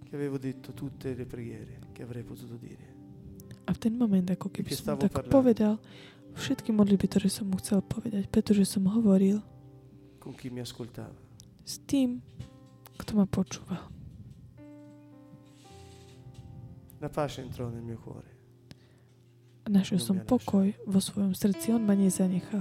che 0.05 0.15
avevo 0.15 0.37
detto 0.37 0.73
tutte 0.73 1.15
le 1.15 1.25
preghiere 1.25 1.81
che 1.93 2.03
avrei 2.03 2.23
potuto 2.23 2.57
dire. 2.61 2.99
A 3.65 3.73
v 3.73 3.79
ten 3.81 3.97
moment, 3.97 4.29
ako 4.29 4.53
keby 4.53 4.77
som 4.77 5.01
tak 5.01 5.09
parlando. 5.09 5.33
povedal 5.33 5.73
všetky 6.37 6.69
modlitby, 6.77 7.07
ktoré 7.09 7.29
som 7.33 7.49
mu 7.49 7.57
chcel 7.57 7.81
povedať, 7.81 8.29
pretože 8.29 8.69
som 8.69 8.85
hovoril 8.93 9.41
con 10.21 10.37
chi 10.37 10.53
mi 10.53 10.61
ascoltava. 10.61 11.17
s 11.65 11.81
tým, 11.89 12.21
Kto 13.01 13.17
ma 13.17 13.25
počúva? 13.25 13.89
Našiel 19.65 20.01
som 20.05 20.21
pokoj 20.21 20.69
vo 20.85 21.01
svojom 21.01 21.33
srdci, 21.33 21.73
on 21.73 21.89
ma 21.89 21.97
nezanechal. 21.97 22.61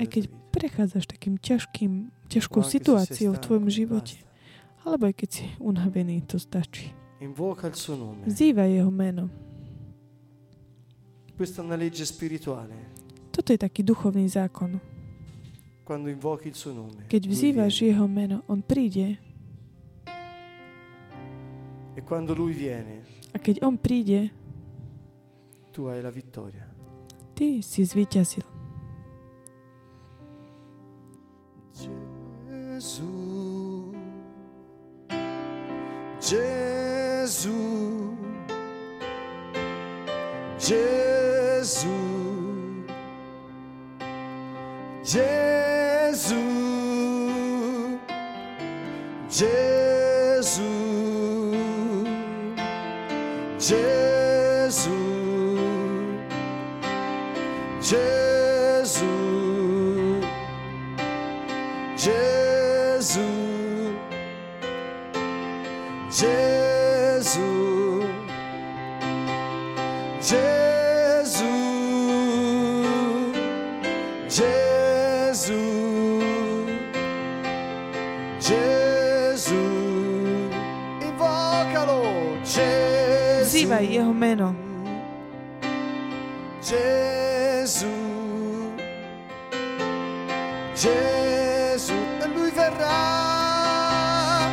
Aj 0.00 0.08
keď 0.08 0.24
prechádzaš 0.54 1.04
takým 1.10 1.34
ťažkým, 1.36 1.92
ťažkou 2.30 2.62
situáciou 2.64 3.36
v 3.36 3.42
tvojom 3.42 3.66
živote, 3.68 4.16
alebo 4.86 5.12
aj 5.12 5.14
keď 5.20 5.28
si 5.28 5.44
unavený, 5.60 6.24
to 6.24 6.40
stačí. 6.40 6.96
Zývaj 8.24 8.70
jeho 8.80 8.88
meno. 8.88 9.28
Questa 11.36 11.60
è 11.60 11.64
una 11.64 11.76
legge 11.76 12.04
spirituale. 12.04 13.09
Toto 13.40 13.56
je 13.56 13.64
taký 13.64 13.80
duchovný 13.80 14.28
zákon. 14.28 14.76
Keď 17.08 17.22
vzývaš 17.24 17.88
Jeho 17.88 18.04
meno, 18.04 18.44
On 18.44 18.60
príde. 18.60 19.16
A 23.32 23.36
keď 23.40 23.64
On 23.64 23.80
príde, 23.80 24.28
ty 27.32 27.64
si 27.64 27.80
zvíťazil. 27.80 28.44
Gesù, 32.76 33.08
Gesù, 36.20 37.64
Gesù. 40.60 42.09
Jesus. 45.10 46.22
Jesus. 49.28 49.69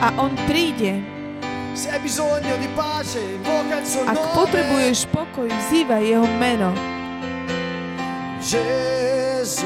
a 0.08 0.16
On 0.24 0.32
príde. 0.48 1.04
Ak 4.08 4.20
potrebuješ 4.34 5.06
pokoj, 5.12 5.46
vzývaj 5.52 6.04
Jeho 6.08 6.28
meno. 6.40 6.72
Jesus, 8.42 9.62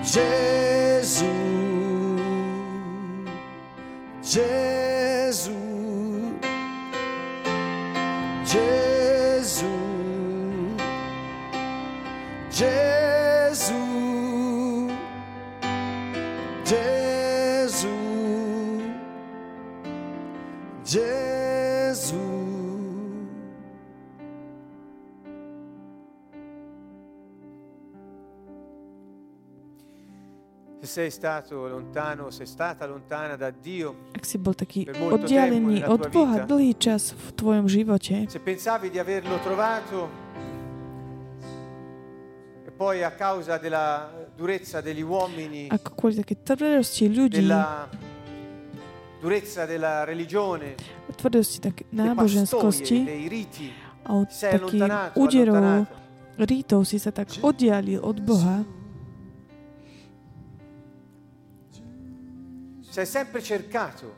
Jesus, 0.00 1.20
Jesus. 4.24 4.69
Ak 34.10 34.24
si 34.26 34.36
bol 34.42 34.54
taký 34.58 34.90
oddialený 34.90 35.86
od 35.86 36.10
Boha 36.10 36.42
dlhý 36.42 36.74
čas 36.74 37.14
v 37.14 37.26
tvojom 37.38 37.70
živote, 37.70 38.26
se 38.26 38.42
pensavi 38.42 38.90
di 38.90 38.98
averlo 38.98 39.38
trovato 39.38 40.10
e 42.66 42.70
poi 42.74 43.06
a 43.06 43.14
causa 43.14 43.58
della 43.58 44.10
durezza 44.34 44.80
degli 44.82 45.06
uomini, 45.06 45.70
ako 45.70 45.94
kvôli 45.94 46.26
také 46.26 46.42
tvrdosti 46.42 47.06
ľudí, 47.06 47.38
della 47.38 47.86
durezza 49.22 49.68
della 49.68 50.02
religione, 50.02 50.74
tvrdosti 51.14 51.58
tak 51.62 51.86
náboženskosti 51.94 52.98
dei 53.06 53.28
riti, 53.30 53.70
a 54.10 54.16
od 54.18 54.32
sei 54.32 54.58
takých 54.58 55.14
úderov, 55.14 55.86
rítov 56.40 56.82
si 56.82 56.98
sa 56.98 57.14
tak 57.14 57.30
oddialil 57.44 58.02
od 58.02 58.18
Boha. 58.26 58.79
Sei 62.90 63.06
sempre 63.06 63.40
cercato, 63.40 64.10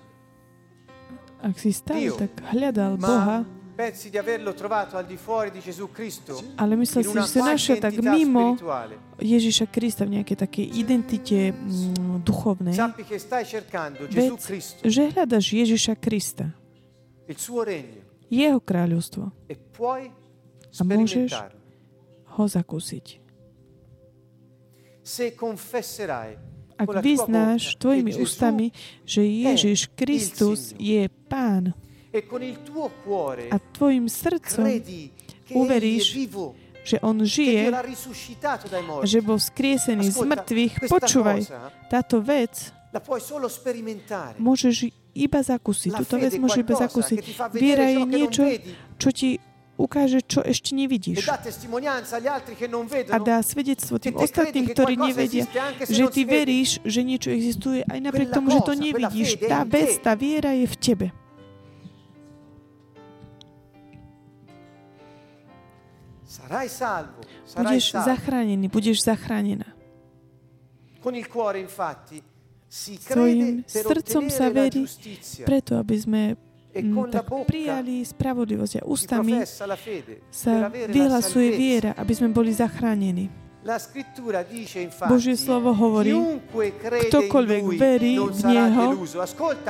Ak 1.42 1.58
si 1.58 1.74
stále 1.74 2.08
Dio, 2.08 2.16
tak 2.16 2.38
hľadal 2.54 2.96
Boha, 2.96 3.44
pensi 3.74 4.08
di 4.08 4.16
averlo 4.16 4.54
trovato 4.54 4.96
al 4.96 5.04
di 5.04 5.18
fuori 5.18 5.50
di 5.50 5.58
Gesù 5.58 5.90
Cristo 5.90 6.38
ale 6.54 6.78
myslel 6.78 7.02
si, 7.02 7.10
že 7.10 7.26
si 7.26 7.40
našiel 7.42 7.76
tak 7.82 7.98
mimo. 7.98 8.54
Ježiša 9.18 9.66
Krista 9.68 10.06
v 10.06 10.22
nejakej 10.22 10.38
takej 10.38 10.66
identite 10.78 11.50
mm, 11.50 12.22
duchovnej, 12.22 12.72
Sappi 12.78 13.02
che 13.02 13.18
stai 13.18 13.42
cercando 13.44 14.06
Gesù 14.06 14.38
Cristo, 14.38 14.86
že 14.86 15.10
hľadaš 15.10 15.44
Ježiša 15.50 15.94
Krista, 15.98 16.46
il 17.26 17.36
suo 17.36 17.66
regno. 17.66 18.06
Jeho 18.32 18.62
kráľovstvo, 18.62 19.50
e 19.50 19.58
puoi 19.58 20.08
A 20.72 20.82
môžeš 20.86 21.28
ho 22.38 22.44
zakúsiť. 22.48 23.20
Se 25.02 25.34
confesserai 25.34 26.51
ak 26.82 26.98
vyznáš 26.98 27.78
tvojimi 27.78 28.18
ústami, 28.18 28.74
že 29.06 29.22
Ježiš 29.22 29.94
Kristus 29.94 30.74
je 30.76 31.06
Pán 31.30 31.72
a 33.48 33.56
tvojim 33.72 34.10
srdcom 34.10 34.66
uveríš, 35.54 36.04
že 36.82 36.98
on 37.00 37.22
žije, 37.22 37.70
že 39.06 39.18
bol 39.22 39.38
skriesený 39.38 40.10
z 40.10 40.18
mŕtvych, 40.26 40.74
počúvaj, 40.90 41.40
táto 41.86 42.18
vec 42.18 42.74
môžeš 44.36 44.90
iba 45.14 45.40
zakúsiť. 45.40 45.90
Túto 46.04 46.16
vec 46.20 46.36
môžeš 46.36 46.60
iba 46.60 46.74
zakúsiť. 46.76 47.18
Viera 47.54 47.86
je 47.88 48.00
niečo, 48.04 48.42
čo 48.98 49.08
ti 49.14 49.40
ukáže, 49.76 50.20
čo 50.22 50.44
ešte 50.44 50.76
nevidíš. 50.76 51.24
A 53.08 53.18
dá 53.18 53.38
svedectvo 53.40 53.96
tým 53.96 54.14
ostatným, 54.16 54.68
ktorí 54.70 54.94
nevedia, 55.00 55.48
že 55.88 56.04
ty 56.12 56.22
veríš, 56.28 56.78
že 56.84 57.00
niečo 57.02 57.32
existuje, 57.32 57.80
aj 57.88 57.98
napriek 58.00 58.28
tomu, 58.30 58.52
že 58.52 58.60
to 58.62 58.74
nevidíš. 58.76 59.40
Tá 59.42 59.64
vec, 59.64 59.98
tá 60.00 60.12
viera 60.12 60.52
je 60.52 60.66
v 60.68 60.76
tebe. 60.76 61.06
Budeš 67.52 67.84
zachránený, 67.96 68.66
budeš 68.68 69.04
zachránená. 69.04 69.68
Svojim 72.72 73.68
srdcom 73.68 74.24
sa 74.32 74.48
verí 74.48 74.88
preto, 75.44 75.76
aby 75.76 75.96
sme 75.96 76.22
Mm, 76.72 77.12
tak 77.12 77.28
prijali 77.28 78.00
spravodlivosť 78.00 78.80
a 78.80 78.82
ústami 78.88 79.44
sa 80.32 80.72
vyhlasuje 80.72 81.48
viera, 81.52 81.92
aby 82.00 82.12
sme 82.16 82.32
boli 82.32 82.48
zachránení. 82.48 83.28
Božie 85.06 85.38
slovo 85.38 85.70
hovorí, 85.70 86.10
ktokoľvek 87.12 87.62
verí 87.78 88.18
v 88.18 88.40
Neho, 88.42 88.86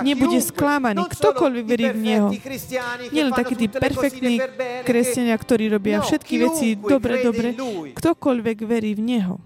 nebude 0.00 0.40
sklamaný. 0.40 1.04
Ktokoľvek 1.12 1.64
verí 1.68 1.86
v 1.92 1.98
Neho. 2.00 2.28
Nielen 3.12 3.34
takí 3.36 3.52
tí 3.58 3.66
perfektní 3.68 4.40
kresťania, 4.86 5.36
ktorí 5.36 5.68
robia 5.68 6.00
všetky 6.00 6.34
veci 6.40 6.66
dobre, 6.80 7.20
dobre. 7.20 7.52
Ktokoľvek 7.92 8.58
verí 8.64 8.96
v 8.96 9.02
Neho. 9.04 9.36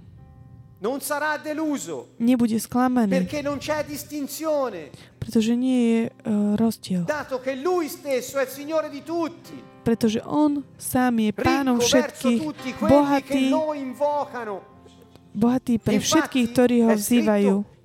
Non 0.78 1.00
sarà 1.00 1.38
deluso. 1.38 2.12
Nebude 2.20 2.60
sklamaný. 2.60 3.08
Perché 3.08 3.40
non 3.40 3.56
c'è 3.56 3.82
distinzione. 3.82 4.90
Pretože 5.26 5.58
nie 5.58 5.80
je 5.82 6.00
e, 6.06 6.10
rozdiel. 6.54 7.02
Pretože 9.82 10.20
on 10.22 10.62
sám 10.78 11.14
je 11.18 11.30
pánom 11.34 11.82
všetkých, 11.82 12.40
bohatý, 12.78 13.44
bohatý 15.34 15.74
pre 15.82 15.98
všetkých, 15.98 16.46
ktorí 16.54 16.76
ho 16.86 16.94
vzývajú. 16.94 17.75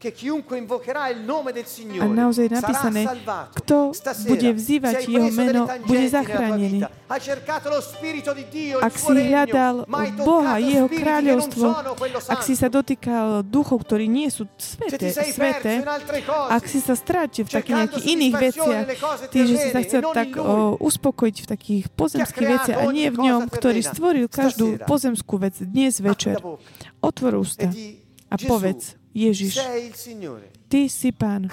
A 2.01 2.05
naozaj 2.09 2.43
je 2.49 2.51
napísané, 2.57 3.01
kto 3.53 3.93
bude 4.25 4.49
vzývať 4.57 5.05
jeho 5.05 5.29
meno, 5.29 5.69
bude 5.85 6.05
zachránený. 6.09 6.89
Ak 8.81 8.93
si 8.97 9.13
hľadal 9.13 9.85
Boha, 10.25 10.57
jeho 10.57 10.89
kráľovstvo, 10.89 11.67
ak 12.33 12.41
si 12.41 12.57
sa 12.57 12.71
dotýkal 12.71 13.45
duchov, 13.45 13.85
ktorí 13.85 14.09
nie 14.09 14.33
sú 14.33 14.49
sveté, 14.57 15.13
sveté 15.13 15.85
ak 16.49 16.63
si 16.65 16.81
sa 16.81 16.97
strátil 16.97 17.45
v 17.45 17.51
takých 17.61 17.75
nejakých 17.85 18.05
iných 18.09 18.35
veciach, 18.39 18.83
tým, 19.29 19.45
že 19.45 19.55
si 19.59 19.67
sa 19.69 19.79
chcel 19.85 20.01
tak 20.15 20.33
o, 20.39 20.79
uspokojiť 20.81 21.37
v 21.43 21.47
takých 21.47 21.83
pozemských 21.93 22.47
veciach 22.47 22.77
a 22.81 22.85
nie 22.89 23.11
v 23.11 23.17
ňom, 23.21 23.41
ktorý 23.51 23.85
stvoril 23.85 24.25
každú 24.31 24.81
pozemskú 24.89 25.37
vec 25.37 25.59
dnes 25.61 25.99
večer, 26.01 26.41
otvor 27.03 27.37
ústa 27.37 27.69
a 28.31 28.35
povedz, 28.39 29.00
Ježiš, 29.13 29.59
Ty 30.71 30.87
si 30.89 31.11
Pán. 31.11 31.51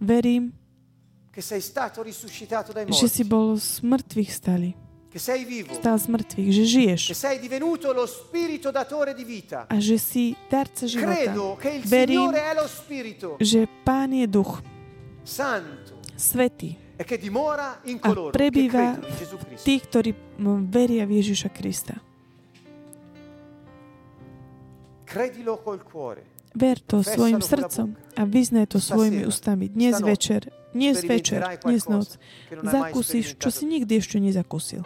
Verím, 0.00 0.52
že 2.90 3.06
si 3.08 3.22
bol 3.24 3.56
z 3.60 3.84
mŕtvych 3.84 4.30
stali. 4.32 4.72
Stal 5.74 5.98
z 5.98 6.06
mŕtvych, 6.06 6.50
že 6.54 6.64
žiješ. 6.64 7.02
A 9.66 9.76
že 9.82 9.96
si 9.98 10.38
darca 10.46 10.84
života. 10.86 11.34
Verím, 11.84 12.30
že 13.42 13.60
Pán 13.82 14.14
je 14.14 14.26
duch. 14.30 14.62
Svetý. 16.16 16.78
A 17.00 18.10
prebýva 18.30 19.00
v 19.00 19.62
tých, 19.64 19.82
ktorí 19.88 20.10
veria 20.68 21.08
v 21.08 21.12
Ježiša 21.16 21.48
Krista. 21.48 21.96
Credilo 25.08 25.58
col 25.64 25.80
cuore. 25.82 26.39
Ver 26.54 26.78
to 26.82 27.02
svojim 27.02 27.38
srdcom 27.38 27.94
a 28.18 28.22
vyznaj 28.26 28.74
to 28.74 28.78
svojimi 28.82 29.26
ústami. 29.26 29.70
Dnes 29.70 30.02
večer, 30.02 30.50
dnes 30.74 31.02
večer, 31.06 31.46
dnes 31.62 31.86
noc. 31.86 32.18
Zakúsiš, 32.50 33.38
čo 33.38 33.48
si 33.54 33.70
nikdy 33.70 34.02
ešte 34.02 34.18
nezakusil. 34.18 34.82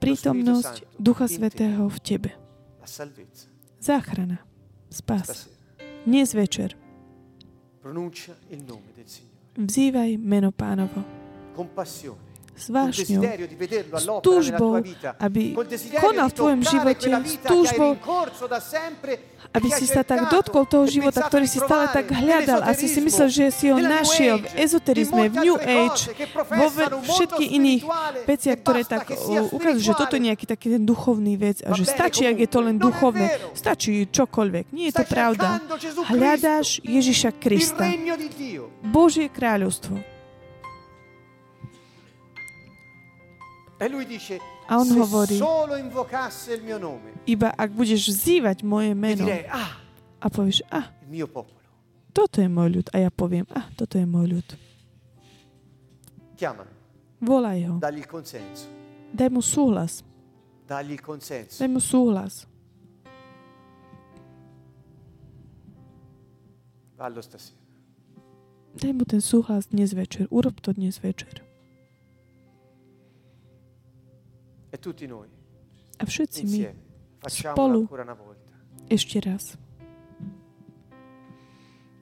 Prítomnosť 0.00 0.74
Ducha 0.98 1.28
Svetého 1.28 1.86
v 1.86 1.98
tebe. 2.00 2.30
Záchrana. 3.78 4.40
Spas. 4.90 5.48
Dnes 6.08 6.34
večer. 6.34 6.74
Vzývaj 9.56 10.16
meno 10.16 10.50
pánovo 10.50 11.04
s 12.52 12.68
vášňou, 12.68 13.22
s 13.96 14.06
túžbou, 14.20 14.84
aby 15.16 15.56
konal 15.98 16.28
v 16.28 16.34
tvojom 16.36 16.60
živote, 16.62 17.10
s 17.24 17.36
túžbou, 17.40 17.96
aby 19.52 19.68
si 19.72 19.84
sa 19.88 20.04
tak 20.04 20.28
dotkol 20.28 20.64
toho 20.68 20.84
života, 20.88 21.24
ktorý 21.28 21.48
si 21.48 21.60
stále 21.60 21.88
tak 21.92 22.12
hľadal 22.12 22.60
a 22.64 22.72
si 22.76 22.88
si 22.88 23.00
myslel, 23.00 23.28
že 23.28 23.44
si 23.52 23.66
ho 23.72 23.80
našiel 23.80 24.44
v 24.44 24.46
ezoterizme, 24.68 25.32
v 25.32 25.36
New 25.48 25.58
Age, 25.60 26.12
vo 26.52 26.66
všetkých 27.04 27.50
iných 27.56 27.82
veciach, 28.28 28.58
ktoré 28.60 28.80
tak 28.84 29.12
ukazujú, 29.52 29.82
že 29.82 29.94
toto 29.96 30.16
je 30.16 30.22
nejaký 30.28 30.44
taký 30.44 30.76
ten 30.76 30.84
duchovný 30.84 31.40
vec 31.40 31.64
a 31.64 31.72
že 31.72 31.88
stačí, 31.88 32.28
ak 32.28 32.36
je 32.36 32.48
to 32.48 32.60
len 32.60 32.76
duchovné. 32.76 33.32
Stačí 33.56 34.08
čokoľvek. 34.12 34.72
Nie 34.72 34.92
je 34.92 34.94
to 35.00 35.04
pravda. 35.08 35.60
Hľadáš 36.08 36.84
Ježiša 36.84 37.32
Krista. 37.36 37.88
Božie 38.84 39.32
kráľovstvo. 39.32 40.11
A 44.68 44.78
on 44.78 44.86
hovorí, 44.94 45.36
iba 47.26 47.48
ak 47.50 47.70
budeš 47.74 48.14
vzývať 48.14 48.62
moje 48.62 48.94
meno 48.94 49.26
ah, 49.50 49.74
a 50.22 50.26
povieš, 50.30 50.62
ah, 50.70 50.86
toto 52.12 52.38
je 52.38 52.48
môj 52.48 52.68
ľud. 52.78 52.86
A 52.94 52.96
ja 53.02 53.10
poviem, 53.10 53.48
ah, 53.50 53.66
toto 53.74 53.98
je 53.98 54.06
môj 54.06 54.38
ľud. 54.38 54.48
Volaj 57.22 57.58
ho. 57.70 57.74
Daj 59.12 59.28
mu 59.30 59.42
súhlas. 59.42 60.02
Daj 61.58 61.68
mu 61.68 61.80
súhlas. 61.80 62.46
Daj 68.78 68.92
mu 68.94 69.04
ten 69.04 69.20
súhlas 69.20 69.66
dnes 69.68 69.92
večer. 69.92 70.26
Urob 70.30 70.62
to 70.62 70.72
dnes 70.72 71.02
večer. 71.02 71.51
A 74.72 76.04
všetci 76.08 76.42
my 76.48 76.60
spolu 77.28 77.86
ešte 78.88 79.20
raz. 79.20 79.54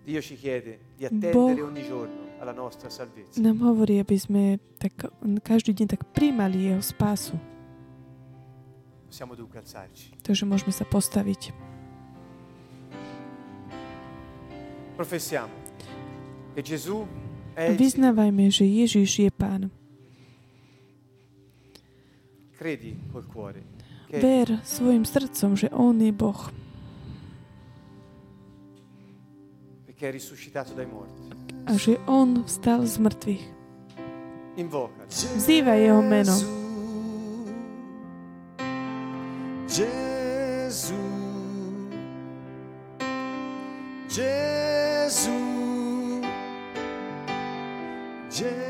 Dio 0.07 0.23
ci 0.23 0.35
chiede 0.35 0.97
di 0.97 1.05
attendere 1.05 1.63
ogni 1.63 1.83
giorno 1.85 2.31
alla 2.41 2.57
nostra 2.57 2.89
salvezza. 2.89 3.37
Nám 3.39 3.61
hovorí, 3.63 4.01
aby 4.01 4.17
sme 4.17 4.57
tak 4.81 5.13
každý 5.45 5.77
deň 5.77 5.87
tak 5.87 6.03
príjmali 6.17 6.73
jeho 6.73 6.83
spásu. 6.83 7.37
Takže 10.25 10.45
môžeme 10.47 10.73
sa 10.73 10.87
postaviť. 10.87 11.53
Professiamo 14.97 15.53
che 16.55 16.63
Gesù 16.63 17.09
è 17.57 17.73
Vyznávajme, 17.75 18.53
že 18.53 18.65
Ježiš 18.69 19.11
je 19.27 19.31
Pán. 19.33 19.73
Ver 24.13 24.61
svojim 24.65 25.05
srdcom, 25.09 25.57
že 25.57 25.73
On 25.73 25.97
je 25.97 26.13
Boh. 26.13 26.53
A 31.67 31.73
že 31.77 31.97
On 32.05 32.45
vstal 32.45 32.85
z 32.85 32.97
mŕtvych. 33.01 33.45
Vzývaj 35.41 35.79
Jeho 35.81 36.03
meno. 36.05 36.37
Gesù, 39.71 41.01
Gesù, 44.11 45.39
Gesù. 48.29 48.70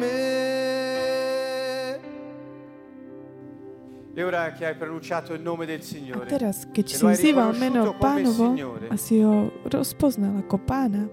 A 4.11 5.81
Signore, 5.81 6.27
teraz, 6.27 6.67
keď 6.67 6.85
e 6.85 6.95
si 6.95 7.01
lo 7.01 7.07
hai 7.07 7.15
vzýval 7.15 7.51
riconosciuto 7.55 7.63
meno 7.63 7.81
come 7.95 7.99
pánovo 7.99 8.45
Signore, 8.51 8.85
a 8.91 8.95
si 8.99 9.15
ho 9.23 9.35
rozpoznal 9.71 10.33
ako 10.43 10.55
pána, 10.67 11.03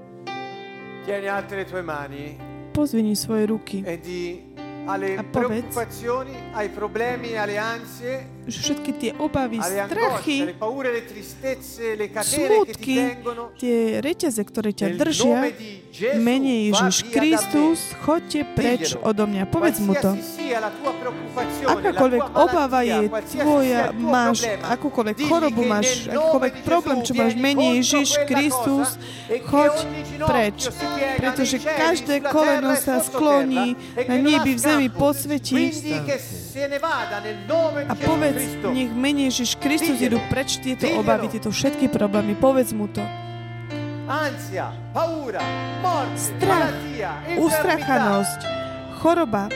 tieni 1.07 1.29
alte 1.31 1.55
le 1.57 1.65
tue 1.65 1.83
mani 1.83 2.37
pozvini 2.75 3.15
svoje 3.15 3.47
ruky. 3.47 3.83
e 3.87 3.99
di 4.03 4.55
alle 4.87 5.16
A 5.16 5.23
povedz. 5.25 5.62
preoccupazioni, 5.70 6.35
ai 6.53 6.69
problemi, 6.70 7.37
alle 7.37 7.59
ansie, 7.59 8.38
Že 8.49 8.59
všetky 8.65 8.91
tie 8.97 9.11
obavy, 9.20 9.61
strachy, 9.61 10.57
smutky, 12.25 12.97
tie 13.61 14.01
reťaze, 14.01 14.41
ktoré 14.41 14.73
ťa 14.73 14.97
držia, 14.97 15.37
nome 15.37 15.53
di 15.53 15.70
Gesù, 15.93 16.20
mene 16.23 16.55
va 16.55 16.89
Ježiš 16.89 16.97
Kristus, 17.11 17.79
me. 17.93 17.97
choďte 18.07 18.41
preč 18.55 18.85
odo 19.03 19.25
mňa. 19.29 19.45
Povedz 19.51 19.79
mu 19.83 19.93
to. 19.99 20.16
Akákoľvek 21.69 22.25
obava 22.39 22.81
je 22.87 22.99
tvoja, 23.37 23.93
máš, 23.93 24.47
akúkoľvek 24.65 25.16
chorobu 25.29 25.62
máš, 25.69 26.09
akúkoľvek 26.09 26.55
problém, 26.65 26.99
čo 27.05 27.12
máš 27.12 27.33
v 27.35 27.41
vieni 27.43 27.45
mene 27.45 27.66
contro 27.69 27.77
Ježiš 27.83 28.11
Kristus, 28.25 28.89
e 29.29 29.37
choď 29.45 29.75
preč. 30.25 30.59
Pretože 31.19 31.57
cieli, 31.61 31.77
každé 31.77 32.15
koleno 32.25 32.73
e 32.73 32.81
sa 32.81 32.97
skloní 33.03 33.77
e 33.93 34.03
na 34.09 34.16
nebi, 34.16 34.55
v 34.55 34.61
zemi, 34.61 34.87
podsvetí. 34.89 35.75
A 37.89 37.95
povedz, 37.95 38.41
nech 38.75 38.91
mene 38.91 39.31
Ježiš 39.31 39.55
Kristus 39.63 40.03
idú 40.03 40.19
preč 40.27 40.59
tieto 40.59 40.91
obavy, 40.99 41.31
tieto 41.31 41.55
všetky 41.55 41.87
problémy. 41.87 42.35
Povedz 42.35 42.75
mu 42.75 42.91
to. 42.91 43.03
Strach, 46.17 46.79
ustrachanosť, 47.37 48.41
choroba, 48.99 49.53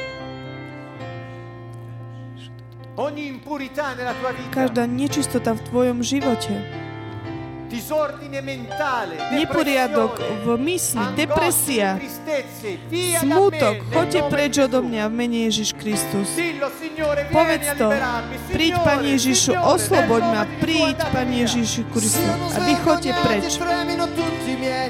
každá 4.52 4.84
nečistota 4.84 5.56
v 5.56 5.60
tvojom 5.72 5.98
živote, 6.04 6.81
neporiadok 9.32 10.12
v 10.44 10.46
mysli, 10.60 11.04
depresia, 11.16 12.00
smutok, 13.20 13.76
choďte 13.92 14.20
preč 14.28 14.54
odo 14.60 14.84
mňa 14.84 15.08
v 15.08 15.14
mene 15.14 15.38
Ježiš 15.48 15.74
Kristus. 15.76 16.28
Povedz 17.32 17.66
to. 17.76 17.88
Príď, 18.52 18.74
Pane 18.84 19.16
Ježišu, 19.16 19.52
osloboď 19.56 20.22
ma. 20.28 20.42
Príď, 20.60 20.96
via. 21.12 21.48
Ježišu 21.48 21.82
Kristus. 21.90 22.22
A 22.54 22.58
vy 22.62 22.74
choďte 22.80 23.12
preč. 23.24 23.44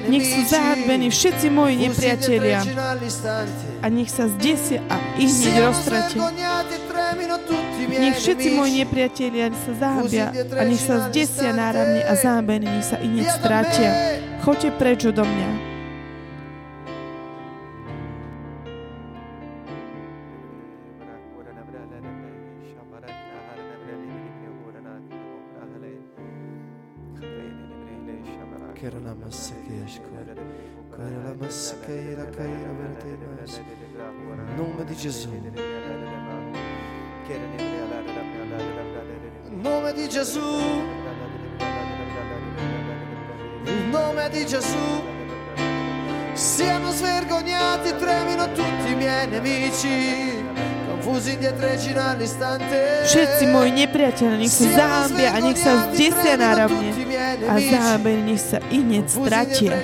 Nech 0.03 0.25
sú 0.27 0.41
zahadbení 0.49 1.09
všetci 1.11 1.47
moji 1.53 1.75
nepriatelia 1.89 2.61
a 3.83 3.87
nech 3.91 4.11
sa 4.11 4.31
zdesia 4.31 4.81
a 4.89 4.97
ich 5.19 5.31
hneď 5.31 5.55
roztratia. 5.69 6.21
Nech 7.93 8.17
všetci 8.17 8.49
moji 8.57 8.73
nepriatelia 8.83 9.53
sa 9.53 9.73
zahambia 9.77 10.27
a 10.33 10.63
nech 10.65 10.81
sa 10.81 11.09
zdesia 11.11 11.51
náramne 11.53 12.03
a 12.03 12.13
zahambení, 12.17 12.72
nech 12.73 12.85
sa 12.85 12.97
i 12.97 13.07
hneď 13.09 13.24
via 13.24 13.32
da 13.32 13.39
stratia. 13.39 13.90
Choďte 14.43 14.69
preč 14.81 15.05
odo 15.05 15.24
mňa. 15.28 15.51
Nome 34.57 34.85
di 34.85 34.94
Gesù. 34.94 35.31
Nome 39.62 39.93
di 39.94 40.09
Gesù. 40.09 41.02
Il 43.65 43.89
nome 43.91 44.29
di 44.31 44.47
Gesù. 44.47 45.11
Siano 46.35 46.91
svergognati 46.91 47.89
e 47.89 47.97
tremino 47.97 48.51
tutti 48.53 48.91
i 48.91 48.95
miei 48.95 49.29
nemici, 49.29 50.43
confusi 50.89 51.33
indietreggino 51.35 52.01
all'istante. 52.01 53.03
Všetci 53.05 53.47
moji 53.47 53.71
nepriatelia, 53.71 54.37
nech 54.37 54.51
sa 54.51 54.65
zahambia 54.73 55.33
a 55.35 55.39
nech 55.39 55.59
sa 55.61 55.93
zdesia 55.93 56.37
náramne 56.37 56.91
a 57.47 57.55
zahambení, 57.61 58.33
nech 58.33 58.41
sa 58.41 58.59
i 58.73 58.81
hneď 58.81 59.07
stratia. 59.07 59.77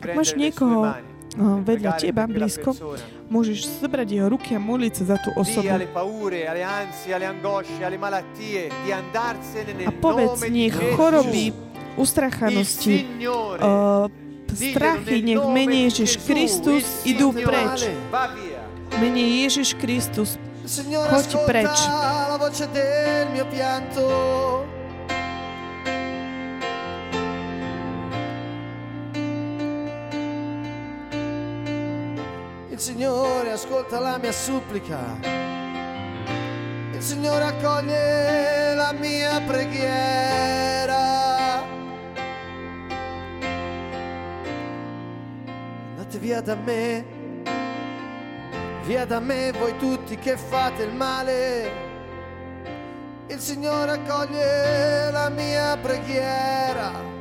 Prendere 0.00 0.18
máš 0.18 0.34
niekoho, 0.34 0.90
no, 1.38 1.60
e 1.60 1.62
vedľa 1.62 1.90
teba, 2.00 2.26
blízko, 2.26 2.74
môžeš 3.30 3.84
zobrať 3.84 4.08
jeho 4.10 4.28
ruky 4.32 4.56
a 4.56 4.60
modliť 4.60 4.92
sa 4.98 5.04
za 5.14 5.16
tú 5.22 5.30
osobu. 5.38 5.70
A 9.84 9.90
povedz, 10.00 10.40
nech 10.50 10.76
choroby, 10.98 11.54
ustrachanosti, 11.94 13.06
uh, 13.62 14.10
strachy, 14.50 15.22
nech 15.22 15.44
mene 15.50 15.86
Ježiš 15.90 16.18
Kristus 16.26 17.06
idú 17.06 17.30
preč. 17.30 17.86
Mene 18.98 19.46
Ježiš 19.46 19.74
Kristus. 19.78 20.38
Ascolta 21.12 21.44
preč. 21.44 21.76
Signore 32.84 33.50
ascolta 33.50 33.98
la 33.98 34.18
mia 34.18 34.30
supplica. 34.30 34.98
Il 36.92 37.00
Signore 37.00 37.44
accoglie 37.44 38.74
la 38.74 38.92
mia 38.92 39.40
preghiera. 39.40 41.02
Andate 45.92 46.18
via 46.18 46.42
da 46.42 46.56
me, 46.56 47.04
via 48.82 49.06
da 49.06 49.18
me 49.18 49.50
voi 49.52 49.74
tutti 49.78 50.18
che 50.18 50.36
fate 50.36 50.82
il 50.82 50.92
male. 50.92 51.70
Il 53.28 53.40
Signore 53.40 53.92
accoglie 53.92 55.10
la 55.10 55.30
mia 55.30 55.74
preghiera. 55.78 57.13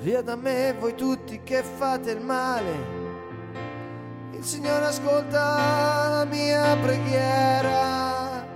Via 0.00 0.22
da 0.22 0.34
me 0.34 0.74
voi 0.78 0.94
tutti 0.94 1.42
che 1.44 1.62
fate 1.62 2.12
il 2.12 2.22
male. 2.22 2.72
Il 4.30 4.42
Signore 4.42 4.86
ascolta 4.86 6.08
la 6.08 6.24
mia 6.24 6.74
preghiera. 6.80 8.46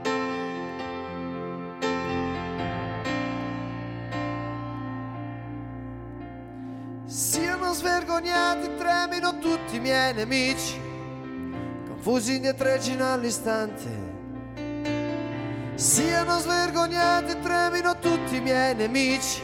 Siano 7.05 7.75
svergognati, 7.75 8.77
tremino 8.79 9.39
tutti 9.39 9.77
i 9.77 9.81
miei 9.81 10.15
nemici, 10.15 10.81
confusi 11.89 12.37
indietreggino 12.37 13.13
all'istante. 13.13 13.91
Siano 15.75 16.39
svergognati, 16.39 17.39
tremino 17.41 17.99
tutti 17.99 18.37
i 18.37 18.41
miei 18.41 18.75
nemici, 18.75 19.43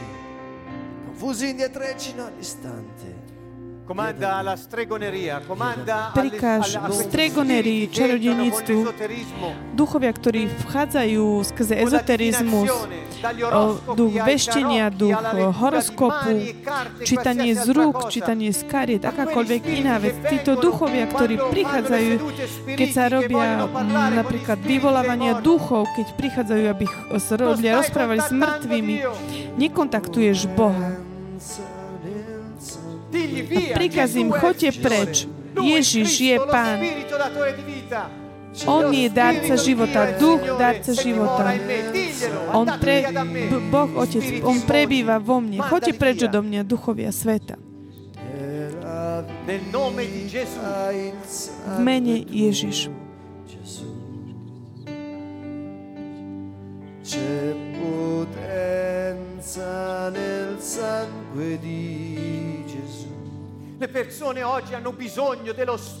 fusi 1.21 1.49
indietreggino 1.49 2.25
all'istante. 2.25 3.29
Comanda 3.85 4.35
alla 4.37 4.55
stregoneria, 4.55 5.41
comanda 5.45 6.09
Prikáž 6.15 6.79
stregonerii, 6.89 7.91
čarodeníctvu, 7.91 8.87
duchovia, 9.75 10.15
ktorí 10.15 10.47
vchádzajú 10.47 11.43
skrze 11.43 11.75
ezoterizmus, 11.75 12.71
duch 13.93 14.15
veštenia, 14.15 14.89
duch 14.89 15.19
horoskopu, 15.59 16.55
čítanie 17.03 17.51
z 17.53 17.67
rúk, 17.69 18.07
čítanie 18.09 18.49
z 18.55 18.63
kariet, 18.65 19.03
akákoľvek 19.05 19.61
iná 19.77 19.99
vec. 19.99 20.15
Títo 20.25 20.55
duchovia, 20.55 21.05
ktorí 21.05 21.37
prichádzajú, 21.37 22.13
keď 22.79 22.89
sa 22.89 23.11
robia 23.11 23.67
napríklad 24.15 24.57
vyvolávania 24.63 25.37
duchov, 25.43 25.85
keď 25.99 26.07
prichádzajú, 26.15 26.63
aby 26.65 26.85
sa 27.19 27.35
robia, 27.35 27.77
rozprávali 27.77 28.23
s 28.23 28.31
mŕtvými, 28.31 28.95
nekontaktuješ 29.59 30.47
Boha 30.55 31.10
prikaz 33.73 34.15
im, 34.15 34.31
choďte 34.31 34.69
preč. 34.79 35.27
Ježiš 35.57 36.09
je 36.21 36.35
Pán. 36.47 36.79
On 38.67 38.91
je 38.91 39.07
darca 39.07 39.55
života, 39.55 40.11
duch 40.19 40.43
darca 40.59 40.91
života. 40.91 41.55
On 42.51 42.67
pre, 42.67 43.07
Boh 43.71 43.89
Otec, 43.95 44.43
On 44.43 44.59
prebýva 44.59 45.23
vo 45.23 45.39
mne. 45.39 45.63
Choďte 45.63 45.93
preč 45.95 46.27
do 46.27 46.39
mňa, 46.43 46.67
duchovia 46.67 47.15
sveta. 47.15 47.55
V 51.65 51.79
mene 51.79 52.15
Ježiš. 52.27 52.91
C'è 57.01 57.51
potenza 59.41 60.09
nel 60.13 60.61
sangue 60.61 61.57
di 61.57 61.81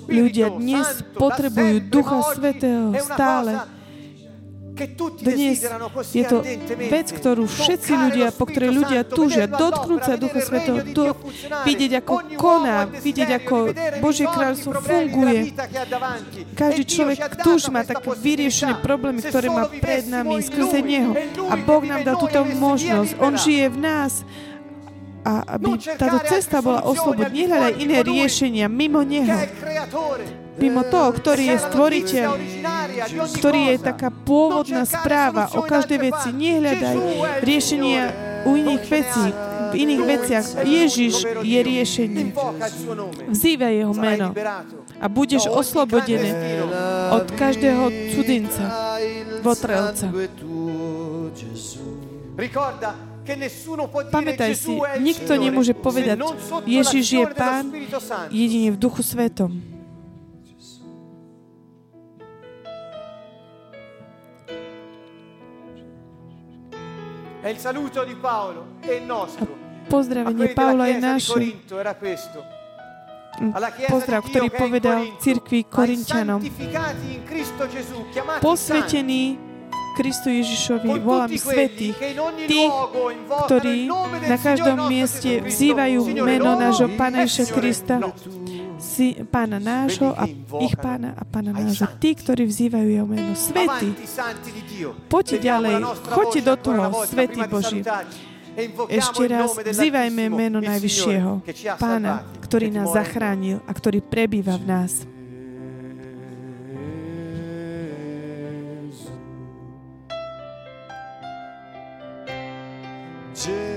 Ľudia 0.05 0.53
dnes 0.53 1.01
potrebujú 1.17 1.89
Ducha 1.89 2.21
Svetého 2.37 2.93
stále. 3.01 3.80
Dnes 5.21 5.61
je 6.11 6.23
to 6.25 6.41
vec, 6.89 7.07
ktorú 7.13 7.45
všetci 7.45 7.91
ľudia, 7.93 8.27
po 8.33 8.49
ktorej 8.49 8.71
ľudia 8.73 9.01
túžia, 9.05 9.45
dotknúť 9.45 10.01
sa 10.01 10.13
Ducha 10.17 10.41
Svetého, 10.41 10.81
do, 10.89 11.13
vidieť, 11.69 12.01
ako 12.01 12.13
koná, 12.33 12.89
vidieť, 12.89 13.29
ako 13.41 13.57
Božie 14.01 14.25
kráľstvo 14.25 14.81
funguje. 14.81 15.53
Každý 16.57 16.83
človek 16.89 17.19
túži 17.45 17.69
má 17.69 17.85
také 17.85 18.09
vyriešené 18.09 18.81
problémy, 18.81 19.21
ktoré 19.21 19.47
má 19.53 19.69
pred 19.69 20.09
nami 20.09 20.41
skrze 20.41 20.81
Neho. 20.81 21.13
A 21.45 21.53
Boh 21.61 21.85
nám 21.85 22.01
dal 22.01 22.17
túto 22.17 22.41
možnosť. 22.41 23.11
On 23.21 23.33
žije 23.37 23.69
v 23.69 23.77
nás. 23.77 24.25
A 25.21 25.45
aby 25.53 25.77
táto 25.77 26.17
cesta 26.25 26.65
bola 26.65 26.81
oslobod, 26.81 27.29
nehľadaj 27.29 27.77
iné 27.77 28.01
riešenia 28.01 28.65
mimo 28.65 29.05
Neho. 29.05 29.37
Mimo 30.61 30.85
toho, 30.85 31.09
ktorý 31.09 31.43
je 31.51 31.57
stvoriteľ, 31.57 32.29
ktorý 33.41 33.61
je 33.73 33.77
taká 33.81 34.13
pôvodná 34.13 34.85
správa 34.85 35.49
o 35.57 35.65
každej 35.65 36.13
veci. 36.13 36.29
Nehľadaj 36.29 36.97
riešenia 37.41 38.03
u 38.45 38.53
iných 38.53 38.83
vecí, 38.85 39.25
v 39.71 39.75
iných 39.87 40.03
veciach. 40.05 40.45
Ježiš 40.61 41.13
je 41.41 41.59
riešenie. 41.65 42.25
Vzývaj 43.31 43.73
jeho 43.73 43.93
meno 43.97 44.37
a 45.01 45.05
budeš 45.09 45.49
oslobodený 45.49 46.29
od 47.09 47.25
každého 47.33 48.13
cudzinca, 48.13 48.63
votrelca. 49.41 50.13
Pamätaj 54.13 54.51
si, 54.57 54.73
nikto 55.01 55.31
nemôže 55.37 55.73
povedať, 55.73 56.21
Ježiš 56.65 57.05
je 57.05 57.25
Pán 57.33 57.69
jedine 58.29 58.73
v 58.73 58.77
Duchu 58.77 59.01
Svetom. 59.01 59.70
E 67.41 67.57
pozdravenie 69.89 70.47
Paula 70.53 70.85
je 70.87 70.97
naše. 71.01 71.41
Pozdrav, 73.89 74.21
ktorý 74.29 74.47
povedal 74.53 75.17
cirkvi 75.17 75.65
Korintianom. 75.65 76.37
Posvetení 78.43 79.41
Kristu 79.91 80.29
Ježišovi 80.31 81.03
volám 81.03 81.31
svetých, 81.35 81.97
tých, 82.47 82.73
ktorí 83.49 83.91
na 84.29 84.37
každom 84.39 84.87
mieste 84.87 85.43
vzývajú 85.43 85.99
meno 86.21 86.55
nášho 86.55 86.87
Pána 86.95 87.27
Ježiša 87.27 87.45
Krista, 87.51 87.95
si, 88.81 89.13
pána 89.29 89.61
nášho 89.61 90.11
a 90.11 90.25
ich 90.65 90.75
pána 90.75 91.13
a 91.13 91.23
pána 91.23 91.53
nášho. 91.53 91.85
Tí, 92.01 92.17
ktorí 92.17 92.49
vzývajú 92.49 92.87
jeho 92.89 93.07
meno. 93.07 93.31
Svetý. 93.37 93.93
Poďte 95.07 95.37
ďalej. 95.39 95.77
Choďte 96.09 96.41
do 96.41 96.55
toho, 96.57 96.83
Svetý 97.05 97.41
Boží. 97.45 97.79
Ešte 98.91 99.23
raz 99.31 99.55
vzývajme 99.55 100.27
meno 100.27 100.59
Najvyššieho, 100.59 101.45
Pána, 101.79 102.27
ktorý 102.43 102.67
nás 102.67 102.91
zachránil 102.91 103.63
a 103.63 103.71
ktorý 103.71 104.03
prebýva 104.03 104.59
v 104.59 104.65
nás. 104.67 105.07
Jesus. 113.41 113.70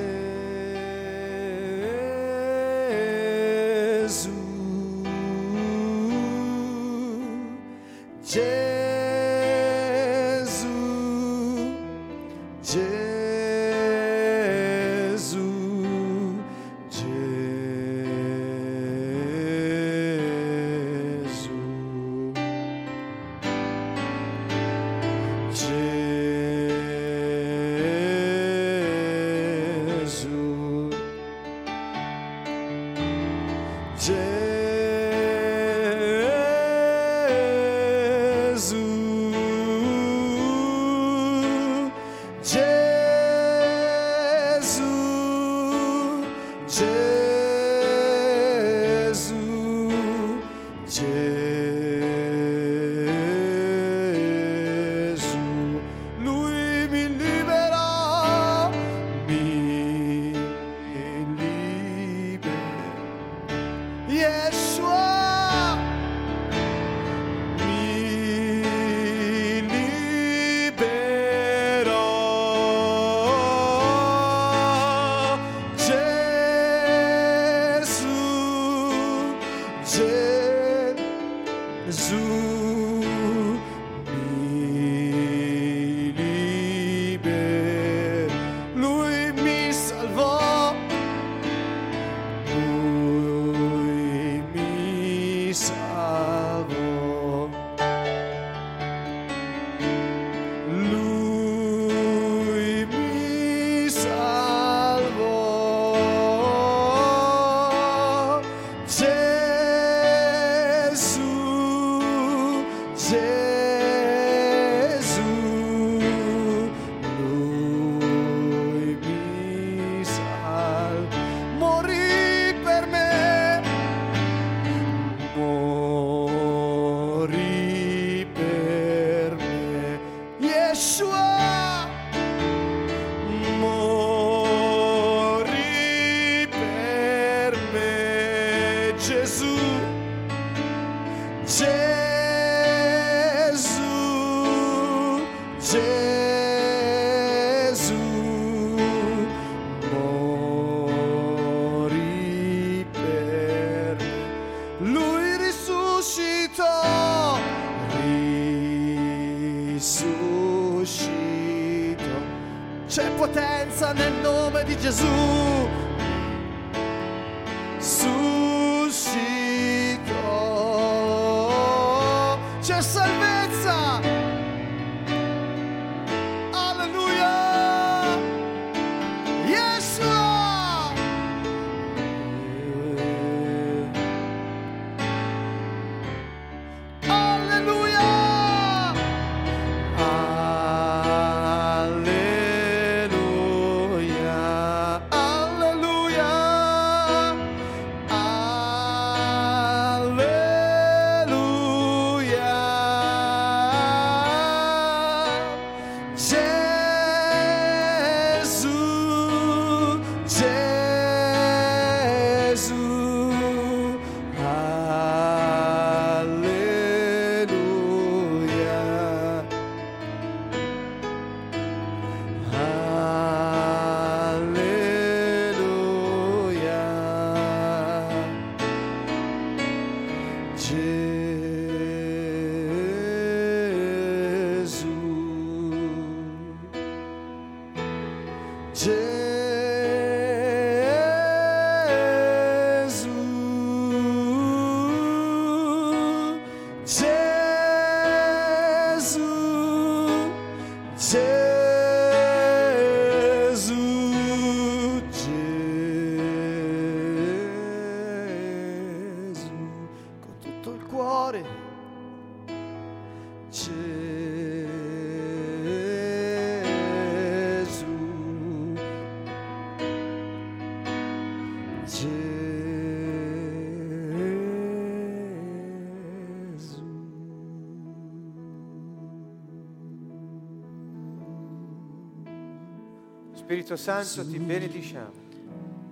Nome 164.84 165.23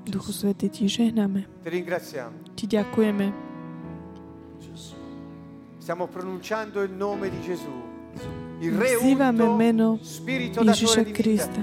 Duchu 0.02 0.32
Svety, 0.32 0.68
ti 0.68 0.84
žehname. 0.88 1.48
ti 1.64 1.68
ringraziamo. 1.70 2.36
Ti 2.52 2.64
ďakujeme. 2.66 3.26
Stiamo 5.82 6.06
pronunciando 6.06 6.82
il 6.82 6.92
nome 6.94 7.26
di 7.30 7.40
Gesù, 7.42 7.74
il 8.60 8.70
Re 8.78 8.96
Vzývame 9.02 9.46
meno 9.56 9.98
Ježiša. 9.98 11.10
Krista. 11.10 11.62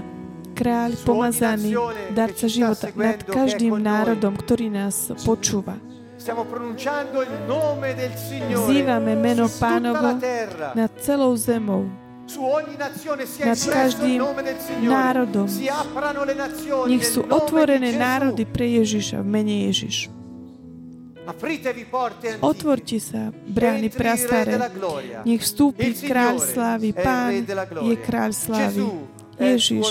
Kráľ 0.60 0.92
pomazaný, 1.08 1.72
darca 2.12 2.52
života 2.52 2.92
nad 2.92 3.24
každým 3.24 3.80
národom, 3.80 4.36
ktorý 4.36 4.68
nás 4.68 5.16
počúva. 5.24 5.80
Stiamo 6.20 6.44
pronunciando 6.44 7.24
il 7.24 7.32
nome 7.48 7.96
del 7.96 8.12
Signore 8.20 8.68
Vzývame 8.68 9.16
meno 9.16 9.48
Pánovo 9.48 10.20
nad 10.76 10.92
celou 11.00 11.32
zemou. 11.40 11.88
Nad 13.44 13.60
každým 13.60 14.20
národom. 14.88 15.48
Nech 16.88 17.06
sú 17.06 17.22
otvorené 17.28 17.92
národy 17.94 18.48
pre 18.48 18.66
Ježiša 18.80 19.20
v 19.22 19.28
mene 19.28 19.56
Ježiš. 19.68 20.08
Otvorte 22.42 22.98
sa, 22.98 23.30
brány 23.30 23.86
Entri 23.86 23.94
il 23.94 23.94
Re 23.94 24.02
prastaré. 24.02 24.52
della 24.58 24.72
gloria. 24.74 25.20
Nech 25.22 25.42
vstúpi 25.46 25.94
kráľ 25.94 26.36
slávy. 26.42 26.90
Pán 26.90 27.46
je 27.86 27.96
kráľ 28.02 28.32
slávy. 28.34 28.82
Ježiš 29.38 29.86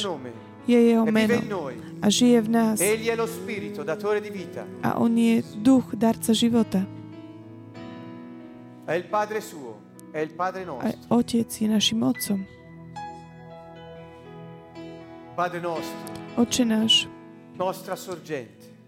je 0.67 0.79
jeho 0.93 1.05
E 1.07 1.13
meno 1.15 1.39
a 2.03 2.07
žije 2.11 2.39
v 2.43 2.49
nás. 2.51 2.77
A 4.83 4.91
on 4.99 5.13
je 5.15 5.41
duch, 5.57 5.95
darca 5.95 6.33
života. 6.35 6.83
A 10.83 10.89
otec 11.15 11.47
je 11.47 11.69
našim 11.69 12.03
otcom. 12.03 12.43
Oče 16.37 16.65
náš, 16.67 17.07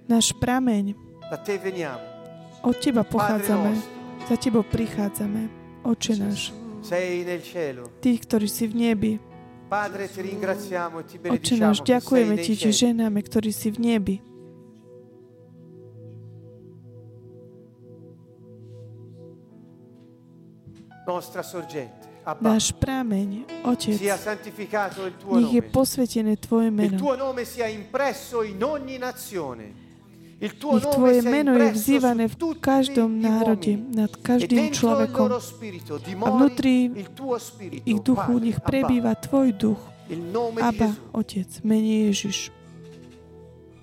náš 0.09 0.27
prameň, 0.35 0.95
od 2.63 2.77
teba 2.77 3.03
pochádzame, 3.07 3.73
za 4.27 4.37
tebou 4.37 4.67
prichádzame. 4.67 5.49
Oče 5.87 6.13
náš, 6.19 6.51
ty, 8.03 8.11
ktorý 8.19 8.47
si 8.51 8.67
v 8.67 8.75
nebi. 8.75 9.13
E 9.15 9.23
Oče 11.31 11.55
benediciamo 11.55 11.63
náš, 11.63 11.77
ďakujeme 11.87 12.35
ti, 12.43 12.53
cieli. 12.59 12.75
ženáme, 12.75 13.21
ktorý 13.23 13.51
si 13.55 13.71
v 13.71 13.79
nebi. 13.79 14.30
Náš 22.41 22.77
prameň, 22.77 23.29
Otec, 23.65 23.97
nech 25.35 25.51
je 25.51 25.63
posvetené 25.65 26.37
Tvoje 26.37 26.69
meno. 26.71 27.01
Nech 30.41 30.55
Tvoje 30.57 31.21
meno 31.27 31.53
je 31.57 31.69
vzývané 31.75 32.25
v 32.29 32.37
každom 32.61 33.11
národe, 33.19 33.77
nad 33.77 34.13
E 34.15 34.21
každým 34.21 34.71
il 34.71 34.77
človekom. 34.77 35.27
A 36.23 36.29
vnútri 36.33 36.93
ich 37.85 38.01
duchu 38.01 38.33
nech 38.39 38.59
prebýva 38.63 39.17
Tvoj 39.17 39.49
duch. 39.57 39.83
Abba, 40.61 40.91
Otec, 41.15 41.63
mene 41.63 42.11
Ježiš. 42.11 42.51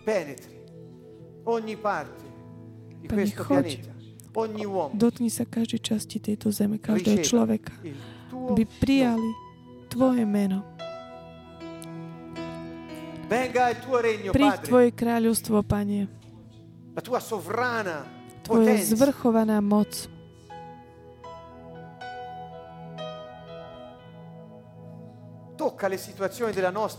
penetri 0.07 0.55
ogni 1.43 1.75
parte 1.75 2.23
di 3.01 3.07
Pane, 3.07 3.21
questo 3.21 3.43
choď. 3.43 3.63
pianeta. 3.63 3.97
Dotkni 4.93 5.34
sa 5.34 5.49
každej 5.49 5.81
časti 5.81 6.22
tejto 6.22 6.53
zeme, 6.53 6.77
každého 6.77 7.26
človeka, 7.26 7.73
aby 8.53 8.69
prijali 8.77 9.30
Tvoje 9.89 10.23
meno. 10.30 10.61
Príď 14.30 14.53
Tvoje 14.61 14.89
kráľovstvo, 14.93 15.65
Pane, 15.65 16.05
Tvoja 18.45 18.76
zvrchovaná 18.80 19.57
moc. 19.59 20.16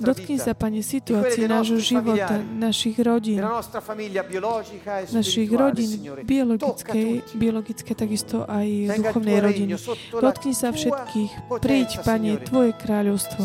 Dotkni 0.00 0.36
sa, 0.40 0.52
Pane, 0.56 0.80
situácie 0.82 1.44
nášho 1.48 1.78
života, 1.78 2.40
našich 2.40 2.96
rodín, 2.98 3.38
e 3.38 5.04
našich 5.12 5.50
rodín, 5.52 5.90
biologické, 6.24 7.22
biologické 7.36 7.92
takisto 7.94 8.48
aj 8.48 8.98
duchovnej 8.98 9.38
rodiny. 9.44 9.72
Dotkni 10.12 10.52
sa 10.56 10.72
všetkých. 10.72 11.30
Príď, 11.60 11.88
Pane. 12.02 12.40
Tvoje 12.42 12.72
kráľovstvo. 12.76 13.42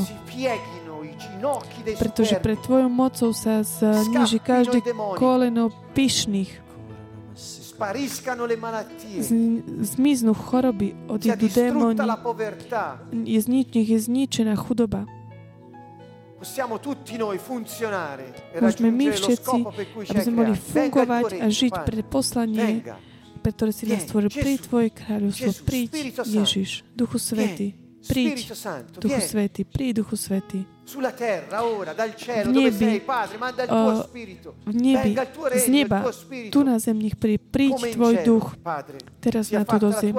Pretože 1.99 2.39
pred 2.39 2.59
Tvojou 2.63 2.89
mocou 2.89 3.35
sa 3.35 3.61
zniží 3.63 4.39
Scappino 4.39 4.47
každé 4.47 4.79
koleno 5.19 5.69
pyšných. 5.91 6.63
Z- 9.19 9.63
zmiznú 9.97 10.31
choroby, 10.37 10.95
odídu 11.09 11.47
démoni, 11.51 11.99
je 13.25 13.39
nech 13.49 13.89
je 13.89 13.99
zničená 13.99 14.55
chudoba. 14.55 15.03
Possiamo 16.43 16.77
tutti 16.81 17.15
noi 17.15 17.39
funzionare 17.39 18.51
e 18.51 18.59
Môžeme 18.59 18.91
my 18.91 19.15
všetci, 19.15 19.57
aby 20.11 20.19
sme 20.27 20.33
mohli 20.43 20.59
fungovať 20.59 21.39
a 21.39 21.47
žiť 21.47 21.73
pre 21.87 22.03
poslanie, 22.03 22.83
pre 23.39 23.51
ktoré 23.55 23.71
si 23.71 23.87
nás 23.87 24.03
stvoril. 24.03 24.27
Príď. 24.27 24.67
Tvoje 24.67 24.91
kráľovstvo, 24.91 25.63
príď. 25.63 26.11
Ježiš, 26.27 26.83
Duchu 26.99 27.15
Svety, 27.15 27.79
príď, 28.03 28.51
Duchu 28.99 29.21
Svety, 29.21 29.61
príď 29.63 30.03
Duchu 30.03 30.15
Svety. 30.19 30.59
cielo, 32.19 32.51
V 32.51 32.51
nebi, 32.51 32.99
spirito. 34.03 34.49
V 34.67 34.75
nebi, 34.75 35.15
z 35.55 35.65
neba, 35.71 36.03
tu 36.51 36.59
na 36.67 36.75
zem 36.75 36.99
nech 36.99 37.15
príď, 37.15 37.39
príď 37.39 37.95
Tvoj 37.95 38.15
duch, 38.27 38.51
teraz 39.23 39.47
na 39.47 39.63
túto 39.63 39.95
zem. 39.95 40.11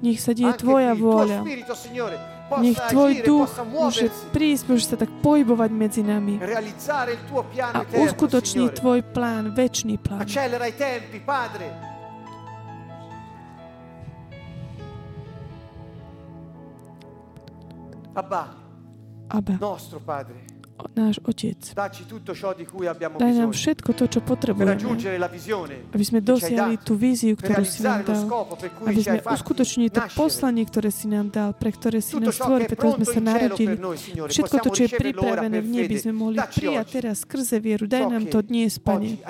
Nech 0.00 0.16
sa 0.16 0.32
deje 0.32 0.48
Tvoja 0.56 0.96
vôľa. 0.96 1.44
Nech 2.64 2.80
Tvoj 2.88 3.12
duch 3.20 3.52
môže 3.68 4.08
prísť, 4.32 4.62
môže 4.72 4.84
sa 4.88 4.96
tak 4.96 5.12
pohybovať 5.20 5.70
medzi 5.76 6.00
nami 6.00 6.40
a 6.40 7.80
Signore. 8.40 8.72
Tvoj 8.72 9.00
plán, 9.12 9.52
väčší 9.52 10.00
plán. 10.00 10.24
Abba, 18.14 18.44
Abba, 19.28 19.56
nostro 19.56 20.00
Padre, 20.00 20.44
náš 20.92 21.16
Otec, 21.24 21.56
daj 23.16 23.32
nám 23.32 23.56
všetko 23.56 23.90
to, 23.96 24.04
čo 24.10 24.20
potrebujeme, 24.20 24.76
raggiungere 24.76 25.16
la 25.16 25.30
visione 25.32 25.88
aby 25.88 26.04
sme 26.04 26.20
dosiahli 26.20 26.76
tú 26.84 26.92
víziu, 26.92 27.32
ktorú 27.38 27.64
si 27.64 27.80
nám 27.80 28.04
dal, 28.04 28.28
aby 28.84 29.00
sme 29.00 29.18
uskutočnili 29.24 29.88
to 29.88 30.04
poslanie, 30.12 30.68
ktoré 30.68 30.92
si 30.92 31.08
nám 31.08 31.32
dal, 31.32 31.56
pre 31.56 31.72
ktoré 31.72 32.04
si 32.04 32.20
nás 32.20 32.36
stvoril, 32.36 32.68
preto 32.68 33.00
sme 33.00 33.06
sa 33.08 33.20
narodili. 33.24 33.80
Všetko 34.28 34.56
to, 34.60 34.68
čo 34.76 34.82
je 34.84 34.90
pripravené 34.92 35.58
v 35.62 35.68
nebi, 35.72 35.94
sme 35.96 36.12
mohli 36.12 36.36
prijať 36.36 36.86
teraz 37.00 37.24
skrze 37.24 37.64
vieru. 37.64 37.88
Daj 37.88 38.12
nám 38.12 38.28
to 38.28 38.44
dnes, 38.44 38.76
Pane. 38.76 39.24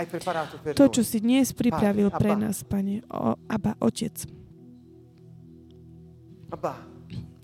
To, 0.74 0.84
čo 0.90 1.06
si 1.06 1.22
dnes 1.22 1.54
pripravil 1.54 2.10
pre 2.10 2.34
nás, 2.34 2.66
Pane. 2.66 3.06
O, 3.06 3.38
Abba, 3.46 3.78
Otec. 3.78 4.26
Abba, 6.52 6.91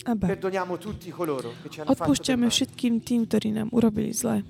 Abba. 0.08 0.26
perdoniamo 0.26 0.78
tutti 0.78 1.10
coloro 1.10 1.52
che 1.60 1.68
ci 1.68 1.80
hanno 1.80 1.92
fatto 1.92 2.08
del 2.08 2.16
Odpúšťame 2.16 2.46
všetkým 2.48 2.94
tým, 3.04 3.20
ktorí 3.28 3.48
nám 3.52 3.68
urobili 3.76 4.16
zle. 4.16 4.40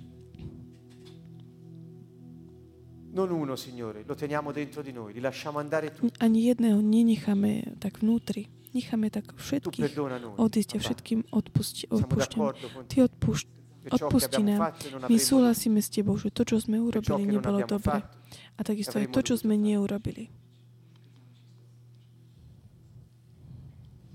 Non 3.19 3.35
uno, 3.35 3.59
Signore, 3.59 4.07
lo 4.07 4.15
teniamo 4.15 4.55
dentro 4.55 4.79
di 4.79 4.95
noi, 4.95 5.11
li 5.11 5.19
lasciamo 5.19 5.59
andare 5.59 5.91
tutti. 5.91 6.15
Ani 6.23 6.47
jedného 6.47 6.79
nenecháme 6.79 7.75
tak 7.83 7.99
vnútri. 7.99 8.47
Necháme 8.71 9.11
tak 9.11 9.35
všetkých 9.35 9.99
odísť 10.39 10.71
a 10.77 10.79
všetkým 10.79 11.21
odpusti, 11.35 11.91
odpúšťame. 11.91 12.47
Ty 12.87 12.97
odpúšť, 13.11 13.47
odpusti 13.91 14.43
nám. 14.45 14.77
My 15.11 15.19
súhlasíme 15.19 15.83
s 15.83 15.89
Tebou, 15.91 16.15
že 16.21 16.31
to, 16.31 16.47
čo 16.47 16.63
sme 16.63 16.79
urobili, 16.79 17.27
nebolo 17.27 17.65
dobre. 17.67 18.07
A 18.55 18.61
takisto 18.63 19.03
aj 19.03 19.11
to, 19.11 19.25
čo 19.25 19.35
sme 19.41 19.59
neurobili. 19.59 20.31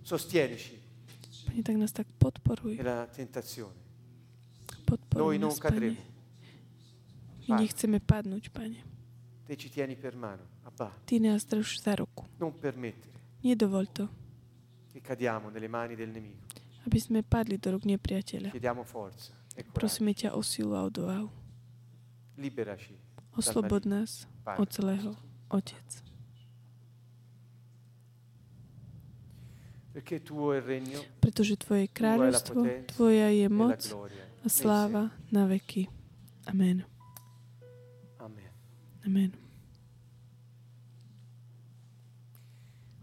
Sostienici 0.06 0.83
Pane, 1.54 1.62
tak 1.64 1.76
nás 1.78 1.94
tak 1.94 2.08
podporuj. 2.18 2.82
Podporuj 4.86 5.22
Noi 5.22 5.38
non 5.38 5.54
nás, 5.54 5.60
Pane. 5.62 5.94
My 7.46 7.54
nechceme 7.62 8.02
padnúť, 8.02 8.50
Pane. 8.50 8.82
Te 9.46 9.54
ci 9.54 9.70
tieni 9.70 9.94
per 9.94 10.18
mano. 10.18 10.42
Abba, 10.66 10.90
Ty 11.06 11.20
nás 11.22 11.46
drž 11.46 11.78
za 11.78 11.94
ruku. 12.00 12.26
non 12.42 12.58
permettere 12.58 13.14
Nedovol 13.44 13.86
to, 13.92 14.08
che 14.90 15.02
cadiamo 15.02 15.50
nelle 15.52 15.68
mani 15.68 15.94
del 15.94 16.10
nemico. 16.10 16.48
aby 16.88 16.98
sme 17.00 17.22
padli 17.22 17.60
do 17.60 17.76
rúk 17.76 17.86
nepriateľa. 17.86 18.50
Chiediamo 18.50 18.82
forza 18.84 19.36
e 19.54 19.62
coraggio. 19.62 19.76
Prosíme 19.78 20.12
ťa 20.16 20.34
o 20.34 20.42
silu 20.42 20.74
a 20.74 20.88
odvahu. 20.88 21.30
Liberaci 22.40 22.96
Oslobod 23.38 23.86
nás 23.86 24.26
od 24.58 24.68
celého. 24.74 25.14
Otec. 25.54 25.86
Pretože 31.22 31.54
Tvoje 31.54 31.86
kráľovstvo, 31.86 32.66
Tvoja 32.90 33.30
je 33.30 33.46
moc 33.46 33.78
a 34.42 34.48
sláva 34.50 35.14
na 35.30 35.46
veky. 35.46 35.86
Amen. 36.50 36.82
Amen. 38.18 38.50
Amen. 39.06 39.32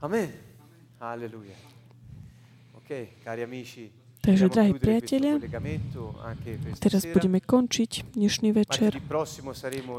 Amen. 0.03 0.31
Alleluia. 0.99 1.55
Ok, 2.75 3.23
cari 3.23 3.47
amici. 3.47 4.00
Takže, 4.21 4.53
drahí 4.53 4.77
priatelia, 4.77 5.41
teraz 6.77 7.09
budeme 7.09 7.41
končiť 7.41 8.13
dnešný 8.13 8.53
večer. 8.53 9.01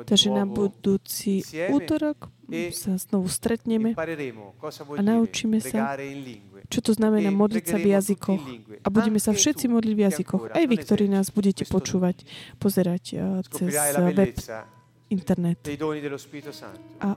Takže 0.05 0.27
na 0.29 0.45
budúci 0.45 1.41
útorok 1.73 2.29
e 2.45 2.69
sa 2.69 3.01
znovu 3.01 3.25
stretneme. 3.33 3.97
a 3.97 5.01
naučíme 5.01 5.57
sa. 5.57 5.97
Čo 6.69 6.79
to 6.85 6.91
znamená 6.93 7.33
E 7.33 7.35
modliť 7.35 7.65
sa 7.65 7.77
v 7.81 7.87
jazykoch. 7.97 8.43
A 8.85 8.87
budeme 8.93 9.17
sa 9.17 9.33
všetci 9.33 9.65
modliť 9.67 9.93
v 9.97 10.01
jazykoch. 10.05 10.41
Aj 10.53 10.65
vy, 10.69 10.75
ktorí 10.77 11.09
nás 11.09 11.33
budete 11.33 11.65
počúvať, 11.65 12.21
pozerať 12.61 13.03
uh, 13.17 13.41
cez 13.49 13.73
la 13.73 14.13
web, 14.13 14.37
internet. 15.09 15.59
A 17.01 17.09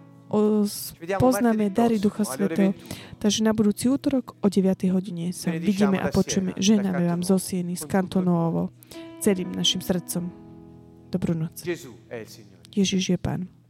poznáme 1.18 1.70
dary 1.70 1.98
Ducha 1.98 2.24
Svetého. 2.24 2.76
21. 2.76 3.18
Takže 3.18 3.40
na 3.40 3.52
budúci 3.56 3.88
útorok 3.88 4.36
o 4.42 4.46
9. 4.52 4.92
hodine 4.92 5.32
sa 5.32 5.54
vidíme 5.54 5.96
a 5.96 6.12
počujeme. 6.12 6.52
Ženáme 6.58 7.08
vám 7.08 7.24
Cantonovo, 7.24 7.28
zo 7.28 7.36
Sieny, 7.40 7.74
z 7.74 7.84
Kantonovo, 7.88 8.62
celým 9.24 9.50
našim 9.54 9.80
srdcom. 9.80 10.28
Dobrú 11.08 11.32
noc. 11.32 11.62
Ježiš 12.74 13.14
je 13.14 13.18
Pán. 13.18 13.63